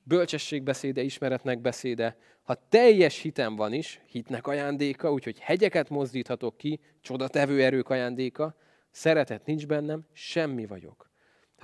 Bölcsességbeszéde, 0.03 1.01
ismeretnek 1.01 1.59
beszéde. 1.61 2.17
Ha 2.43 2.67
teljes 2.69 3.21
hitem 3.21 3.55
van 3.55 3.73
is, 3.73 4.01
hitnek 4.07 4.47
ajándéka, 4.47 5.11
úgyhogy 5.11 5.39
hegyeket 5.39 5.89
mozdíthatok 5.89 6.57
ki, 6.57 6.79
csodatevő 7.01 7.63
erők 7.63 7.89
ajándéka, 7.89 8.55
szeretet 8.91 9.45
nincs 9.45 9.67
bennem, 9.67 10.05
semmi 10.13 10.65
vagyok. 10.65 11.13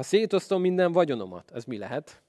Ha 0.02 0.08
szétosztom 0.08 0.62
minden 0.62 0.92
vagyonomat, 0.92 1.52
ez 1.52 1.66
mi 1.66 1.78
lehet? 1.78 2.22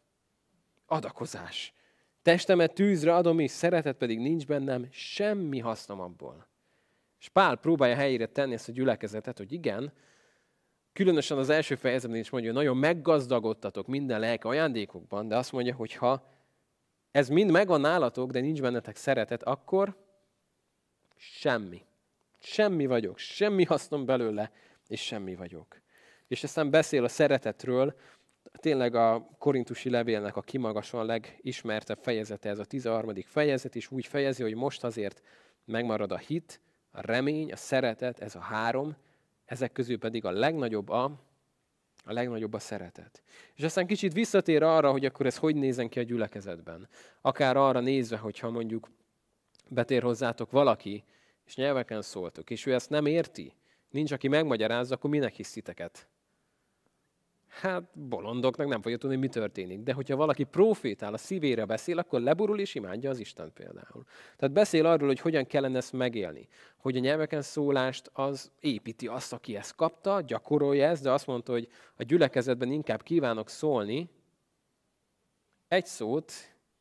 Adakozás. 0.86 1.74
Testemet 2.22 2.74
tűzre 2.74 3.14
adom, 3.14 3.38
és 3.38 3.50
szeretet 3.50 3.96
pedig 3.96 4.18
nincs 4.18 4.46
bennem, 4.46 4.88
semmi 4.90 5.58
hasznom 5.58 6.00
abból. 6.00 6.46
És 7.20 7.28
Pál 7.28 7.56
próbálja 7.56 7.94
helyére 7.94 8.26
tenni 8.26 8.52
ezt 8.52 8.68
a 8.68 8.72
gyülekezetet, 8.72 9.38
hogy 9.38 9.52
igen, 9.52 9.92
különösen 10.92 11.38
az 11.38 11.48
első 11.48 11.74
fejezetben 11.74 12.20
is 12.20 12.30
mondja, 12.30 12.52
hogy 12.52 12.62
nagyon 12.62 12.76
meggazdagodtatok 12.76 13.86
minden 13.86 14.20
lelke 14.20 14.48
ajándékokban, 14.48 15.28
de 15.28 15.36
azt 15.36 15.52
mondja, 15.52 15.74
hogy 15.74 15.94
ha 15.94 16.28
ez 17.10 17.28
mind 17.28 17.50
megvan 17.50 17.80
nálatok, 17.80 18.30
de 18.30 18.40
nincs 18.40 18.60
bennetek 18.60 18.96
szeretet, 18.96 19.42
akkor 19.42 19.96
semmi. 21.16 21.84
Semmi 22.38 22.86
vagyok, 22.86 23.18
semmi 23.18 23.64
hasznom 23.64 24.04
belőle, 24.04 24.52
és 24.86 25.00
semmi 25.00 25.34
vagyok. 25.34 25.81
És 26.32 26.42
aztán 26.44 26.70
beszél 26.70 27.04
a 27.04 27.08
szeretetről, 27.08 27.94
tényleg 28.52 28.94
a 28.94 29.28
korintusi 29.38 29.90
levélnek 29.90 30.36
a 30.36 30.40
kimagasan 30.40 31.06
legismertebb 31.06 31.98
fejezete, 32.02 32.48
ez 32.48 32.58
a 32.58 32.64
13. 32.64 33.14
fejezet, 33.24 33.76
és 33.76 33.90
úgy 33.90 34.06
fejezi, 34.06 34.42
hogy 34.42 34.54
most 34.54 34.84
azért 34.84 35.22
megmarad 35.64 36.12
a 36.12 36.16
hit, 36.16 36.60
a 36.90 37.00
remény, 37.00 37.52
a 37.52 37.56
szeretet, 37.56 38.20
ez 38.20 38.34
a 38.34 38.40
három, 38.40 38.96
ezek 39.44 39.72
közül 39.72 39.98
pedig 39.98 40.24
a 40.24 40.30
legnagyobb 40.30 40.88
a, 40.88 41.04
a 42.04 42.12
legnagyobb 42.12 42.52
a 42.52 42.58
szeretet. 42.58 43.22
És 43.54 43.64
aztán 43.64 43.86
kicsit 43.86 44.12
visszatér 44.12 44.62
arra, 44.62 44.90
hogy 44.90 45.04
akkor 45.04 45.26
ez 45.26 45.36
hogy 45.36 45.56
nézen 45.56 45.88
ki 45.88 45.98
a 45.98 46.02
gyülekezetben. 46.02 46.88
Akár 47.20 47.56
arra 47.56 47.80
nézve, 47.80 48.16
hogyha 48.16 48.50
mondjuk 48.50 48.90
betér 49.68 50.02
hozzátok 50.02 50.50
valaki, 50.50 51.04
és 51.46 51.56
nyelveken 51.56 52.02
szóltok, 52.02 52.50
és 52.50 52.66
ő 52.66 52.74
ezt 52.74 52.90
nem 52.90 53.06
érti, 53.06 53.52
nincs, 53.90 54.12
aki 54.12 54.28
megmagyarázza, 54.28 54.94
akkor 54.94 55.10
minek 55.10 55.34
hisziteket? 55.34 56.06
Hát 57.60 57.82
bolondoknak 58.08 58.68
nem 58.68 58.82
fogja 58.82 58.98
tudni, 58.98 59.16
mi 59.16 59.28
történik. 59.28 59.80
De 59.80 59.92
hogyha 59.92 60.16
valaki 60.16 60.44
profétál, 60.44 61.12
a 61.12 61.16
szívére 61.16 61.64
beszél, 61.64 61.98
akkor 61.98 62.20
leborul 62.20 62.60
és 62.60 62.74
imádja 62.74 63.10
az 63.10 63.18
Isten 63.18 63.52
például. 63.54 64.04
Tehát 64.36 64.54
beszél 64.54 64.86
arról, 64.86 65.08
hogy 65.08 65.20
hogyan 65.20 65.46
kellene 65.46 65.76
ezt 65.76 65.92
megélni. 65.92 66.48
Hogy 66.76 66.96
a 66.96 67.00
nyelveken 67.00 67.42
szólást 67.42 68.10
az 68.12 68.50
építi 68.60 69.06
azt, 69.06 69.32
aki 69.32 69.56
ezt 69.56 69.74
kapta, 69.74 70.20
gyakorolja 70.20 70.88
ezt, 70.88 71.02
de 71.02 71.10
azt 71.10 71.26
mondta, 71.26 71.52
hogy 71.52 71.68
a 71.96 72.02
gyülekezetben 72.02 72.70
inkább 72.70 73.02
kívánok 73.02 73.48
szólni 73.48 74.08
egy 75.68 75.86
szót, 75.86 76.32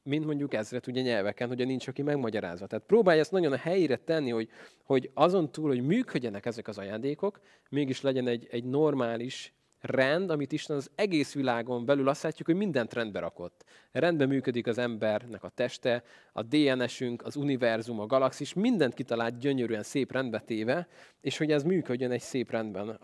mint 0.04 0.26
mondjuk 0.26 0.54
ezret 0.54 0.88
ugye 0.88 1.02
nyelveken, 1.02 1.48
hogy 1.48 1.66
nincs, 1.66 1.88
aki 1.88 2.02
megmagyarázva. 2.02 2.68
Tehát 2.68 2.86
próbálja 2.86 3.22
ezt 3.22 3.32
nagyon 3.32 3.52
a 3.52 3.58
helyére 3.58 3.96
tenni, 3.96 4.30
hogy, 4.30 4.50
hogy 4.84 5.12
azon 5.14 5.52
túl, 5.52 5.68
hogy 5.68 5.86
működjenek 5.86 6.46
ezek 6.46 6.68
az 6.68 6.78
ajándékok, 6.78 7.40
mégis 7.70 8.02
legyen 8.02 8.28
egy, 8.28 8.48
egy 8.52 8.64
normális 8.64 9.54
rend, 9.82 10.30
amit 10.30 10.52
Isten 10.52 10.76
az 10.76 10.92
egész 10.96 11.34
világon 11.34 11.86
belül 11.86 12.08
azt 12.08 12.24
látjuk, 12.24 12.48
hogy 12.48 12.58
mindent 12.58 12.94
rendbe 12.94 13.20
rakott. 13.20 13.64
Rendben 13.92 14.28
működik 14.28 14.68
az 14.68 14.78
embernek 14.78 15.44
a 15.44 15.50
teste, 15.50 16.04
a 16.34 16.44
DNS-ünk, 16.44 17.26
az 17.26 17.36
univerzum, 17.36 18.00
a 18.00 18.06
galaxis, 18.06 18.54
mindent 18.54 18.94
kitalált 18.94 19.38
gyönyörűen 19.38 19.84
szép 19.84 20.12
rendbe 20.12 20.40
téve, 20.40 20.88
és 21.22 21.38
hogy 21.38 21.52
ez 21.52 21.64
működjön 21.64 22.12
egy 22.12 22.22
szép 22.22 22.52
rendben 22.52 22.98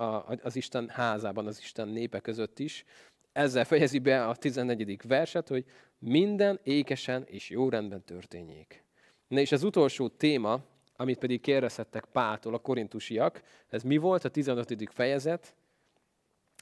az 0.44 0.56
Isten 0.56 0.90
házában, 0.90 1.48
az 1.48 1.60
Isten 1.60 1.88
népe 1.88 2.20
között 2.20 2.60
is. 2.60 2.86
Ezzel 3.32 3.66
fejezi 3.66 4.00
be 4.00 4.28
a 4.28 4.36
14. 4.36 5.00
verset, 5.08 5.48
hogy 5.48 5.66
minden 6.00 6.60
ékesen 6.64 7.24
és 7.26 7.50
jó 7.50 7.70
rendben 7.70 8.04
történjék. 8.04 8.84
Na 9.28 9.40
és 9.40 9.52
az 9.52 9.64
utolsó 9.64 10.08
téma, 10.08 10.60
amit 10.96 11.18
pedig 11.18 11.42
kérdezhettek 11.42 12.06
Pától 12.06 12.54
a 12.54 12.60
korintusiak, 12.60 13.42
ez 13.70 13.84
mi 13.84 13.98
volt 13.98 14.26
a 14.26 14.30
15. 14.30 14.90
fejezet? 14.94 15.56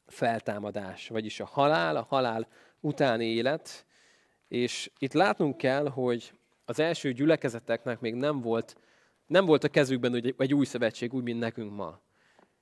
Feltámadás, 0.07 1.07
vagyis 1.07 1.39
a 1.39 1.45
halál, 1.45 1.95
a 1.95 2.05
halál 2.09 2.47
utáni 2.79 3.25
élet. 3.25 3.85
És 4.47 4.91
itt 4.97 5.13
látnunk 5.13 5.57
kell, 5.57 5.89
hogy 5.89 6.33
az 6.65 6.79
első 6.79 7.11
gyülekezeteknek 7.11 7.99
még 7.99 8.13
nem 8.13 8.41
volt, 8.41 8.75
nem 9.27 9.45
volt 9.45 9.63
a 9.63 9.69
kezükben 9.69 10.15
egy, 10.15 10.35
egy 10.37 10.53
új 10.53 10.65
szövetség, 10.65 11.13
úgy, 11.13 11.23
mint 11.23 11.39
nekünk 11.39 11.75
ma. 11.75 11.99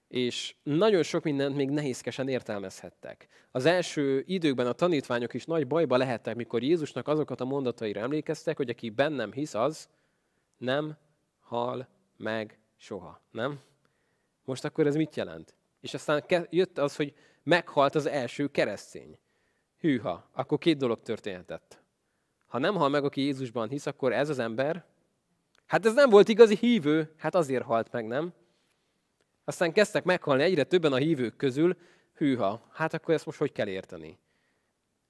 És 0.08 0.56
nagyon 0.64 1.04
sok 1.04 1.24
mindent 1.24 1.56
még 1.56 1.70
nehézkesen 1.70 2.28
értelmezhettek. 2.28 3.28
Az 3.52 3.66
első 3.66 4.24
időkben 4.28 4.68
a 4.68 4.74
tanítványok 4.74 5.34
is 5.34 5.46
nagy 5.46 5.68
bajba 5.68 5.98
lehettek, 5.98 6.36
mikor 6.36 6.64
Jézusnak 6.64 7.08
azokat 7.08 7.42
a 7.42 7.46
mondataira 7.46 8.00
emlékeztek, 8.00 8.58
hogy 8.58 8.70
aki 8.70 8.90
bennem 8.90 9.32
hisz, 9.32 9.54
az 9.54 9.90
nem 10.58 10.98
hal 11.40 11.88
meg 12.18 12.60
soha. 12.78 13.22
Nem? 13.32 13.60
Most 14.46 14.66
akkor 14.66 14.88
ez 14.88 14.96
mit 14.96 15.16
jelent? 15.16 15.56
És 15.82 15.94
aztán 15.94 16.24
jött 16.50 16.78
az, 16.78 16.96
hogy 16.96 17.14
meghalt 17.44 17.96
az 17.96 18.06
első 18.06 18.48
keresztény. 18.48 19.20
Hűha, 19.80 20.30
akkor 20.32 20.58
két 20.58 20.78
dolog 20.78 21.02
történhetett. 21.02 21.82
Ha 22.48 22.58
nem 22.58 22.76
hal 22.76 22.90
meg, 22.90 23.04
aki 23.04 23.22
Jézusban 23.22 23.70
hisz, 23.70 23.86
akkor 23.86 24.14
ez 24.14 24.30
az 24.30 24.40
ember, 24.40 24.86
hát 25.66 25.86
ez 25.86 25.94
nem 25.94 26.10
volt 26.10 26.28
igazi 26.28 26.56
hívő, 26.56 27.14
hát 27.18 27.36
azért 27.36 27.64
halt 27.64 27.92
meg, 27.92 28.08
nem? 28.08 28.34
Aztán 29.44 29.74
kezdtek 29.74 30.04
meghalni 30.04 30.44
egyre 30.44 30.64
többen 30.64 30.94
a 30.94 30.98
hívők 30.98 31.36
közül, 31.36 31.78
hűha, 32.14 32.70
hát 32.72 32.94
akkor 32.94 33.14
ezt 33.14 33.26
most 33.26 33.38
hogy 33.38 33.52
kell 33.52 33.68
érteni? 33.68 34.20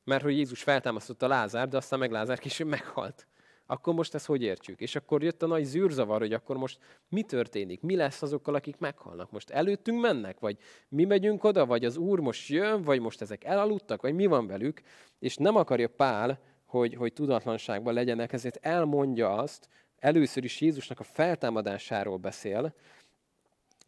Mert 0.04 0.24
hogy 0.24 0.38
Jézus 0.38 0.64
feltámasztotta 0.64 1.28
Lázár, 1.28 1.68
de 1.68 1.78
aztán 1.78 2.00
meg 2.00 2.12
Lázár 2.12 2.40
később 2.40 2.68
meghalt 2.68 3.28
akkor 3.66 3.93
most 3.93 4.14
ezt 4.14 4.26
hogy 4.26 4.41
értjük? 4.41 4.80
És 4.80 4.95
akkor 4.95 5.24
jött 5.24 5.43
a 5.43 5.47
nagy 5.47 5.64
zűrzavar, 5.64 6.20
hogy 6.20 6.34
akkor 6.34 6.57
most 6.57 6.80
mi 7.09 7.22
történik? 7.22 7.82
Mi 7.82 7.95
lesz 7.95 8.22
azokkal, 8.22 8.55
akik 8.55 8.78
meghalnak? 8.78 9.32
Most 9.32 9.49
előttünk 9.49 10.01
mennek? 10.01 10.39
Vagy 10.39 10.57
mi 10.89 11.05
megyünk 11.05 11.43
oda? 11.43 11.66
Vagy 11.66 11.86
az 11.86 11.97
Úr 11.97 12.20
most 12.20 12.49
jön? 12.49 12.82
Vagy 12.82 12.99
most 12.99 13.22
ezek 13.22 13.43
elaludtak? 13.43 14.01
Vagy 14.01 14.14
mi 14.14 14.26
van 14.26 14.47
velük? 14.47 14.82
És 15.20 15.36
nem 15.36 15.55
akarja 15.55 15.88
Pál, 15.88 16.39
hogy, 16.66 16.95
hogy 16.95 17.14
tudatlanságban 17.14 17.93
legyenek, 17.93 18.34
ezért 18.34 18.66
elmondja 18.66 19.34
azt, 19.34 19.70
először 19.99 20.43
is 20.43 20.61
Jézusnak 20.61 20.99
a 20.99 21.03
feltámadásáról 21.03 22.18
beszél, 22.18 22.74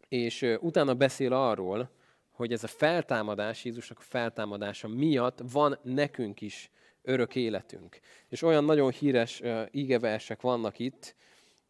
és 0.08 0.56
utána 0.60 0.94
beszél 0.94 1.32
arról, 1.32 1.90
hogy 2.30 2.52
ez 2.52 2.64
a 2.64 2.68
feltámadás, 2.68 3.64
Jézusnak 3.64 3.98
a 3.98 4.02
feltámadása 4.02 4.88
miatt 4.88 5.38
van 5.52 5.78
nekünk 5.82 6.40
is 6.40 6.70
örök 7.06 7.34
életünk. 7.34 7.98
És 8.28 8.42
olyan 8.42 8.64
nagyon 8.64 8.90
híres 8.90 9.40
uh, 9.40 9.66
ígeversek 9.70 10.40
vannak 10.40 10.78
itt, 10.78 11.14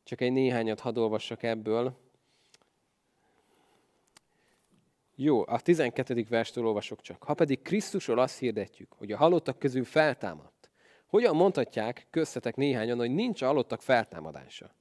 csak 0.02 0.20
egy 0.20 0.32
néhányat 0.32 0.80
hadd 0.80 0.98
olvassak 0.98 1.42
ebből. 1.42 1.96
Jó, 5.14 5.46
a 5.46 5.60
12. 5.60 6.26
verstől 6.28 6.66
olvasok 6.66 7.00
csak. 7.00 7.22
Ha 7.22 7.34
pedig 7.34 7.62
Krisztusról 7.62 8.18
azt 8.18 8.38
hirdetjük, 8.38 8.92
hogy 8.92 9.12
a 9.12 9.16
halottak 9.16 9.58
közül 9.58 9.84
feltámadt, 9.84 10.70
hogyan 11.06 11.36
mondhatják 11.36 12.06
köztetek 12.10 12.56
néhányan, 12.56 12.98
hogy 12.98 13.10
nincs 13.10 13.42
a 13.42 13.46
halottak 13.46 13.82
feltámadása? 13.82 14.74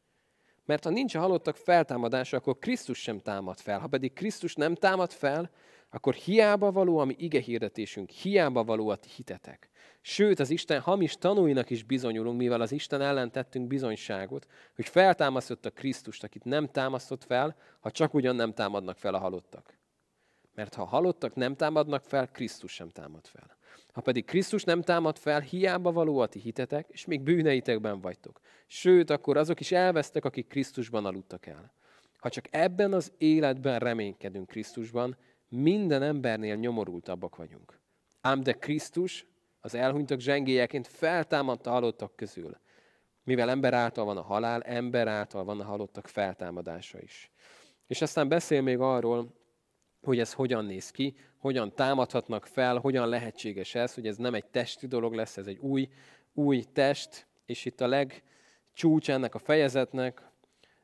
Mert 0.66 0.84
ha 0.84 0.90
nincs 0.90 1.16
a 1.16 1.20
halottak 1.20 1.56
feltámadása, 1.56 2.38
akkor 2.38 2.58
Krisztus 2.58 3.02
sem 3.02 3.20
támad 3.20 3.60
fel. 3.60 3.80
Ha 3.80 3.88
pedig 3.88 4.14
Krisztus 4.14 4.56
nem 4.56 4.76
támad 4.76 5.12
fel, 5.12 5.52
akkor 5.90 6.14
hiába 6.14 6.72
való 6.72 6.98
a 6.98 7.06
mi 7.06 7.16
ige 7.18 7.40
hirdetésünk, 7.40 8.10
hiába 8.10 8.64
való 8.64 8.90
a 8.90 8.96
ti 8.96 9.10
hitetek. 9.16 9.70
Sőt, 10.02 10.40
az 10.40 10.50
Isten 10.50 10.82
hamis 10.82 11.18
tanúinak 11.18 11.70
is 11.70 11.84
bizonyulunk, 11.84 12.38
mivel 12.38 12.62
az 12.62 12.72
Isten 12.72 13.02
ellen 13.02 13.32
tettünk 13.32 13.68
bizonyságot, 13.68 14.48
hogy 14.76 14.88
feltámasztott 14.88 15.66
a 15.66 15.72
Krisztust, 15.72 16.24
akit 16.24 16.44
nem 16.44 16.68
támasztott 16.68 17.24
fel, 17.24 17.56
ha 17.80 17.92
csak 17.92 18.14
ugyan 18.14 18.36
nem 18.36 18.54
támadnak 18.54 18.98
fel 18.98 19.14
a 19.14 19.20
halottak. 19.20 19.78
Mert 20.54 20.74
ha 20.74 20.82
a 20.82 20.86
halottak 20.86 21.36
nem 21.36 21.56
támadnak 21.56 22.04
fel, 22.04 22.28
Krisztus 22.28 22.72
sem 22.72 22.90
támad 22.90 23.28
fel. 23.28 23.58
Ha 23.96 24.02
pedig 24.02 24.26
Krisztus 24.26 24.64
nem 24.64 24.82
támad 24.82 25.18
fel, 25.18 25.40
hiába 25.40 25.92
való 25.92 26.20
a 26.20 26.28
ti 26.28 26.40
hitetek, 26.40 26.88
és 26.90 27.06
még 27.06 27.22
bűneitekben 27.22 28.02
vagytok. 28.02 28.40
Sőt, 28.68 29.10
akkor 29.10 29.38
azok 29.38 29.60
is 29.60 29.72
elvesztek, 29.72 30.26
akik 30.26 30.48
Krisztusban 30.48 31.06
aludtak 31.06 31.46
el. 31.46 31.74
Ha 32.18 32.30
csak 32.30 32.46
ebben 32.52 32.94
az 32.94 33.12
életben 33.18 33.80
reménykedünk 33.80 34.48
Krisztusban, 34.48 35.18
minden 35.50 36.02
embernél 36.02 36.56
nyomorultabbak 36.56 37.36
vagyunk. 37.36 37.80
Ám 38.22 38.44
de 38.44 38.54
Krisztus 38.54 39.26
az 39.60 39.76
elhunytak 39.76 40.20
zsengélyeként 40.20 40.88
feltámadta 40.88 41.70
halottak 41.70 42.16
közül. 42.16 42.58
Mivel 43.24 43.50
ember 43.50 43.74
által 43.74 44.06
van 44.06 44.18
a 44.18 44.22
halál, 44.22 44.62
ember 44.62 45.08
által 45.08 45.44
van 45.44 45.60
a 45.60 45.64
halottak 45.64 46.08
feltámadása 46.08 47.02
is. 47.02 47.32
És 47.88 48.02
aztán 48.02 48.28
beszél 48.28 48.62
még 48.62 48.80
arról, 48.80 49.34
hogy 50.06 50.20
ez 50.20 50.34
hogyan 50.34 50.66
néz 50.66 50.92
ki, 50.92 51.16
hogyan 51.38 51.76
támadhatnak 51.76 52.46
fel, 52.46 52.78
hogyan 52.78 53.10
lehetséges 53.10 53.76
ez, 53.76 53.94
hogy 53.94 54.08
ez 54.08 54.18
nem 54.18 54.34
egy 54.34 54.46
testi 54.46 54.88
dolog 54.88 55.14
lesz, 55.14 55.38
ez 55.38 55.48
egy 55.48 55.58
új, 55.58 55.90
új 56.34 56.64
test, 56.74 57.28
és 57.46 57.66
itt 57.66 57.82
a 57.82 57.88
legcsúcs 57.88 59.10
ennek 59.10 59.36
a 59.36 59.40
fejezetnek, 59.40 60.22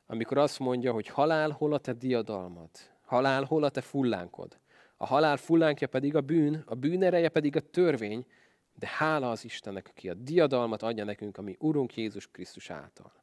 amikor 0.05 0.37
azt 0.37 0.59
mondja, 0.59 0.91
hogy 0.91 1.07
halál, 1.07 1.49
hol 1.49 1.73
a 1.73 1.77
te 1.77 1.93
diadalmad? 1.93 2.69
Halál, 3.05 3.43
hol 3.43 3.63
a 3.63 3.69
te 3.69 3.81
fullánkod? 3.81 4.59
A 4.97 5.05
halál 5.05 5.37
fullánkja 5.37 5.87
pedig 5.87 6.15
a 6.15 6.21
bűn, 6.21 6.63
a 6.65 6.75
bűn 6.75 7.03
ereje 7.03 7.29
pedig 7.29 7.55
a 7.55 7.59
törvény, 7.59 8.25
de 8.73 8.87
hála 8.87 9.29
az 9.29 9.45
Istennek, 9.45 9.87
aki 9.89 10.09
a 10.09 10.13
diadalmat 10.13 10.83
adja 10.83 11.03
nekünk, 11.03 11.37
ami 11.37 11.55
Urunk 11.59 11.95
Jézus 11.95 12.27
Krisztus 12.31 12.69
által. 12.69 13.13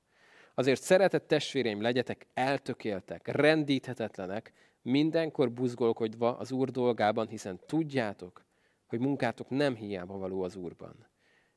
Azért 0.55 0.83
szeretett 0.83 1.29
testvéreim, 1.29 1.83
legyetek 1.83 2.27
eltökéltek, 2.35 3.27
rendíthetetlenek, 3.27 4.53
mindenkor 4.91 5.53
buzgolkodva 5.53 6.37
az 6.37 6.53
Úr 6.53 6.71
dolgában, 6.71 7.29
hiszen 7.29 7.61
tudjátok, 7.67 8.45
hogy 8.87 8.99
munkátok 8.99 9.49
nem 9.51 9.75
hiába 9.75 10.19
való 10.19 10.43
az 10.43 10.57
Úrban. 10.57 11.07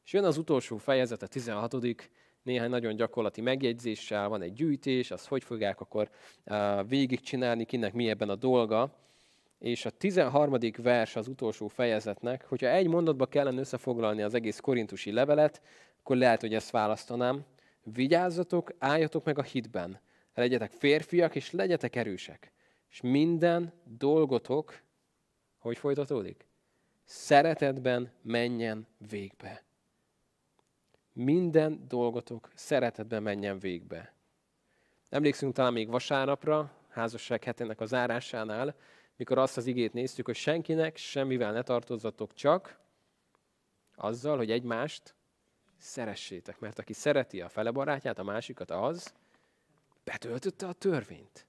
És 0.06 0.14
jön 0.14 0.24
az 0.24 0.38
utolsó 0.38 0.78
fejezet, 0.78 1.22
a 1.22 1.28
16 1.28 1.76
néhány 2.44 2.70
nagyon 2.70 2.96
gyakorlati 2.96 3.42
megjegyzéssel, 3.42 4.30
van 4.30 4.42
egy 4.42 4.54
gyűjtés, 4.54 5.12
azt 5.12 5.28
hogy 5.28 5.44
fogják 5.44 5.80
akkor 5.82 6.10
végigcsinálni, 6.88 7.66
kinek 7.66 7.94
mi 7.94 8.10
ebben 8.10 8.30
a 8.30 8.36
dolga. 8.36 8.96
És 9.60 9.86
a 9.86 9.90
13. 9.90 10.58
vers 10.78 11.16
az 11.16 11.28
utolsó 11.28 11.68
fejezetnek, 11.68 12.46
hogyha 12.48 12.68
egy 12.68 12.88
mondatba 12.88 13.26
kellene 13.26 13.60
összefoglalni 13.60 14.22
az 14.22 14.34
egész 14.34 14.60
korintusi 14.60 15.12
levelet, 15.12 15.62
akkor 16.00 16.16
lehet, 16.16 16.42
hogy 16.42 16.54
ezt 16.54 16.72
választanám. 16.72 17.46
Vigyázzatok, 17.84 18.74
álljatok 18.78 19.24
meg 19.24 19.38
a 19.38 19.44
hitben, 19.44 20.00
legyetek 20.34 20.72
férfiak, 20.72 21.36
és 21.36 21.52
legyetek 21.52 21.96
erősek. 21.96 22.52
És 22.92 23.02
minden 23.02 23.74
dolgotok, 23.84 24.82
hogy 25.58 25.78
folytatódik? 25.78 26.48
Szeretetben 27.04 28.12
menjen 28.22 28.88
végbe 29.10 29.64
minden 31.14 31.86
dolgotok 31.88 32.50
szeretetben 32.56 33.24
menjen 33.24 33.60
végbe. 33.60 34.14
Emlékszünk 35.10 35.54
talán 35.54 35.74
még 35.74 35.89
vasárnapra, 35.89 36.72
házasság 36.89 37.44
hetének 37.44 37.82
a 37.82 37.86
zárásánál, 37.86 38.76
mikor 39.16 39.38
azt 39.38 39.58
az 39.58 39.66
igét 39.66 39.94
néztük, 39.94 40.26
hogy 40.26 40.36
senkinek 40.36 40.98
semmivel 40.98 41.52
ne 41.52 41.62
tartozzatok, 41.62 42.34
csak 42.34 42.80
azzal, 43.96 44.38
hogy 44.38 44.52
egymást 44.52 45.16
szeressétek. 45.78 46.60
Mert 46.60 46.80
aki 46.80 46.94
szereti 46.94 47.42
a 47.42 47.50
fele 47.50 47.72
barátját, 47.72 48.20
a 48.20 48.24
másikat, 48.24 48.72
az 48.72 49.14
betöltötte 50.04 50.68
a 50.68 50.74
törvényt. 50.74 51.48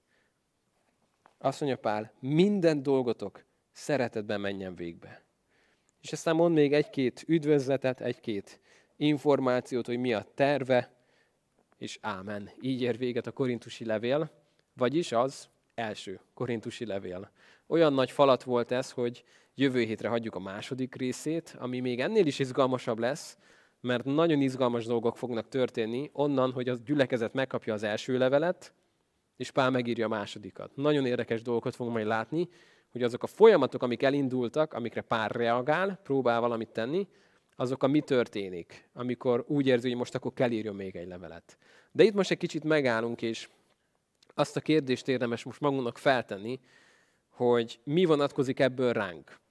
Azt 1.43 1.59
mondja 1.59 1.79
Pál, 1.79 2.11
minden 2.19 2.83
dolgotok 2.83 3.43
szeretetben 3.71 4.41
menjen 4.41 4.75
végbe. 4.75 5.23
És 6.01 6.11
aztán 6.11 6.35
mond 6.35 6.53
még 6.53 6.73
egy-két 6.73 7.23
üdvözletet, 7.27 8.01
egy-két 8.01 8.59
információt, 8.95 9.85
hogy 9.85 9.97
mi 9.97 10.13
a 10.13 10.25
terve, 10.35 10.91
és 11.77 11.97
ámen. 12.01 12.49
Így 12.61 12.81
ér 12.81 12.97
véget 12.97 13.27
a 13.27 13.31
korintusi 13.31 13.85
levél, 13.85 14.31
vagyis 14.73 15.11
az 15.11 15.49
első 15.75 16.19
korintusi 16.33 16.85
levél. 16.85 17.31
Olyan 17.67 17.93
nagy 17.93 18.11
falat 18.11 18.43
volt 18.43 18.71
ez, 18.71 18.91
hogy 18.91 19.23
jövő 19.55 19.81
hétre 19.81 20.07
hagyjuk 20.07 20.35
a 20.35 20.39
második 20.39 20.95
részét, 20.95 21.55
ami 21.59 21.79
még 21.79 21.99
ennél 21.99 22.25
is 22.25 22.39
izgalmasabb 22.39 22.99
lesz, 22.99 23.37
mert 23.79 24.05
nagyon 24.05 24.41
izgalmas 24.41 24.85
dolgok 24.85 25.17
fognak 25.17 25.47
történni 25.47 26.09
onnan, 26.13 26.51
hogy 26.51 26.69
a 26.69 26.77
gyülekezet 26.85 27.33
megkapja 27.33 27.73
az 27.73 27.83
első 27.83 28.17
levelet, 28.17 28.73
és 29.35 29.51
Pál 29.51 29.69
megírja 29.69 30.05
a 30.05 30.09
másodikat. 30.09 30.75
Nagyon 30.75 31.05
érdekes 31.05 31.41
dolgokat 31.41 31.75
fogunk 31.75 31.95
majd 31.95 32.07
látni, 32.07 32.49
hogy 32.91 33.03
azok 33.03 33.23
a 33.23 33.27
folyamatok, 33.27 33.83
amik 33.83 34.03
elindultak, 34.03 34.73
amikre 34.73 35.01
Pál 35.01 35.27
reagál, 35.27 35.99
próbál 36.03 36.39
valamit 36.39 36.69
tenni, 36.69 37.07
azok 37.55 37.83
a 37.83 37.87
mi 37.87 38.01
történik, 38.01 38.89
amikor 38.93 39.45
úgy 39.47 39.67
érzi, 39.67 39.87
hogy 39.87 39.97
most 39.97 40.15
akkor 40.15 40.33
kell 40.33 40.51
írjon 40.51 40.75
még 40.75 40.95
egy 40.95 41.07
levelet. 41.07 41.57
De 41.91 42.03
itt 42.03 42.13
most 42.13 42.31
egy 42.31 42.37
kicsit 42.37 42.63
megállunk, 42.63 43.21
és 43.21 43.49
azt 44.33 44.55
a 44.55 44.61
kérdést 44.61 45.07
érdemes 45.07 45.43
most 45.43 45.59
magunknak 45.59 45.97
feltenni, 45.97 46.59
hogy 47.29 47.79
mi 47.83 48.05
vonatkozik 48.05 48.59
ebből 48.59 48.93
ránk. 48.93 49.41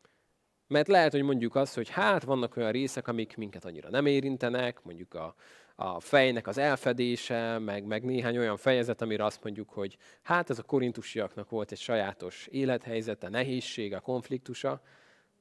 Mert 0.66 0.88
lehet, 0.88 1.12
hogy 1.12 1.22
mondjuk 1.22 1.54
azt, 1.54 1.74
hogy 1.74 1.88
hát 1.88 2.22
vannak 2.22 2.56
olyan 2.56 2.72
részek, 2.72 3.08
amik 3.08 3.36
minket 3.36 3.64
annyira 3.64 3.90
nem 3.90 4.06
érintenek, 4.06 4.82
mondjuk 4.82 5.14
a, 5.14 5.34
a 5.74 6.00
fejnek 6.00 6.46
az 6.46 6.58
elfedése, 6.58 7.58
meg, 7.58 7.84
meg 7.84 8.04
néhány 8.04 8.38
olyan 8.38 8.56
fejezet, 8.56 9.02
amire 9.02 9.24
azt 9.24 9.42
mondjuk, 9.42 9.70
hogy 9.70 9.96
hát 10.22 10.50
ez 10.50 10.58
a 10.58 10.62
korintusiaknak 10.62 11.50
volt 11.50 11.72
egy 11.72 11.78
sajátos 11.78 12.46
élethelyzete, 12.46 13.28
nehézsége, 13.28 13.98
konfliktusa. 13.98 14.82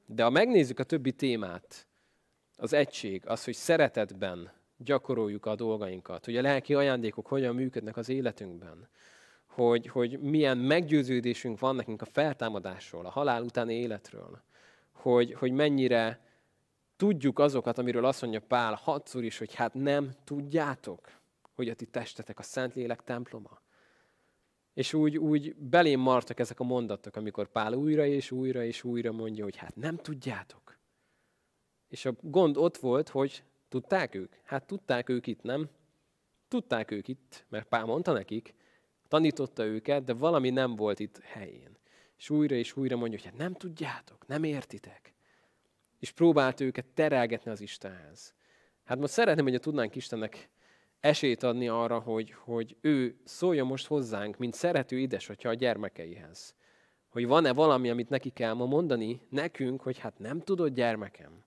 De 0.06 0.22
ha 0.22 0.30
megnézzük 0.30 0.78
a 0.78 0.84
többi 0.84 1.12
témát, 1.12 1.86
az 2.56 2.72
egység, 2.72 3.22
az, 3.26 3.44
hogy 3.44 3.54
szeretetben 3.54 4.52
gyakoroljuk 4.76 5.46
a 5.46 5.54
dolgainkat, 5.54 6.24
hogy 6.24 6.36
a 6.36 6.42
lelki 6.42 6.74
ajándékok 6.74 7.26
hogyan 7.26 7.54
működnek 7.54 7.96
az 7.96 8.08
életünkben, 8.08 8.88
hogy, 9.46 9.86
hogy 9.86 10.20
milyen 10.20 10.58
meggyőződésünk 10.58 11.58
van 11.58 11.76
nekünk 11.76 12.02
a 12.02 12.06
feltámadásról, 12.12 13.06
a 13.06 13.10
halál 13.10 13.42
utáni 13.42 13.74
életről, 13.74 14.42
hogy, 14.92 15.32
hogy 15.32 15.52
mennyire 15.52 16.20
tudjuk 17.02 17.38
azokat, 17.38 17.78
amiről 17.78 18.04
azt 18.04 18.22
mondja 18.22 18.40
Pál 18.40 18.74
hatszor 18.74 19.24
is, 19.24 19.38
hogy 19.38 19.54
hát 19.54 19.74
nem 19.74 20.10
tudjátok, 20.24 21.20
hogy 21.54 21.68
a 21.68 21.74
ti 21.74 21.86
testetek 21.86 22.38
a 22.38 22.42
Szentlélek 22.42 23.04
temploma. 23.04 23.60
És 24.74 24.92
úgy, 24.94 25.18
úgy 25.18 25.54
belém 25.56 26.00
martak 26.00 26.40
ezek 26.40 26.60
a 26.60 26.64
mondatok, 26.64 27.16
amikor 27.16 27.48
Pál 27.48 27.72
újra 27.72 28.06
és 28.06 28.30
újra 28.30 28.64
és 28.64 28.84
újra 28.84 29.12
mondja, 29.12 29.44
hogy 29.44 29.56
hát 29.56 29.76
nem 29.76 29.96
tudjátok. 29.96 30.78
És 31.88 32.04
a 32.04 32.14
gond 32.20 32.56
ott 32.56 32.76
volt, 32.76 33.08
hogy 33.08 33.44
tudták 33.68 34.14
ők? 34.14 34.34
Hát 34.44 34.66
tudták 34.66 35.08
ők 35.08 35.26
itt, 35.26 35.42
nem? 35.42 35.68
Tudták 36.48 36.90
ők 36.90 37.08
itt, 37.08 37.44
mert 37.48 37.68
Pál 37.68 37.84
mondta 37.84 38.12
nekik, 38.12 38.54
tanította 39.08 39.64
őket, 39.64 40.04
de 40.04 40.12
valami 40.12 40.50
nem 40.50 40.76
volt 40.76 40.98
itt 40.98 41.20
helyén. 41.22 41.76
És 42.16 42.30
újra 42.30 42.54
és 42.54 42.76
újra 42.76 42.96
mondja, 42.96 43.18
hogy 43.18 43.28
hát 43.28 43.38
nem 43.38 43.52
tudjátok, 43.52 44.26
nem 44.26 44.44
értitek. 44.44 45.12
És 46.02 46.10
próbált 46.10 46.60
őket 46.60 46.86
terelgetni 46.94 47.50
az 47.50 47.60
Istenhez. 47.60 48.34
Hát 48.84 48.98
most 48.98 49.12
szeretném, 49.12 49.44
hogy 49.44 49.60
tudnánk 49.60 49.94
Istennek 49.94 50.48
esélyt 51.00 51.42
adni 51.42 51.68
arra, 51.68 51.98
hogy, 51.98 52.32
hogy 52.32 52.76
ő 52.80 53.20
szóljon 53.24 53.66
most 53.66 53.86
hozzánk, 53.86 54.38
mint 54.38 54.54
szerető 54.54 54.98
édesatya 54.98 55.48
a 55.48 55.54
gyermekeihez. 55.54 56.54
Hogy 57.08 57.26
van-e 57.26 57.52
valami, 57.52 57.90
amit 57.90 58.08
neki 58.08 58.30
kell 58.30 58.52
ma 58.52 58.66
mondani 58.66 59.20
nekünk, 59.28 59.82
hogy 59.82 59.98
hát 59.98 60.18
nem 60.18 60.40
tudod 60.40 60.74
gyermekem 60.74 61.44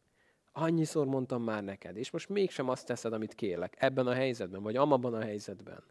annyiszor 0.58 1.06
mondtam 1.06 1.44
már 1.44 1.64
neked, 1.64 1.98
és 1.98 2.12
most 2.12 2.30
mégsem 2.30 2.70
azt 2.70 2.86
teszed, 2.86 3.14
amit 3.14 3.34
kérlek, 3.34 3.76
ebben 3.80 4.08
a 4.08 4.14
helyzetben, 4.14 4.64
vagy 4.64 4.76
amabban 4.76 5.14
a 5.14 5.22
helyzetben. 5.22 5.84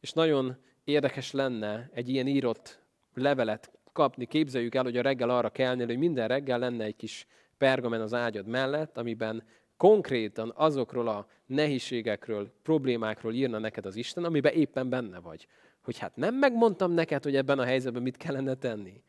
És 0.00 0.12
nagyon 0.12 0.56
érdekes 0.84 1.30
lenne 1.30 1.90
egy 1.92 2.08
ilyen 2.08 2.26
írott 2.26 2.82
levelet 3.14 3.70
kapni. 3.92 4.26
Képzeljük 4.26 4.74
el, 4.74 4.82
hogy 4.82 4.96
a 4.96 5.02
reggel 5.02 5.30
arra 5.30 5.50
kellnél, 5.50 5.86
hogy 5.86 5.98
minden 5.98 6.28
reggel 6.28 6.58
lenne 6.58 6.84
egy 6.84 6.96
kis 6.96 7.26
pergamen 7.62 8.00
az 8.00 8.14
ágyad 8.14 8.46
mellett, 8.46 8.98
amiben 8.98 9.42
konkrétan 9.76 10.52
azokról 10.56 11.08
a 11.08 11.26
nehézségekről, 11.46 12.52
problémákról 12.62 13.34
írna 13.34 13.58
neked 13.58 13.86
az 13.86 13.96
Isten, 13.96 14.24
amiben 14.24 14.52
éppen 14.52 14.88
benne 14.88 15.18
vagy. 15.18 15.46
Hogy 15.82 15.98
hát 15.98 16.16
nem 16.16 16.34
megmondtam 16.34 16.92
neked, 16.92 17.22
hogy 17.22 17.36
ebben 17.36 17.58
a 17.58 17.64
helyzetben 17.64 18.02
mit 18.02 18.16
kellene 18.16 18.54
tenni. 18.54 19.02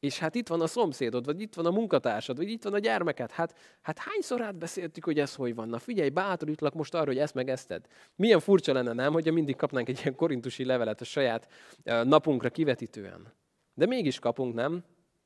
És 0.00 0.18
hát 0.18 0.34
itt 0.34 0.48
van 0.48 0.60
a 0.60 0.66
szomszédod, 0.66 1.24
vagy 1.24 1.40
itt 1.40 1.54
van 1.54 1.66
a 1.66 1.70
munkatársad, 1.70 2.36
vagy 2.36 2.50
itt 2.50 2.62
van 2.62 2.74
a 2.74 2.78
gyermeked. 2.78 3.30
Hát, 3.30 3.54
hát 3.82 3.98
hányszor 3.98 4.40
átbeszéltük, 4.42 5.04
hogy 5.04 5.18
ez 5.18 5.34
hogy 5.34 5.54
van? 5.54 5.68
Na 5.68 5.78
figyelj, 5.78 6.08
bátorítlak 6.08 6.74
most 6.74 6.94
arra, 6.94 7.06
hogy 7.06 7.18
ezt 7.18 7.34
meg 7.34 7.48
ezted. 7.48 7.86
Milyen 8.16 8.40
furcsa 8.40 8.72
lenne, 8.72 8.92
nem, 8.92 9.12
hogyha 9.12 9.32
mindig 9.32 9.56
kapnánk 9.56 9.88
egy 9.88 10.00
ilyen 10.02 10.14
korintusi 10.14 10.64
levelet 10.64 11.00
a 11.00 11.04
saját 11.04 11.48
napunkra 11.84 12.50
kivetítően. 12.50 13.32
De 13.74 13.86
mégis 13.86 14.18
kapunk, 14.18 14.54
nem? 14.54 14.84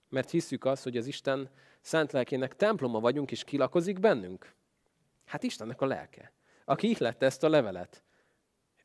Mert 0.09 0.31
hiszük 0.31 0.65
azt, 0.65 0.83
hogy 0.83 0.97
az 0.97 1.07
Isten 1.07 1.51
szent 1.85 2.13
lelkének 2.13 2.57
temploma 2.57 3.01
vagyunk, 3.01 3.31
és 3.31 3.45
kilakozik 3.45 4.01
bennünk. 4.01 4.55
Hát 5.25 5.43
Istennek 5.43 5.81
a 5.81 5.87
lelke, 5.87 6.33
aki 6.65 6.89
ihlette 6.89 7.27
ezt 7.27 7.43
a 7.43 7.49
levelet. 7.49 8.05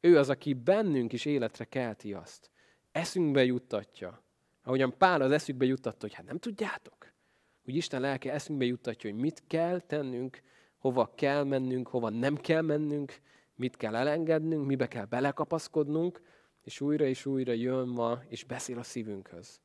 Ő 0.01 0.17
az, 0.17 0.29
aki 0.29 0.53
bennünk 0.53 1.13
is 1.13 1.25
életre 1.25 1.65
kelti 1.65 2.13
azt. 2.13 2.51
Eszünkbe 2.91 3.43
juttatja 3.43 4.23
ahogyan 4.69 4.97
Pál 4.97 5.21
az 5.21 5.31
eszükbe 5.31 5.65
juttatta, 5.65 5.97
hogy 5.99 6.13
hát 6.13 6.25
nem 6.25 6.37
tudjátok, 6.37 7.13
hogy 7.63 7.75
Isten 7.75 8.01
lelke 8.01 8.33
eszünkbe 8.33 8.65
juttatja, 8.65 9.09
hogy 9.09 9.19
mit 9.19 9.43
kell 9.47 9.79
tennünk, 9.79 10.41
hova 10.77 11.13
kell 11.15 11.43
mennünk, 11.43 11.87
hova 11.87 12.09
nem 12.09 12.35
kell 12.35 12.61
mennünk, 12.61 13.19
mit 13.55 13.77
kell 13.77 13.95
elengednünk, 13.95 14.65
mibe 14.65 14.87
kell 14.87 15.05
belekapaszkodnunk, 15.05 16.21
és 16.61 16.81
újra 16.81 17.05
és 17.05 17.25
újra 17.25 17.51
jön 17.51 17.87
ma, 17.87 18.21
és 18.27 18.43
beszél 18.43 18.77
a 18.77 18.83
szívünkhöz. 18.83 19.61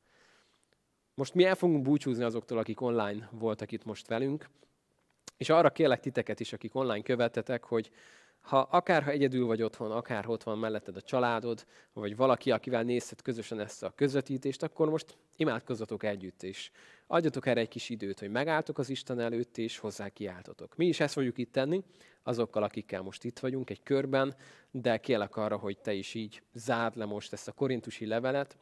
Most 1.14 1.34
mi 1.34 1.44
el 1.44 1.54
fogunk 1.54 1.82
búcsúzni 1.82 2.24
azoktól, 2.24 2.58
akik 2.58 2.80
online 2.80 3.28
voltak 3.32 3.72
itt 3.72 3.84
most 3.84 4.08
velünk, 4.08 4.48
és 5.36 5.48
arra 5.48 5.70
kérlek 5.70 6.00
titeket 6.00 6.40
is, 6.40 6.52
akik 6.52 6.74
online 6.74 7.02
követetek, 7.02 7.64
hogy 7.64 7.90
ha 8.40 8.58
akár 8.58 9.02
ha 9.02 9.10
egyedül 9.10 9.46
vagy 9.46 9.62
otthon, 9.62 9.90
akár 9.90 10.28
ott 10.28 10.42
van 10.42 10.58
melletted 10.58 10.96
a 10.96 11.02
családod, 11.02 11.66
vagy 11.92 12.16
valaki, 12.16 12.50
akivel 12.50 12.82
nézted 12.82 13.22
közösen 13.22 13.60
ezt 13.60 13.82
a 13.82 13.92
közvetítést, 13.94 14.62
akkor 14.62 14.90
most 14.90 15.16
imádkozzatok 15.36 16.02
együtt, 16.02 16.42
és 16.42 16.70
adjatok 17.06 17.46
erre 17.46 17.60
egy 17.60 17.68
kis 17.68 17.88
időt, 17.88 18.18
hogy 18.18 18.30
megálltok 18.30 18.78
az 18.78 18.88
Isten 18.88 19.20
előtt, 19.20 19.58
és 19.58 19.78
hozzá 19.78 20.08
kiáltotok. 20.08 20.76
Mi 20.76 20.86
is 20.86 21.00
ezt 21.00 21.14
fogjuk 21.14 21.38
itt 21.38 21.52
tenni, 21.52 21.82
azokkal, 22.22 22.62
akikkel 22.62 23.02
most 23.02 23.24
itt 23.24 23.38
vagyunk 23.38 23.70
egy 23.70 23.82
körben, 23.82 24.34
de 24.70 24.96
kérlek 24.96 25.36
arra, 25.36 25.56
hogy 25.56 25.78
te 25.78 25.92
is 25.92 26.14
így 26.14 26.42
zárd 26.52 26.96
le 26.96 27.04
most 27.04 27.32
ezt 27.32 27.48
a 27.48 27.52
korintusi 27.52 28.06
levelet, 28.06 28.56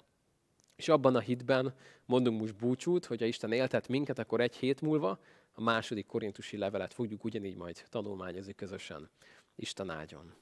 és 0.82 0.88
abban 0.88 1.16
a 1.16 1.20
hitben 1.20 1.74
mondunk 2.04 2.40
most 2.40 2.56
búcsút, 2.56 3.04
hogy 3.04 3.20
ha 3.20 3.26
Isten 3.26 3.52
éltet 3.52 3.88
minket, 3.88 4.18
akkor 4.18 4.40
egy 4.40 4.56
hét 4.56 4.80
múlva 4.80 5.18
a 5.52 5.62
második 5.62 6.06
korintusi 6.06 6.56
levelet 6.56 6.94
fogjuk 6.94 7.24
ugyanígy 7.24 7.56
majd 7.56 7.84
tanulmányozni 7.88 8.54
közösen. 8.54 9.10
Isten 9.54 9.90
áldjon! 9.90 10.34